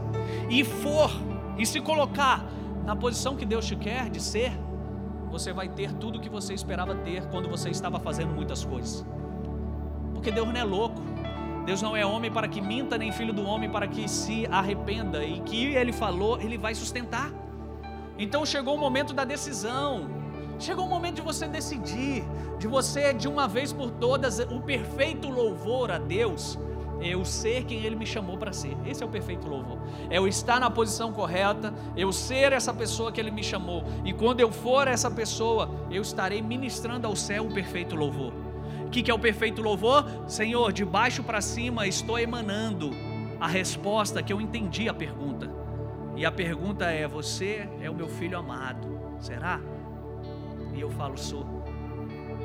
e 0.50 0.64
for, 0.64 1.10
e 1.58 1.66
se 1.66 1.82
colocar 1.82 2.46
na 2.84 2.96
posição 2.96 3.36
que 3.36 3.46
Deus 3.46 3.66
te 3.66 3.76
quer 3.76 4.10
de 4.10 4.22
ser, 4.22 4.52
você 5.32 5.52
vai 5.52 5.68
ter 5.68 5.92
tudo 5.94 6.18
o 6.20 6.22
que 6.22 6.30
você 6.30 6.54
esperava 6.54 6.96
ter 6.96 7.28
quando 7.28 7.50
você 7.50 7.70
estava 7.70 8.00
fazendo 8.00 8.34
muitas 8.34 8.64
coisas 8.64 9.06
porque 10.26 10.34
Deus 10.34 10.48
não 10.48 10.60
é 10.60 10.64
louco. 10.64 11.00
Deus 11.66 11.82
não 11.82 11.96
é 11.96 12.06
homem 12.06 12.32
para 12.32 12.48
que 12.48 12.62
minta, 12.62 12.98
nem 12.98 13.12
filho 13.12 13.34
do 13.34 13.44
homem 13.44 13.70
para 13.70 13.88
que 13.88 14.08
se 14.08 14.46
arrependa. 14.52 15.24
E 15.24 15.40
que 15.42 15.74
ele 15.74 15.92
falou, 15.92 16.40
ele 16.40 16.58
vai 16.58 16.76
sustentar. 16.76 17.32
Então 18.18 18.46
chegou 18.46 18.76
o 18.76 18.78
momento 18.78 19.14
da 19.14 19.26
decisão. 19.26 20.10
Chegou 20.60 20.86
o 20.86 20.90
momento 20.90 21.16
de 21.16 21.22
você 21.22 21.48
decidir, 21.48 22.24
de 22.58 22.68
você 22.68 23.14
de 23.14 23.28
uma 23.28 23.48
vez 23.48 23.74
por 23.74 23.92
todas 23.92 24.40
o 24.40 24.62
perfeito 24.62 25.30
louvor 25.30 25.92
a 25.92 25.98
Deus 25.98 26.58
eu 27.02 27.26
ser 27.26 27.66
quem 27.66 27.84
Ele 27.84 27.96
me 27.96 28.06
chamou 28.06 28.38
para 28.38 28.54
ser. 28.54 28.76
Esse 28.86 29.04
é 29.04 29.06
o 29.06 29.10
perfeito 29.10 29.48
louvor. 29.48 29.78
É 30.10 30.18
eu 30.18 30.28
estar 30.28 30.60
na 30.60 30.70
posição 30.70 31.12
correta, 31.12 31.74
eu 31.96 32.12
ser 32.12 32.54
essa 32.54 32.74
pessoa 32.74 33.12
que 33.12 33.20
Ele 33.20 33.32
me 33.32 33.44
chamou. 33.44 33.84
E 34.04 34.14
quando 34.14 34.40
eu 34.40 34.52
for 34.52 34.88
essa 34.88 35.10
pessoa, 35.10 35.70
eu 35.92 36.02
estarei 36.02 36.42
ministrando 36.42 37.08
ao 37.08 37.16
céu 37.16 37.46
o 37.46 37.54
perfeito 37.54 37.96
louvor. 37.96 38.45
O 38.86 38.90
que, 38.90 39.04
que 39.04 39.12
é 39.12 39.14
o 39.14 39.20
perfeito 39.20 39.62
louvor? 39.62 40.06
Senhor, 40.28 40.72
de 40.72 40.86
baixo 40.86 41.24
para 41.24 41.42
cima 41.42 41.88
estou 41.88 42.18
emanando 42.18 42.92
a 43.40 43.48
resposta 43.48 44.24
que 44.24 44.32
eu 44.32 44.40
entendi 44.40 44.88
a 44.88 44.94
pergunta. 44.94 45.52
E 46.16 46.26
a 46.26 46.32
pergunta 46.32 46.86
é: 46.86 47.08
Você 47.08 47.68
é 47.82 47.90
o 47.90 47.96
meu 47.96 48.08
filho 48.08 48.38
amado? 48.38 48.88
Será? 49.20 49.60
E 50.74 50.80
eu 50.80 50.90
falo: 50.92 51.18
Sou. 51.18 51.46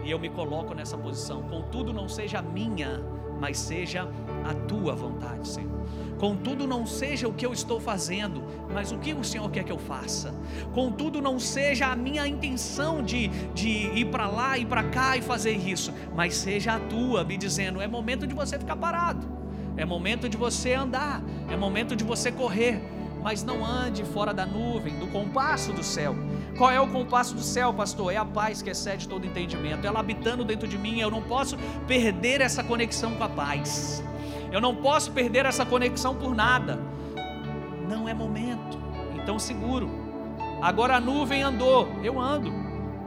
E 0.05 0.11
eu 0.11 0.18
me 0.18 0.30
coloco 0.30 0.74
nessa 0.74 0.97
posição. 0.97 1.43
Contudo, 1.43 1.93
não 1.93 2.09
seja 2.09 2.43
minha 2.43 3.01
mas 3.41 3.59
seja 3.59 4.07
a 4.45 4.55
tua 4.68 4.95
vontade, 4.95 5.49
Senhor. 5.49 5.80
Contudo, 6.18 6.66
não 6.66 6.84
seja 6.84 7.26
o 7.26 7.32
que 7.32 7.47
eu 7.47 7.53
estou 7.53 7.80
fazendo, 7.80 8.45
mas 8.70 8.93
o 8.93 8.99
que 8.99 9.14
o 9.14 9.24
Senhor 9.24 9.51
quer 9.51 9.64
que 9.64 9.72
eu 9.72 9.78
faça. 9.78 10.34
Contudo, 10.74 11.22
não 11.22 11.41
seja 11.41 11.86
a 11.86 11.97
minha 11.97 12.28
intenção 12.28 13.03
de, 13.03 13.28
de 13.55 13.68
ir 13.68 14.11
para 14.11 14.28
lá 14.28 14.59
e 14.59 14.66
para 14.66 14.84
cá 14.84 15.16
e 15.16 15.22
fazer 15.22 15.53
isso, 15.53 15.95
mas 16.14 16.34
seja 16.34 16.74
a 16.74 16.78
tua, 16.78 17.24
me 17.24 17.38
dizendo: 17.38 17.80
é 17.80 17.88
momento 17.88 18.26
de 18.26 18.34
você 18.34 18.59
ficar 18.59 18.76
parado, 18.76 19.26
é 19.78 19.84
momento 19.86 20.28
de 20.28 20.36
você 20.36 20.74
andar, 20.74 21.22
é 21.49 21.57
momento 21.57 21.97
de 21.97 22.05
você 22.05 22.30
correr, 22.30 22.82
mas 23.22 23.43
não 23.43 23.64
ande 23.64 24.05
fora 24.05 24.34
da 24.34 24.45
nuvem, 24.45 24.99
do 24.99 25.07
compasso 25.07 25.72
do 25.72 25.82
céu. 25.82 26.14
Qual 26.61 26.71
é 26.71 26.79
o 26.79 26.87
compasso 26.87 27.35
do 27.35 27.41
céu, 27.41 27.73
pastor? 27.73 28.13
É 28.13 28.19
a 28.19 28.25
paz 28.25 28.61
que 28.61 28.69
excede 28.69 29.09
todo 29.09 29.27
entendimento. 29.27 29.87
Ela 29.87 29.99
habitando 29.99 30.45
dentro 30.45 30.69
de 30.69 30.77
mim, 30.77 31.01
eu 31.01 31.11
não 31.11 31.23
posso 31.23 31.57
perder 31.87 32.43
essa 32.43 32.63
conexão 32.63 33.15
com 33.15 33.25
a 33.25 33.31
paz. 33.31 34.05
Eu 34.53 34.61
não 34.61 34.77
posso 34.77 35.11
perder 35.11 35.47
essa 35.47 35.65
conexão 35.65 36.15
por 36.15 36.35
nada. 36.35 36.79
Não 37.89 38.07
é 38.07 38.13
momento. 38.13 38.79
Então 39.15 39.39
seguro. 39.39 39.89
Agora 40.61 40.97
a 40.97 41.01
nuvem 41.01 41.43
andou, 41.43 41.89
eu 42.05 42.21
ando. 42.21 42.53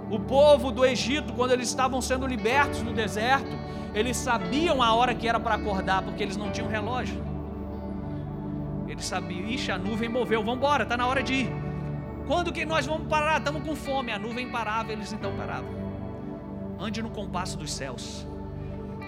O 0.09 0.19
povo 0.19 0.71
do 0.71 0.83
Egito, 0.83 1.31
quando 1.33 1.51
eles 1.51 1.67
estavam 1.67 2.01
sendo 2.01 2.25
libertos 2.25 2.81
no 2.81 2.91
deserto, 2.91 3.55
eles 3.93 4.17
sabiam 4.17 4.81
a 4.81 4.95
hora 4.95 5.13
que 5.13 5.27
era 5.27 5.39
para 5.39 5.53
acordar, 5.53 6.01
porque 6.01 6.23
eles 6.23 6.37
não 6.37 6.51
tinham 6.51 6.67
relógio. 6.67 7.23
Eles 8.87 9.05
sabiam, 9.05 9.47
ixi, 9.47 9.71
a 9.71 9.77
nuvem 9.77 10.09
moveu, 10.09 10.41
vamos 10.41 10.57
embora, 10.57 10.81
está 10.81 10.97
na 10.97 11.05
hora 11.05 11.21
de 11.21 11.33
ir. 11.35 11.62
Quando 12.25 12.53
que 12.53 12.65
nós 12.65 12.85
vamos 12.85 13.07
parar? 13.07 13.39
Estamos 13.39 13.67
com 13.67 13.75
fome. 13.75 14.11
A 14.11 14.19
nuvem 14.19 14.49
parava, 14.49 14.91
eles 14.91 15.11
então 15.11 15.35
paravam. 15.35 15.69
Ande 16.79 17.01
no 17.01 17.09
compasso 17.09 17.57
dos 17.57 17.71
céus. 17.71 18.25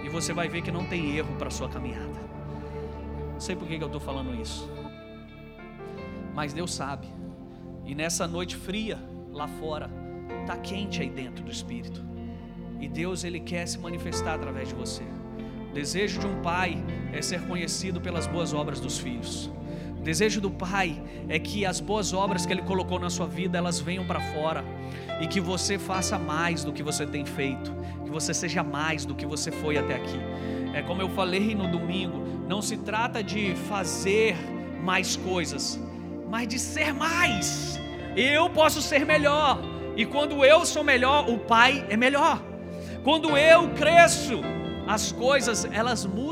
E 0.03 0.09
você 0.09 0.33
vai 0.33 0.49
ver 0.49 0.61
que 0.61 0.71
não 0.71 0.85
tem 0.85 1.15
erro 1.15 1.35
para 1.37 1.47
a 1.47 1.51
sua 1.51 1.69
caminhada. 1.69 2.19
Não 3.33 3.39
sei 3.39 3.55
por 3.55 3.67
que, 3.67 3.77
que 3.77 3.83
eu 3.83 3.87
estou 3.87 4.01
falando 4.01 4.39
isso. 4.39 4.69
Mas 6.33 6.53
Deus 6.53 6.73
sabe. 6.73 7.07
E 7.85 7.95
nessa 7.95 8.27
noite 8.27 8.55
fria, 8.55 8.99
lá 9.31 9.47
fora, 9.47 9.89
está 10.41 10.57
quente 10.57 11.01
aí 11.01 11.09
dentro 11.09 11.43
do 11.43 11.51
Espírito. 11.51 12.03
E 12.79 12.87
Deus, 12.87 13.23
Ele 13.23 13.39
quer 13.39 13.65
se 13.65 13.79
manifestar 13.79 14.35
através 14.35 14.69
de 14.69 14.75
você. 14.75 15.03
O 15.69 15.73
desejo 15.73 16.19
de 16.19 16.27
um 16.27 16.41
pai 16.41 16.83
é 17.13 17.21
ser 17.21 17.41
conhecido 17.47 18.01
pelas 18.01 18.27
boas 18.27 18.53
obras 18.53 18.79
dos 18.79 18.97
filhos 18.97 19.49
desejo 20.05 20.39
do 20.39 20.51
Pai 20.51 21.01
é 21.27 21.39
que 21.39 21.65
as 21.65 21.79
boas 21.79 22.13
obras 22.13 22.45
que 22.45 22.53
Ele 22.53 22.61
colocou 22.61 22.99
na 22.99 23.09
sua 23.09 23.25
vida 23.25 23.57
elas 23.57 23.79
venham 23.79 24.05
para 24.05 24.21
fora 24.33 24.63
e 25.19 25.25
que 25.27 25.41
você 25.41 25.79
faça 25.79 26.19
mais 26.19 26.63
do 26.63 26.71
que 26.71 26.83
você 26.83 27.07
tem 27.07 27.25
feito, 27.25 27.73
que 28.03 28.11
você 28.11 28.31
seja 28.31 28.61
mais 28.61 29.03
do 29.03 29.15
que 29.15 29.25
você 29.25 29.51
foi 29.51 29.79
até 29.79 29.95
aqui. 29.95 30.19
É 30.75 30.83
como 30.83 31.01
eu 31.01 31.09
falei 31.09 31.55
no 31.55 31.67
domingo, 31.67 32.23
não 32.47 32.61
se 32.61 32.77
trata 32.77 33.23
de 33.23 33.55
fazer 33.67 34.35
mais 34.83 35.15
coisas, 35.15 35.79
mas 36.29 36.47
de 36.47 36.59
ser 36.59 36.93
mais. 36.93 37.79
Eu 38.15 38.47
posso 38.47 38.83
ser 38.83 39.07
melhor, 39.07 39.59
e 39.97 40.05
quando 40.05 40.45
eu 40.45 40.65
sou 40.67 40.83
melhor, 40.83 41.27
o 41.27 41.39
Pai 41.39 41.83
é 41.89 41.97
melhor. 41.97 42.39
Quando 43.03 43.35
eu 43.35 43.69
cresço, 43.69 44.41
as 44.87 45.11
coisas 45.11 45.67
elas 45.71 46.05
mudam. 46.05 46.24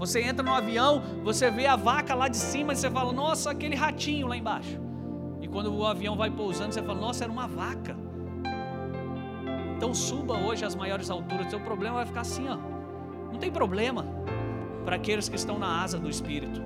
Você 0.00 0.22
entra 0.22 0.42
no 0.42 0.54
avião, 0.54 1.02
você 1.22 1.50
vê 1.50 1.66
a 1.66 1.76
vaca 1.76 2.14
lá 2.14 2.26
de 2.26 2.38
cima 2.38 2.72
e 2.72 2.76
você 2.76 2.90
fala, 2.90 3.12
nossa, 3.12 3.50
aquele 3.50 3.76
ratinho 3.76 4.26
lá 4.26 4.34
embaixo. 4.34 4.80
E 5.42 5.46
quando 5.46 5.70
o 5.76 5.86
avião 5.86 6.16
vai 6.16 6.30
pousando, 6.30 6.72
você 6.72 6.82
fala, 6.82 6.98
nossa, 6.98 7.24
era 7.24 7.30
uma 7.30 7.46
vaca. 7.46 7.94
Então 9.76 9.92
suba 9.92 10.38
hoje 10.38 10.64
às 10.64 10.74
maiores 10.74 11.10
alturas, 11.10 11.50
seu 11.50 11.60
problema 11.60 11.96
vai 11.96 12.06
ficar 12.06 12.22
assim, 12.22 12.48
ó. 12.48 12.56
Não 13.30 13.38
tem 13.38 13.52
problema 13.52 14.06
para 14.86 14.96
aqueles 14.96 15.28
que 15.28 15.36
estão 15.36 15.58
na 15.58 15.82
asa 15.82 15.98
do 15.98 16.08
Espírito, 16.08 16.62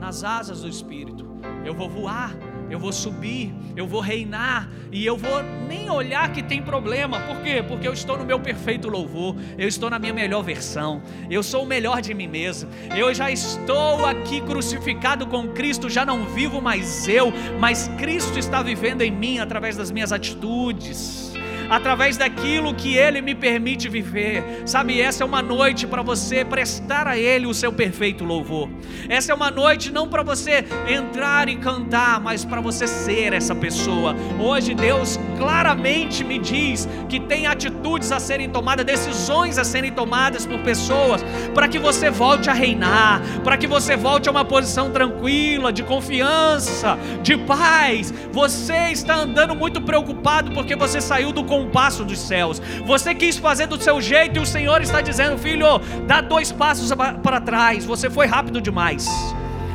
nas 0.00 0.24
asas 0.24 0.62
do 0.62 0.68
Espírito. 0.68 1.26
Eu 1.66 1.74
vou 1.74 1.90
voar 1.90 2.34
eu 2.72 2.78
vou 2.78 2.90
subir, 2.90 3.52
eu 3.76 3.86
vou 3.86 4.00
reinar 4.00 4.66
e 4.90 5.04
eu 5.04 5.14
vou 5.14 5.42
nem 5.68 5.90
olhar 5.90 6.32
que 6.32 6.42
tem 6.42 6.62
problema. 6.62 7.20
Por 7.20 7.42
quê? 7.42 7.62
Porque 7.62 7.86
eu 7.86 7.92
estou 7.92 8.16
no 8.16 8.24
meu 8.24 8.40
perfeito 8.40 8.88
louvor, 8.88 9.36
eu 9.58 9.68
estou 9.68 9.90
na 9.90 9.98
minha 9.98 10.14
melhor 10.14 10.42
versão, 10.42 11.02
eu 11.30 11.42
sou 11.42 11.64
o 11.64 11.66
melhor 11.66 12.00
de 12.00 12.14
mim 12.14 12.26
mesmo. 12.26 12.70
Eu 12.96 13.12
já 13.12 13.30
estou 13.30 14.06
aqui 14.06 14.40
crucificado 14.40 15.26
com 15.26 15.48
Cristo, 15.48 15.90
já 15.90 16.06
não 16.06 16.24
vivo 16.24 16.62
mais 16.62 17.06
eu, 17.06 17.30
mas 17.60 17.88
Cristo 17.98 18.38
está 18.38 18.62
vivendo 18.62 19.02
em 19.02 19.10
mim 19.10 19.38
através 19.38 19.76
das 19.76 19.90
minhas 19.90 20.10
atitudes 20.10 21.31
através 21.68 22.16
daquilo 22.16 22.74
que 22.74 22.96
Ele 22.96 23.20
me 23.20 23.34
permite 23.34 23.88
viver. 23.88 24.62
Sabe, 24.64 25.00
essa 25.00 25.22
é 25.22 25.26
uma 25.26 25.42
noite 25.42 25.86
para 25.86 26.02
você 26.02 26.44
prestar 26.44 27.06
a 27.06 27.16
Ele 27.18 27.46
o 27.46 27.54
seu 27.54 27.72
perfeito 27.72 28.24
louvor. 28.24 28.68
Essa 29.08 29.32
é 29.32 29.34
uma 29.34 29.50
noite 29.50 29.92
não 29.92 30.08
para 30.08 30.22
você 30.22 30.64
entrar 30.88 31.48
e 31.48 31.56
cantar, 31.56 32.20
mas 32.20 32.44
para 32.44 32.60
você 32.60 32.86
ser 32.86 33.32
essa 33.32 33.54
pessoa. 33.54 34.14
Hoje 34.38 34.74
Deus 34.74 35.18
claramente 35.38 36.24
me 36.24 36.38
diz 36.38 36.88
que 37.08 37.18
tem 37.18 37.46
atitudes 37.46 38.12
a 38.12 38.20
serem 38.20 38.48
tomadas, 38.48 38.84
decisões 38.84 39.58
a 39.58 39.64
serem 39.64 39.92
tomadas 39.92 40.46
por 40.46 40.58
pessoas, 40.60 41.24
para 41.54 41.68
que 41.68 41.78
você 41.78 42.10
volte 42.10 42.48
a 42.48 42.52
reinar, 42.52 43.22
para 43.42 43.56
que 43.56 43.66
você 43.66 43.96
volte 43.96 44.28
a 44.28 44.32
uma 44.32 44.44
posição 44.44 44.90
tranquila, 44.90 45.72
de 45.72 45.82
confiança, 45.82 46.98
de 47.22 47.36
paz. 47.36 48.12
Você 48.32 48.90
está 48.90 49.14
andando 49.14 49.54
muito 49.54 49.80
preocupado 49.80 50.52
porque 50.52 50.76
você 50.76 51.00
saiu 51.00 51.32
do 51.32 51.44
compasso 51.52 52.02
dos 52.04 52.18
céus. 52.18 52.62
Você 52.86 53.14
quis 53.14 53.36
fazer 53.36 53.66
do 53.66 53.80
seu 53.80 54.00
jeito 54.00 54.38
e 54.38 54.42
o 54.42 54.46
Senhor 54.46 54.80
está 54.80 55.02
dizendo: 55.02 55.36
Filho, 55.36 55.78
dá 56.06 56.20
dois 56.22 56.50
passos 56.50 56.90
para 57.22 57.40
trás. 57.40 57.84
Você 57.84 58.08
foi 58.08 58.26
rápido 58.26 58.60
demais. 58.60 59.06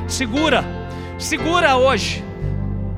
Segura, 0.07 0.65
segura 1.19 1.77
hoje. 1.77 2.23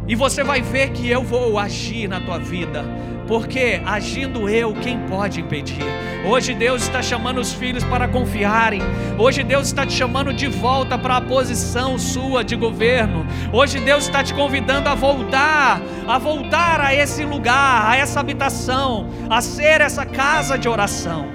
E 0.07 0.15
você 0.15 0.43
vai 0.43 0.61
ver 0.61 0.89
que 0.91 1.07
eu 1.07 1.21
vou 1.21 1.59
agir 1.59 2.07
na 2.07 2.19
tua 2.19 2.39
vida 2.39 2.83
porque 3.29 3.79
agindo 3.85 4.49
eu, 4.49 4.73
quem 4.73 4.97
pode 5.01 5.39
impedir? 5.39 5.83
Hoje 6.25 6.55
Deus 6.55 6.81
está 6.81 6.99
chamando 6.99 7.39
os 7.39 7.53
filhos 7.53 7.83
para 7.83 8.07
confiarem. 8.07 8.81
Hoje 9.19 9.43
Deus 9.43 9.67
está 9.67 9.85
te 9.85 9.93
chamando 9.93 10.33
de 10.33 10.47
volta 10.47 10.97
para 10.97 11.17
a 11.17 11.21
posição 11.21 11.99
sua 11.99 12.43
de 12.43 12.55
governo. 12.55 13.27
Hoje 13.53 13.79
Deus 13.79 14.05
está 14.05 14.23
te 14.23 14.33
convidando 14.33 14.89
a 14.89 14.95
voltar, 14.95 15.79
a 16.07 16.17
voltar 16.17 16.81
a 16.81 16.95
esse 16.95 17.23
lugar, 17.23 17.91
a 17.91 17.95
essa 17.95 18.19
habitação, 18.19 19.07
a 19.29 19.41
ser 19.41 19.79
essa 19.79 20.07
casa 20.07 20.57
de 20.57 20.67
oração. 20.67 21.27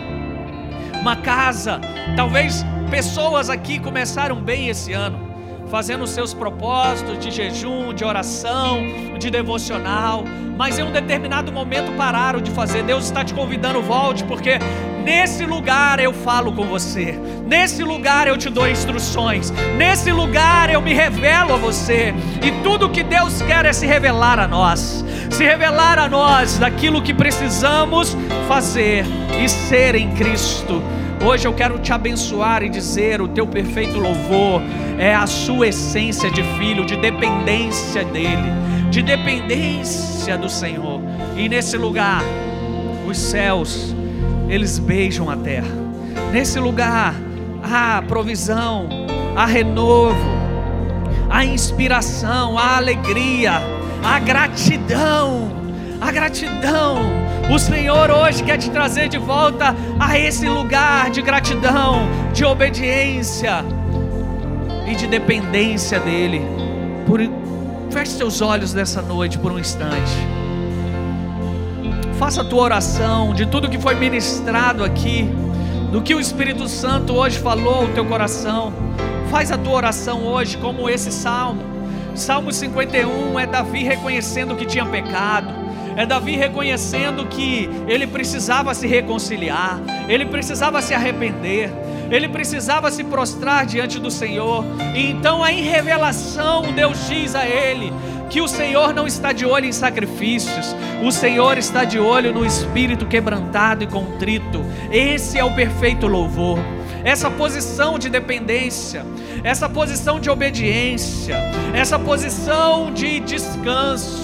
Uma 1.01 1.15
casa, 1.15 1.81
talvez 2.17 2.67
pessoas 2.91 3.49
aqui 3.49 3.79
começaram 3.79 4.43
bem 4.43 4.69
esse 4.69 4.93
ano 4.93 5.34
fazendo 5.71 6.07
seus 6.07 6.33
propósitos 6.33 7.19
de 7.19 7.31
jejum, 7.31 7.93
de 7.93 8.05
oração, 8.05 8.85
de 9.19 9.31
devocional, 9.31 10.25
mas 10.57 10.79
em 10.79 10.83
um 10.83 10.93
determinado 10.93 11.51
momento 11.51 11.93
pararam 11.97 12.41
de 12.41 12.51
fazer. 12.51 12.83
Deus 12.83 13.05
está 13.05 13.25
te 13.25 13.35
convidando, 13.35 13.83
volte, 13.83 14.25
porque 14.25 14.59
nesse 15.03 15.45
lugar 15.45 15.99
eu 15.99 16.13
falo 16.13 16.53
com 16.53 16.65
você, 16.65 17.19
nesse 17.47 17.83
lugar 17.83 18.27
eu 18.27 18.37
te 18.37 18.49
dou 18.49 18.69
instruções, 18.69 19.51
nesse 19.77 20.13
lugar 20.13 20.71
eu 20.71 20.81
me 20.81 20.95
revelo 20.95 21.55
a 21.55 21.57
você, 21.57 22.15
e 22.43 22.63
tudo 22.63 22.89
que 22.89 23.03
Deus 23.03 23.43
quer 23.43 23.65
é 23.67 23.73
se 23.73 23.87
revelar 23.87 24.39
a 24.39 24.47
nós, 24.47 25.05
se 25.31 25.45
revelar 25.45 25.99
a 25.99 26.09
nós 26.09 26.59
daquilo 26.59 27.03
que 27.03 27.13
precisamos 27.13 28.17
fazer 28.49 29.05
e 29.43 29.49
ser 29.49 29.95
em 29.95 30.15
Cristo. 30.15 30.83
Hoje 31.23 31.47
eu 31.47 31.53
quero 31.53 31.79
te 31.79 31.93
abençoar 31.93 32.63
e 32.63 32.69
dizer: 32.69 33.21
o 33.21 33.29
teu 33.29 33.47
perfeito 33.47 33.99
louvor 33.99 34.63
é 34.99 35.15
a 35.15 35.27
sua 35.27 35.69
essência 35.69 36.31
de 36.31 36.43
filho, 36.59 36.85
de 36.85 36.97
dependência 36.97 38.05
dEle, 38.05 38.53
de 38.91 39.03
dependência 39.03 40.37
do 40.37 40.49
Senhor. 40.49 41.01
E 41.37 41.49
nesse 41.49 41.77
lugar, 41.77 42.23
os 43.07 43.19
céus, 43.19 43.95
eles 44.49 44.79
beijam 44.79 45.29
a 45.31 45.37
terra. 45.37 45.69
Nesse 46.33 46.59
lugar, 46.59 47.15
há 47.63 48.03
provisão, 48.03 48.89
há 49.37 49.47
renovo, 49.47 50.17
há 51.31 51.45
inspiração, 51.45 52.59
há 52.59 52.77
alegria, 52.77 53.61
a 54.05 54.19
gratidão, 54.19 55.64
a 56.01 56.11
gratidão. 56.11 56.99
O 57.53 57.59
Senhor 57.59 58.11
hoje 58.11 58.43
quer 58.43 58.59
te 58.59 58.71
trazer 58.71 59.09
de 59.09 59.19
volta 59.19 59.75
a 59.99 60.19
esse 60.19 60.49
lugar 60.49 61.11
de 61.11 61.21
gratidão, 61.23 62.09
de 62.33 62.45
obediência 62.45 63.65
e 64.87 64.95
de 64.95 65.07
dependência 65.07 66.01
dEle. 66.01 66.43
Por... 67.07 67.21
Feche 67.91 68.13
seus 68.13 68.41
olhos 68.41 68.75
nessa 68.75 69.01
noite 69.03 69.39
por 69.39 69.53
um 69.53 69.59
instante. 69.59 70.13
Faça 72.19 72.43
a 72.43 72.45
tua 72.45 72.63
oração 72.63 73.35
de 73.35 73.47
tudo 73.47 73.69
que 73.69 73.79
foi 73.79 73.95
ministrado 73.95 74.83
aqui, 74.83 75.29
do 75.93 76.01
que 76.01 76.15
o 76.15 76.21
Espírito 76.21 76.67
Santo 76.69 77.15
hoje 77.15 77.39
falou 77.39 77.83
ao 77.83 77.89
teu 77.89 78.05
coração. 78.05 78.73
Faz 79.31 79.53
a 79.53 79.59
tua 79.59 79.75
oração 79.75 80.25
hoje 80.25 80.57
como 80.57 80.89
esse 80.89 81.13
salmo. 81.13 81.63
Salmo 82.15 82.53
51 82.53 83.39
é 83.39 83.47
Davi 83.47 83.83
reconhecendo 83.83 84.55
que 84.55 84.65
tinha 84.65 84.87
pecado, 84.87 85.53
é 85.97 86.05
Davi 86.05 86.37
reconhecendo 86.37 87.27
que 87.27 87.69
ele 87.87 88.07
precisava 88.07 88.75
se 88.75 88.87
reconciliar, 88.87 89.81
ele 90.09 90.27
precisava 90.27 90.83
se 90.83 90.95
arrepender, 90.95 91.71
ele 92.11 92.29
precisava 92.29 92.91
se 92.91 93.05
prostrar 93.05 93.65
diante 93.67 93.99
do 93.99 94.11
Senhor. 94.11 94.65
E 94.95 95.11
então, 95.11 95.47
em 95.47 95.63
revelação, 95.63 96.63
Deus 96.73 97.09
diz 97.09 97.35
a 97.35 97.47
ele 97.47 97.93
que 98.29 98.41
o 98.41 98.49
Senhor 98.49 98.93
não 98.93 99.07
está 99.07 99.33
de 99.33 99.47
olho 99.47 99.67
em 99.67 99.73
sacrifícios, 99.73 100.75
o 101.05 101.13
Senhor 101.13 101.57
está 101.59 101.85
de 101.85 101.99
olho 101.99 102.33
no 102.33 102.45
espírito 102.45 103.07
quebrantado 103.07 103.85
e 103.85 103.87
contrito. 103.87 104.65
Esse 104.91 105.39
é 105.39 105.45
o 105.45 105.55
perfeito 105.55 106.07
louvor 106.07 106.59
essa 107.05 107.31
posição 107.31 107.99
de 107.99 108.09
dependência, 108.09 109.05
essa 109.45 109.69
posição 109.69 110.19
de 110.19 110.31
obediência, 110.31 111.37
essa 111.75 111.99
posição 111.99 112.93
de 112.95 113.21
descanso, 113.21 114.24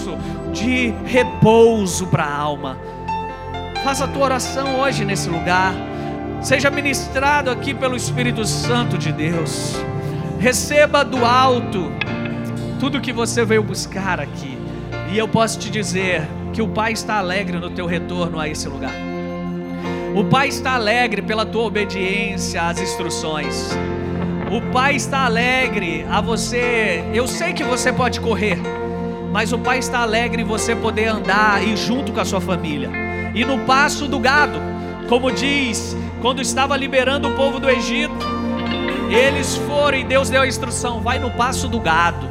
de 0.53 0.91
repouso 1.05 2.07
para 2.07 2.25
a 2.25 2.37
alma. 2.37 2.79
Faça 3.83 4.05
a 4.05 4.09
tua 4.09 4.25
oração 4.25 4.81
hoje 4.81 5.05
nesse 5.05 5.29
lugar. 5.29 5.73
Seja 6.43 6.71
ministrado 6.71 7.51
aqui 7.51 7.75
pelo 7.75 7.97
Espírito 7.97 8.45
Santo 8.45 8.99
de 8.99 9.13
Deus. 9.13 9.77
Receba 10.39 11.05
do 11.05 11.25
alto 11.25 11.91
tudo 12.79 13.01
que 13.01 13.13
você 13.13 13.45
veio 13.45 13.63
buscar 13.63 14.21
aqui. 14.21 14.59
E 15.13 15.19
eu 15.19 15.29
posso 15.29 15.59
te 15.59 15.71
dizer 15.71 16.27
que 16.53 16.63
o 16.63 16.69
Pai 16.69 16.93
está 16.93 17.17
alegre 17.19 17.59
no 17.59 17.71
teu 17.71 17.87
retorno 17.87 18.39
a 18.39 18.49
esse 18.49 18.69
lugar. 18.69 18.95
O 20.15 20.25
Pai 20.25 20.49
está 20.49 20.73
alegre 20.73 21.23
pela 21.23 21.47
tua 21.47 21.65
obediência 21.65 22.63
às 22.63 22.81
instruções. 22.81 23.71
O 24.51 24.61
Pai 24.73 24.97
está 24.97 25.25
alegre 25.25 26.05
a 26.11 26.21
você. 26.21 27.05
Eu 27.15 27.29
sei 27.29 27.53
que 27.53 27.63
você 27.63 27.93
pode 27.93 28.21
correr, 28.21 28.59
mas 29.31 29.53
o 29.53 29.59
Pai 29.59 29.79
está 29.79 30.01
alegre 30.01 30.43
em 30.43 30.45
você 30.45 30.75
poder 30.75 31.07
andar 31.07 31.63
e 31.67 31.77
junto 31.77 32.13
com 32.13 32.21
a 32.21 32.25
sua 32.25 32.41
família. 32.41 32.91
E 33.35 33.45
no 33.45 33.61
passo 33.61 34.09
do 34.09 34.19
gado, 34.19 34.59
como 35.09 35.31
diz, 35.31 35.97
quando 36.21 36.43
estava 36.43 36.77
liberando 36.77 37.29
o 37.29 37.37
povo 37.37 37.61
do 37.61 37.71
Egito, 37.71 38.15
eles 39.09 39.57
foram 39.57 39.99
e 39.99 40.05
Deus 40.05 40.29
deu 40.31 40.43
a 40.43 40.47
instrução: 40.47 41.01
vai 41.01 41.19
no 41.19 41.31
passo 41.31 41.69
do 41.69 41.81
gado. 41.81 42.29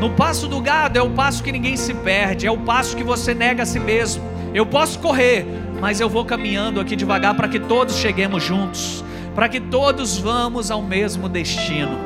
No 0.00 0.10
passo 0.10 0.46
do 0.46 0.60
gado 0.60 0.98
é 0.98 1.02
o 1.02 1.10
passo 1.10 1.42
que 1.42 1.50
ninguém 1.50 1.76
se 1.76 1.92
perde, 1.92 2.46
é 2.46 2.50
o 2.50 2.58
passo 2.58 2.96
que 2.96 3.02
você 3.02 3.34
nega 3.34 3.62
a 3.62 3.66
si 3.66 3.80
mesmo. 3.80 4.22
Eu 4.54 4.64
posso 4.64 4.98
correr, 5.00 5.46
mas 5.80 6.00
eu 6.00 6.08
vou 6.08 6.24
caminhando 6.24 6.80
aqui 6.80 6.94
devagar 6.94 7.34
para 7.34 7.48
que 7.48 7.58
todos 7.58 7.96
cheguemos 7.96 8.42
juntos, 8.42 9.04
para 9.34 9.48
que 9.48 9.60
todos 9.60 10.16
vamos 10.18 10.70
ao 10.70 10.82
mesmo 10.82 11.28
destino. 11.28 11.98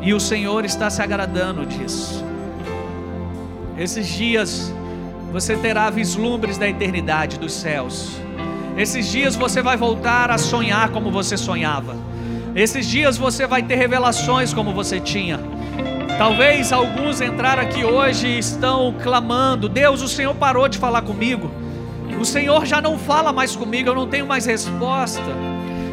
E 0.00 0.14
o 0.14 0.20
Senhor 0.20 0.64
está 0.64 0.88
se 0.88 1.02
agradando 1.02 1.66
disso. 1.66 2.23
Esses 3.78 4.06
dias 4.06 4.72
você 5.32 5.56
terá 5.56 5.90
vislumbres 5.90 6.56
da 6.56 6.68
eternidade 6.68 7.38
dos 7.38 7.52
céus. 7.52 8.16
Esses 8.76 9.10
dias 9.10 9.34
você 9.34 9.62
vai 9.62 9.76
voltar 9.76 10.30
a 10.30 10.38
sonhar 10.38 10.90
como 10.90 11.10
você 11.10 11.36
sonhava. 11.36 11.96
Esses 12.54 12.86
dias 12.86 13.16
você 13.16 13.46
vai 13.46 13.62
ter 13.62 13.74
revelações 13.74 14.54
como 14.54 14.72
você 14.72 15.00
tinha. 15.00 15.40
Talvez 16.16 16.72
alguns 16.72 17.20
entraram 17.20 17.62
aqui 17.62 17.84
hoje 17.84 18.28
e 18.28 18.38
estão 18.38 18.94
clamando: 19.02 19.68
Deus, 19.68 20.02
o 20.02 20.08
Senhor 20.08 20.34
parou 20.36 20.68
de 20.68 20.78
falar 20.78 21.02
comigo. 21.02 21.50
O 22.20 22.24
Senhor 22.24 22.64
já 22.64 22.80
não 22.80 22.96
fala 22.96 23.32
mais 23.32 23.56
comigo, 23.56 23.88
eu 23.88 23.94
não 23.94 24.06
tenho 24.06 24.24
mais 24.24 24.46
resposta. 24.46 25.20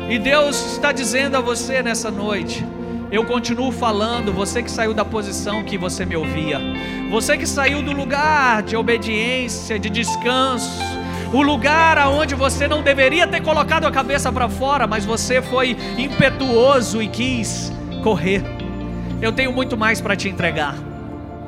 E 0.07 0.19
Deus 0.19 0.73
está 0.73 0.91
dizendo 0.91 1.35
a 1.35 1.41
você 1.41 1.81
nessa 1.81 2.11
noite: 2.11 2.63
eu 3.11 3.25
continuo 3.25 3.71
falando, 3.73 4.31
você 4.31 4.63
que 4.63 4.71
saiu 4.71 4.93
da 4.93 5.03
posição 5.03 5.63
que 5.63 5.77
você 5.77 6.05
me 6.05 6.15
ouvia, 6.15 6.59
você 7.09 7.37
que 7.37 7.45
saiu 7.45 7.81
do 7.81 7.91
lugar 7.91 8.63
de 8.63 8.77
obediência, 8.77 9.77
de 9.77 9.89
descanso, 9.89 10.81
o 11.33 11.41
lugar 11.41 11.97
aonde 11.97 12.35
você 12.35 12.69
não 12.69 12.81
deveria 12.81 13.27
ter 13.27 13.41
colocado 13.41 13.85
a 13.85 13.91
cabeça 13.91 14.31
para 14.31 14.47
fora, 14.47 14.87
mas 14.87 15.03
você 15.03 15.41
foi 15.41 15.75
impetuoso 15.97 17.01
e 17.01 17.07
quis 17.09 17.71
correr. 18.01 18.43
Eu 19.21 19.33
tenho 19.33 19.51
muito 19.51 19.77
mais 19.77 19.99
para 19.99 20.15
te 20.15 20.29
entregar. 20.29 20.75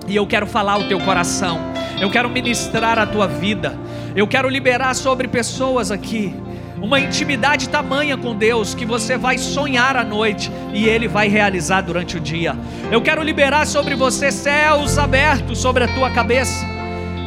E 0.05 0.15
eu 0.15 0.27
quero 0.27 0.45
falar 0.45 0.77
o 0.77 0.87
teu 0.87 0.99
coração. 0.99 1.59
Eu 1.99 2.09
quero 2.09 2.29
ministrar 2.29 2.99
a 2.99 3.05
tua 3.05 3.25
vida. 3.25 3.77
Eu 4.15 4.27
quero 4.27 4.49
liberar 4.49 4.93
sobre 4.93 5.27
pessoas 5.27 5.91
aqui 5.91 6.35
uma 6.83 6.99
intimidade 6.99 7.69
tamanha 7.69 8.17
com 8.17 8.35
Deus 8.35 8.75
que 8.75 8.85
você 8.85 9.17
vai 9.17 9.37
sonhar 9.37 9.95
à 9.95 10.03
noite 10.03 10.51
e 10.73 10.85
Ele 10.85 11.07
vai 11.07 11.29
realizar 11.29 11.79
durante 11.79 12.17
o 12.17 12.19
dia. 12.19 12.57
Eu 12.91 13.01
quero 13.01 13.23
liberar 13.23 13.65
sobre 13.65 13.95
você 13.95 14.29
céus 14.29 14.97
abertos 14.97 15.59
sobre 15.59 15.85
a 15.85 15.87
tua 15.87 16.11
cabeça. 16.11 16.65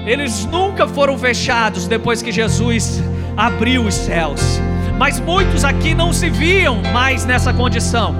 Eles 0.04 0.44
nunca 0.44 0.86
foram 0.86 1.16
fechados 1.16 1.88
depois 1.88 2.20
que 2.20 2.30
Jesus 2.30 3.02
abriu 3.34 3.86
os 3.86 3.94
céus. 3.94 4.60
Mas 4.98 5.18
muitos 5.18 5.64
aqui 5.64 5.94
não 5.94 6.12
se 6.12 6.28
viam 6.28 6.82
mais 6.92 7.24
nessa 7.24 7.50
condição 7.50 8.14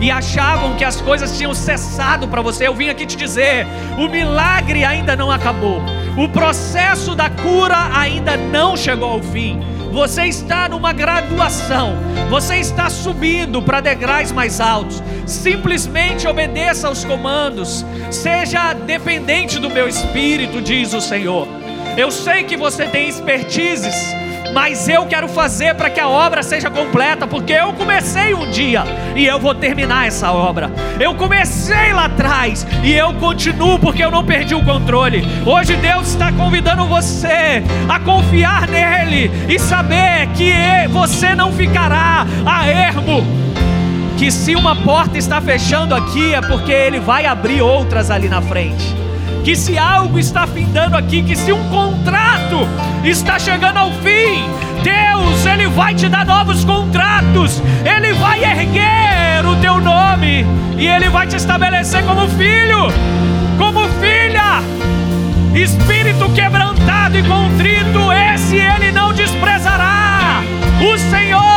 e 0.00 0.10
achavam 0.10 0.74
que 0.76 0.84
as 0.84 1.02
coisas 1.02 1.36
tinham 1.36 1.52
cessado 1.52 2.26
para 2.28 2.40
você. 2.40 2.66
Eu 2.66 2.74
vim 2.74 2.88
aqui 2.88 3.04
te 3.04 3.16
dizer: 3.16 3.66
o 3.98 4.08
milagre 4.08 4.86
ainda 4.86 5.14
não 5.14 5.30
acabou, 5.30 5.82
o 6.16 6.28
processo 6.30 7.14
da 7.14 7.28
cura 7.28 7.90
ainda 7.94 8.38
não 8.38 8.74
chegou 8.74 9.10
ao 9.10 9.22
fim. 9.22 9.60
Você 9.92 10.24
está 10.26 10.68
numa 10.68 10.92
graduação, 10.92 11.96
você 12.28 12.56
está 12.56 12.90
subindo 12.90 13.62
para 13.62 13.80
degraus 13.80 14.30
mais 14.30 14.60
altos. 14.60 15.02
Simplesmente 15.26 16.26
obedeça 16.26 16.88
aos 16.88 17.04
comandos, 17.04 17.84
seja 18.10 18.74
dependente 18.74 19.58
do 19.58 19.70
meu 19.70 19.88
espírito, 19.88 20.60
diz 20.60 20.92
o 20.92 21.00
Senhor. 21.00 21.48
Eu 21.96 22.10
sei 22.10 22.44
que 22.44 22.56
você 22.56 22.86
tem 22.86 23.08
expertises 23.08 23.94
mas 24.52 24.88
eu 24.88 25.06
quero 25.06 25.28
fazer 25.28 25.74
para 25.74 25.90
que 25.90 26.00
a 26.00 26.08
obra 26.08 26.42
seja 26.42 26.70
completa, 26.70 27.26
porque 27.26 27.52
eu 27.52 27.72
comecei 27.72 28.34
um 28.34 28.50
dia 28.50 28.84
e 29.14 29.26
eu 29.26 29.38
vou 29.38 29.54
terminar 29.54 30.06
essa 30.06 30.32
obra. 30.32 30.70
Eu 30.98 31.14
comecei 31.14 31.92
lá 31.92 32.06
atrás 32.06 32.66
e 32.82 32.92
eu 32.92 33.12
continuo 33.14 33.78
porque 33.78 34.02
eu 34.02 34.10
não 34.10 34.24
perdi 34.24 34.54
o 34.54 34.64
controle. 34.64 35.24
Hoje 35.46 35.74
Deus 35.76 36.08
está 36.08 36.32
convidando 36.32 36.84
você 36.86 37.62
a 37.88 38.00
confiar 38.00 38.66
nele 38.68 39.30
e 39.48 39.58
saber 39.58 40.28
que 40.34 40.52
você 40.90 41.34
não 41.34 41.52
ficará 41.52 42.26
a 42.44 42.66
ermo. 42.66 43.24
Que 44.16 44.32
se 44.32 44.56
uma 44.56 44.74
porta 44.74 45.16
está 45.16 45.40
fechando 45.40 45.94
aqui 45.94 46.34
é 46.34 46.40
porque 46.40 46.72
ele 46.72 46.98
vai 46.98 47.24
abrir 47.24 47.62
outras 47.62 48.10
ali 48.10 48.28
na 48.28 48.42
frente 48.42 49.07
que 49.48 49.56
se 49.56 49.78
algo 49.78 50.18
está 50.18 50.46
findando 50.46 50.94
aqui, 50.94 51.22
que 51.22 51.34
se 51.34 51.50
um 51.50 51.70
contrato 51.70 52.68
está 53.02 53.38
chegando 53.38 53.78
ao 53.78 53.90
fim, 53.92 54.44
Deus, 54.82 55.46
Ele 55.46 55.66
vai 55.68 55.94
te 55.94 56.06
dar 56.06 56.26
novos 56.26 56.66
contratos, 56.66 57.62
Ele 57.82 58.12
vai 58.12 58.44
erguer 58.44 59.46
o 59.46 59.56
teu 59.56 59.80
nome 59.80 60.44
e 60.76 60.86
Ele 60.86 61.08
vai 61.08 61.26
te 61.26 61.36
estabelecer 61.36 62.04
como 62.04 62.28
filho, 62.28 62.92
como 63.56 63.88
filha. 64.02 64.62
Espírito 65.54 66.28
quebrantado 66.34 67.16
e 67.16 67.22
contrito, 67.22 68.12
esse 68.34 68.56
Ele 68.56 68.92
não 68.92 69.14
desprezará. 69.14 70.42
O 70.78 70.98
Senhor, 70.98 71.47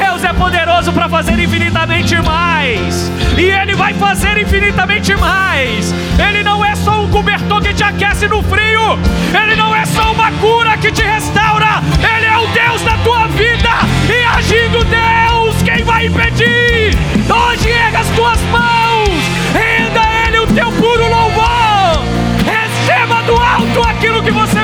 Deus 0.00 0.24
é 0.24 0.32
poderoso 0.32 0.92
para 0.92 1.10
fazer 1.10 1.38
infinitamente 1.38 2.16
mais. 2.22 3.12
E 3.36 3.44
Ele 3.44 3.74
vai 3.74 3.92
fazer 3.92 4.38
infinitamente 4.38 5.14
mais. 5.16 5.92
Ele 6.18 6.42
não 6.42 6.64
é 6.64 6.74
só 6.74 7.02
um 7.02 7.10
cobertor 7.10 7.60
que 7.60 7.74
te 7.74 7.84
aquece 7.84 8.26
no 8.26 8.42
frio. 8.42 8.98
Ele 9.42 9.54
não 9.56 9.74
é 9.74 9.84
só 9.84 10.10
uma 10.12 10.32
cura 10.32 10.76
que 10.78 10.90
te 10.90 11.02
restaura. 11.02 11.82
Ele 12.16 12.26
é 12.26 12.38
o 12.38 12.46
Deus 12.48 12.80
da 12.82 12.96
tua 13.04 13.26
vida. 13.28 13.68
E 14.08 14.24
agindo 14.24 14.84
Deus, 14.84 15.62
quem 15.62 15.84
vai 15.84 16.06
impedir? 16.06 16.96
Hoje 17.28 17.68
erga 17.68 17.98
as 17.98 18.08
tuas 18.08 18.40
mãos. 18.50 19.10
Renda 19.52 20.00
Ele 20.26 20.38
o 20.38 20.46
teu 20.46 20.72
puro 20.72 21.08
louvor. 21.08 22.02
Receba 22.46 23.22
do 23.22 23.36
alto 23.36 23.86
aquilo 23.86 24.22
que 24.22 24.30
você 24.30 24.59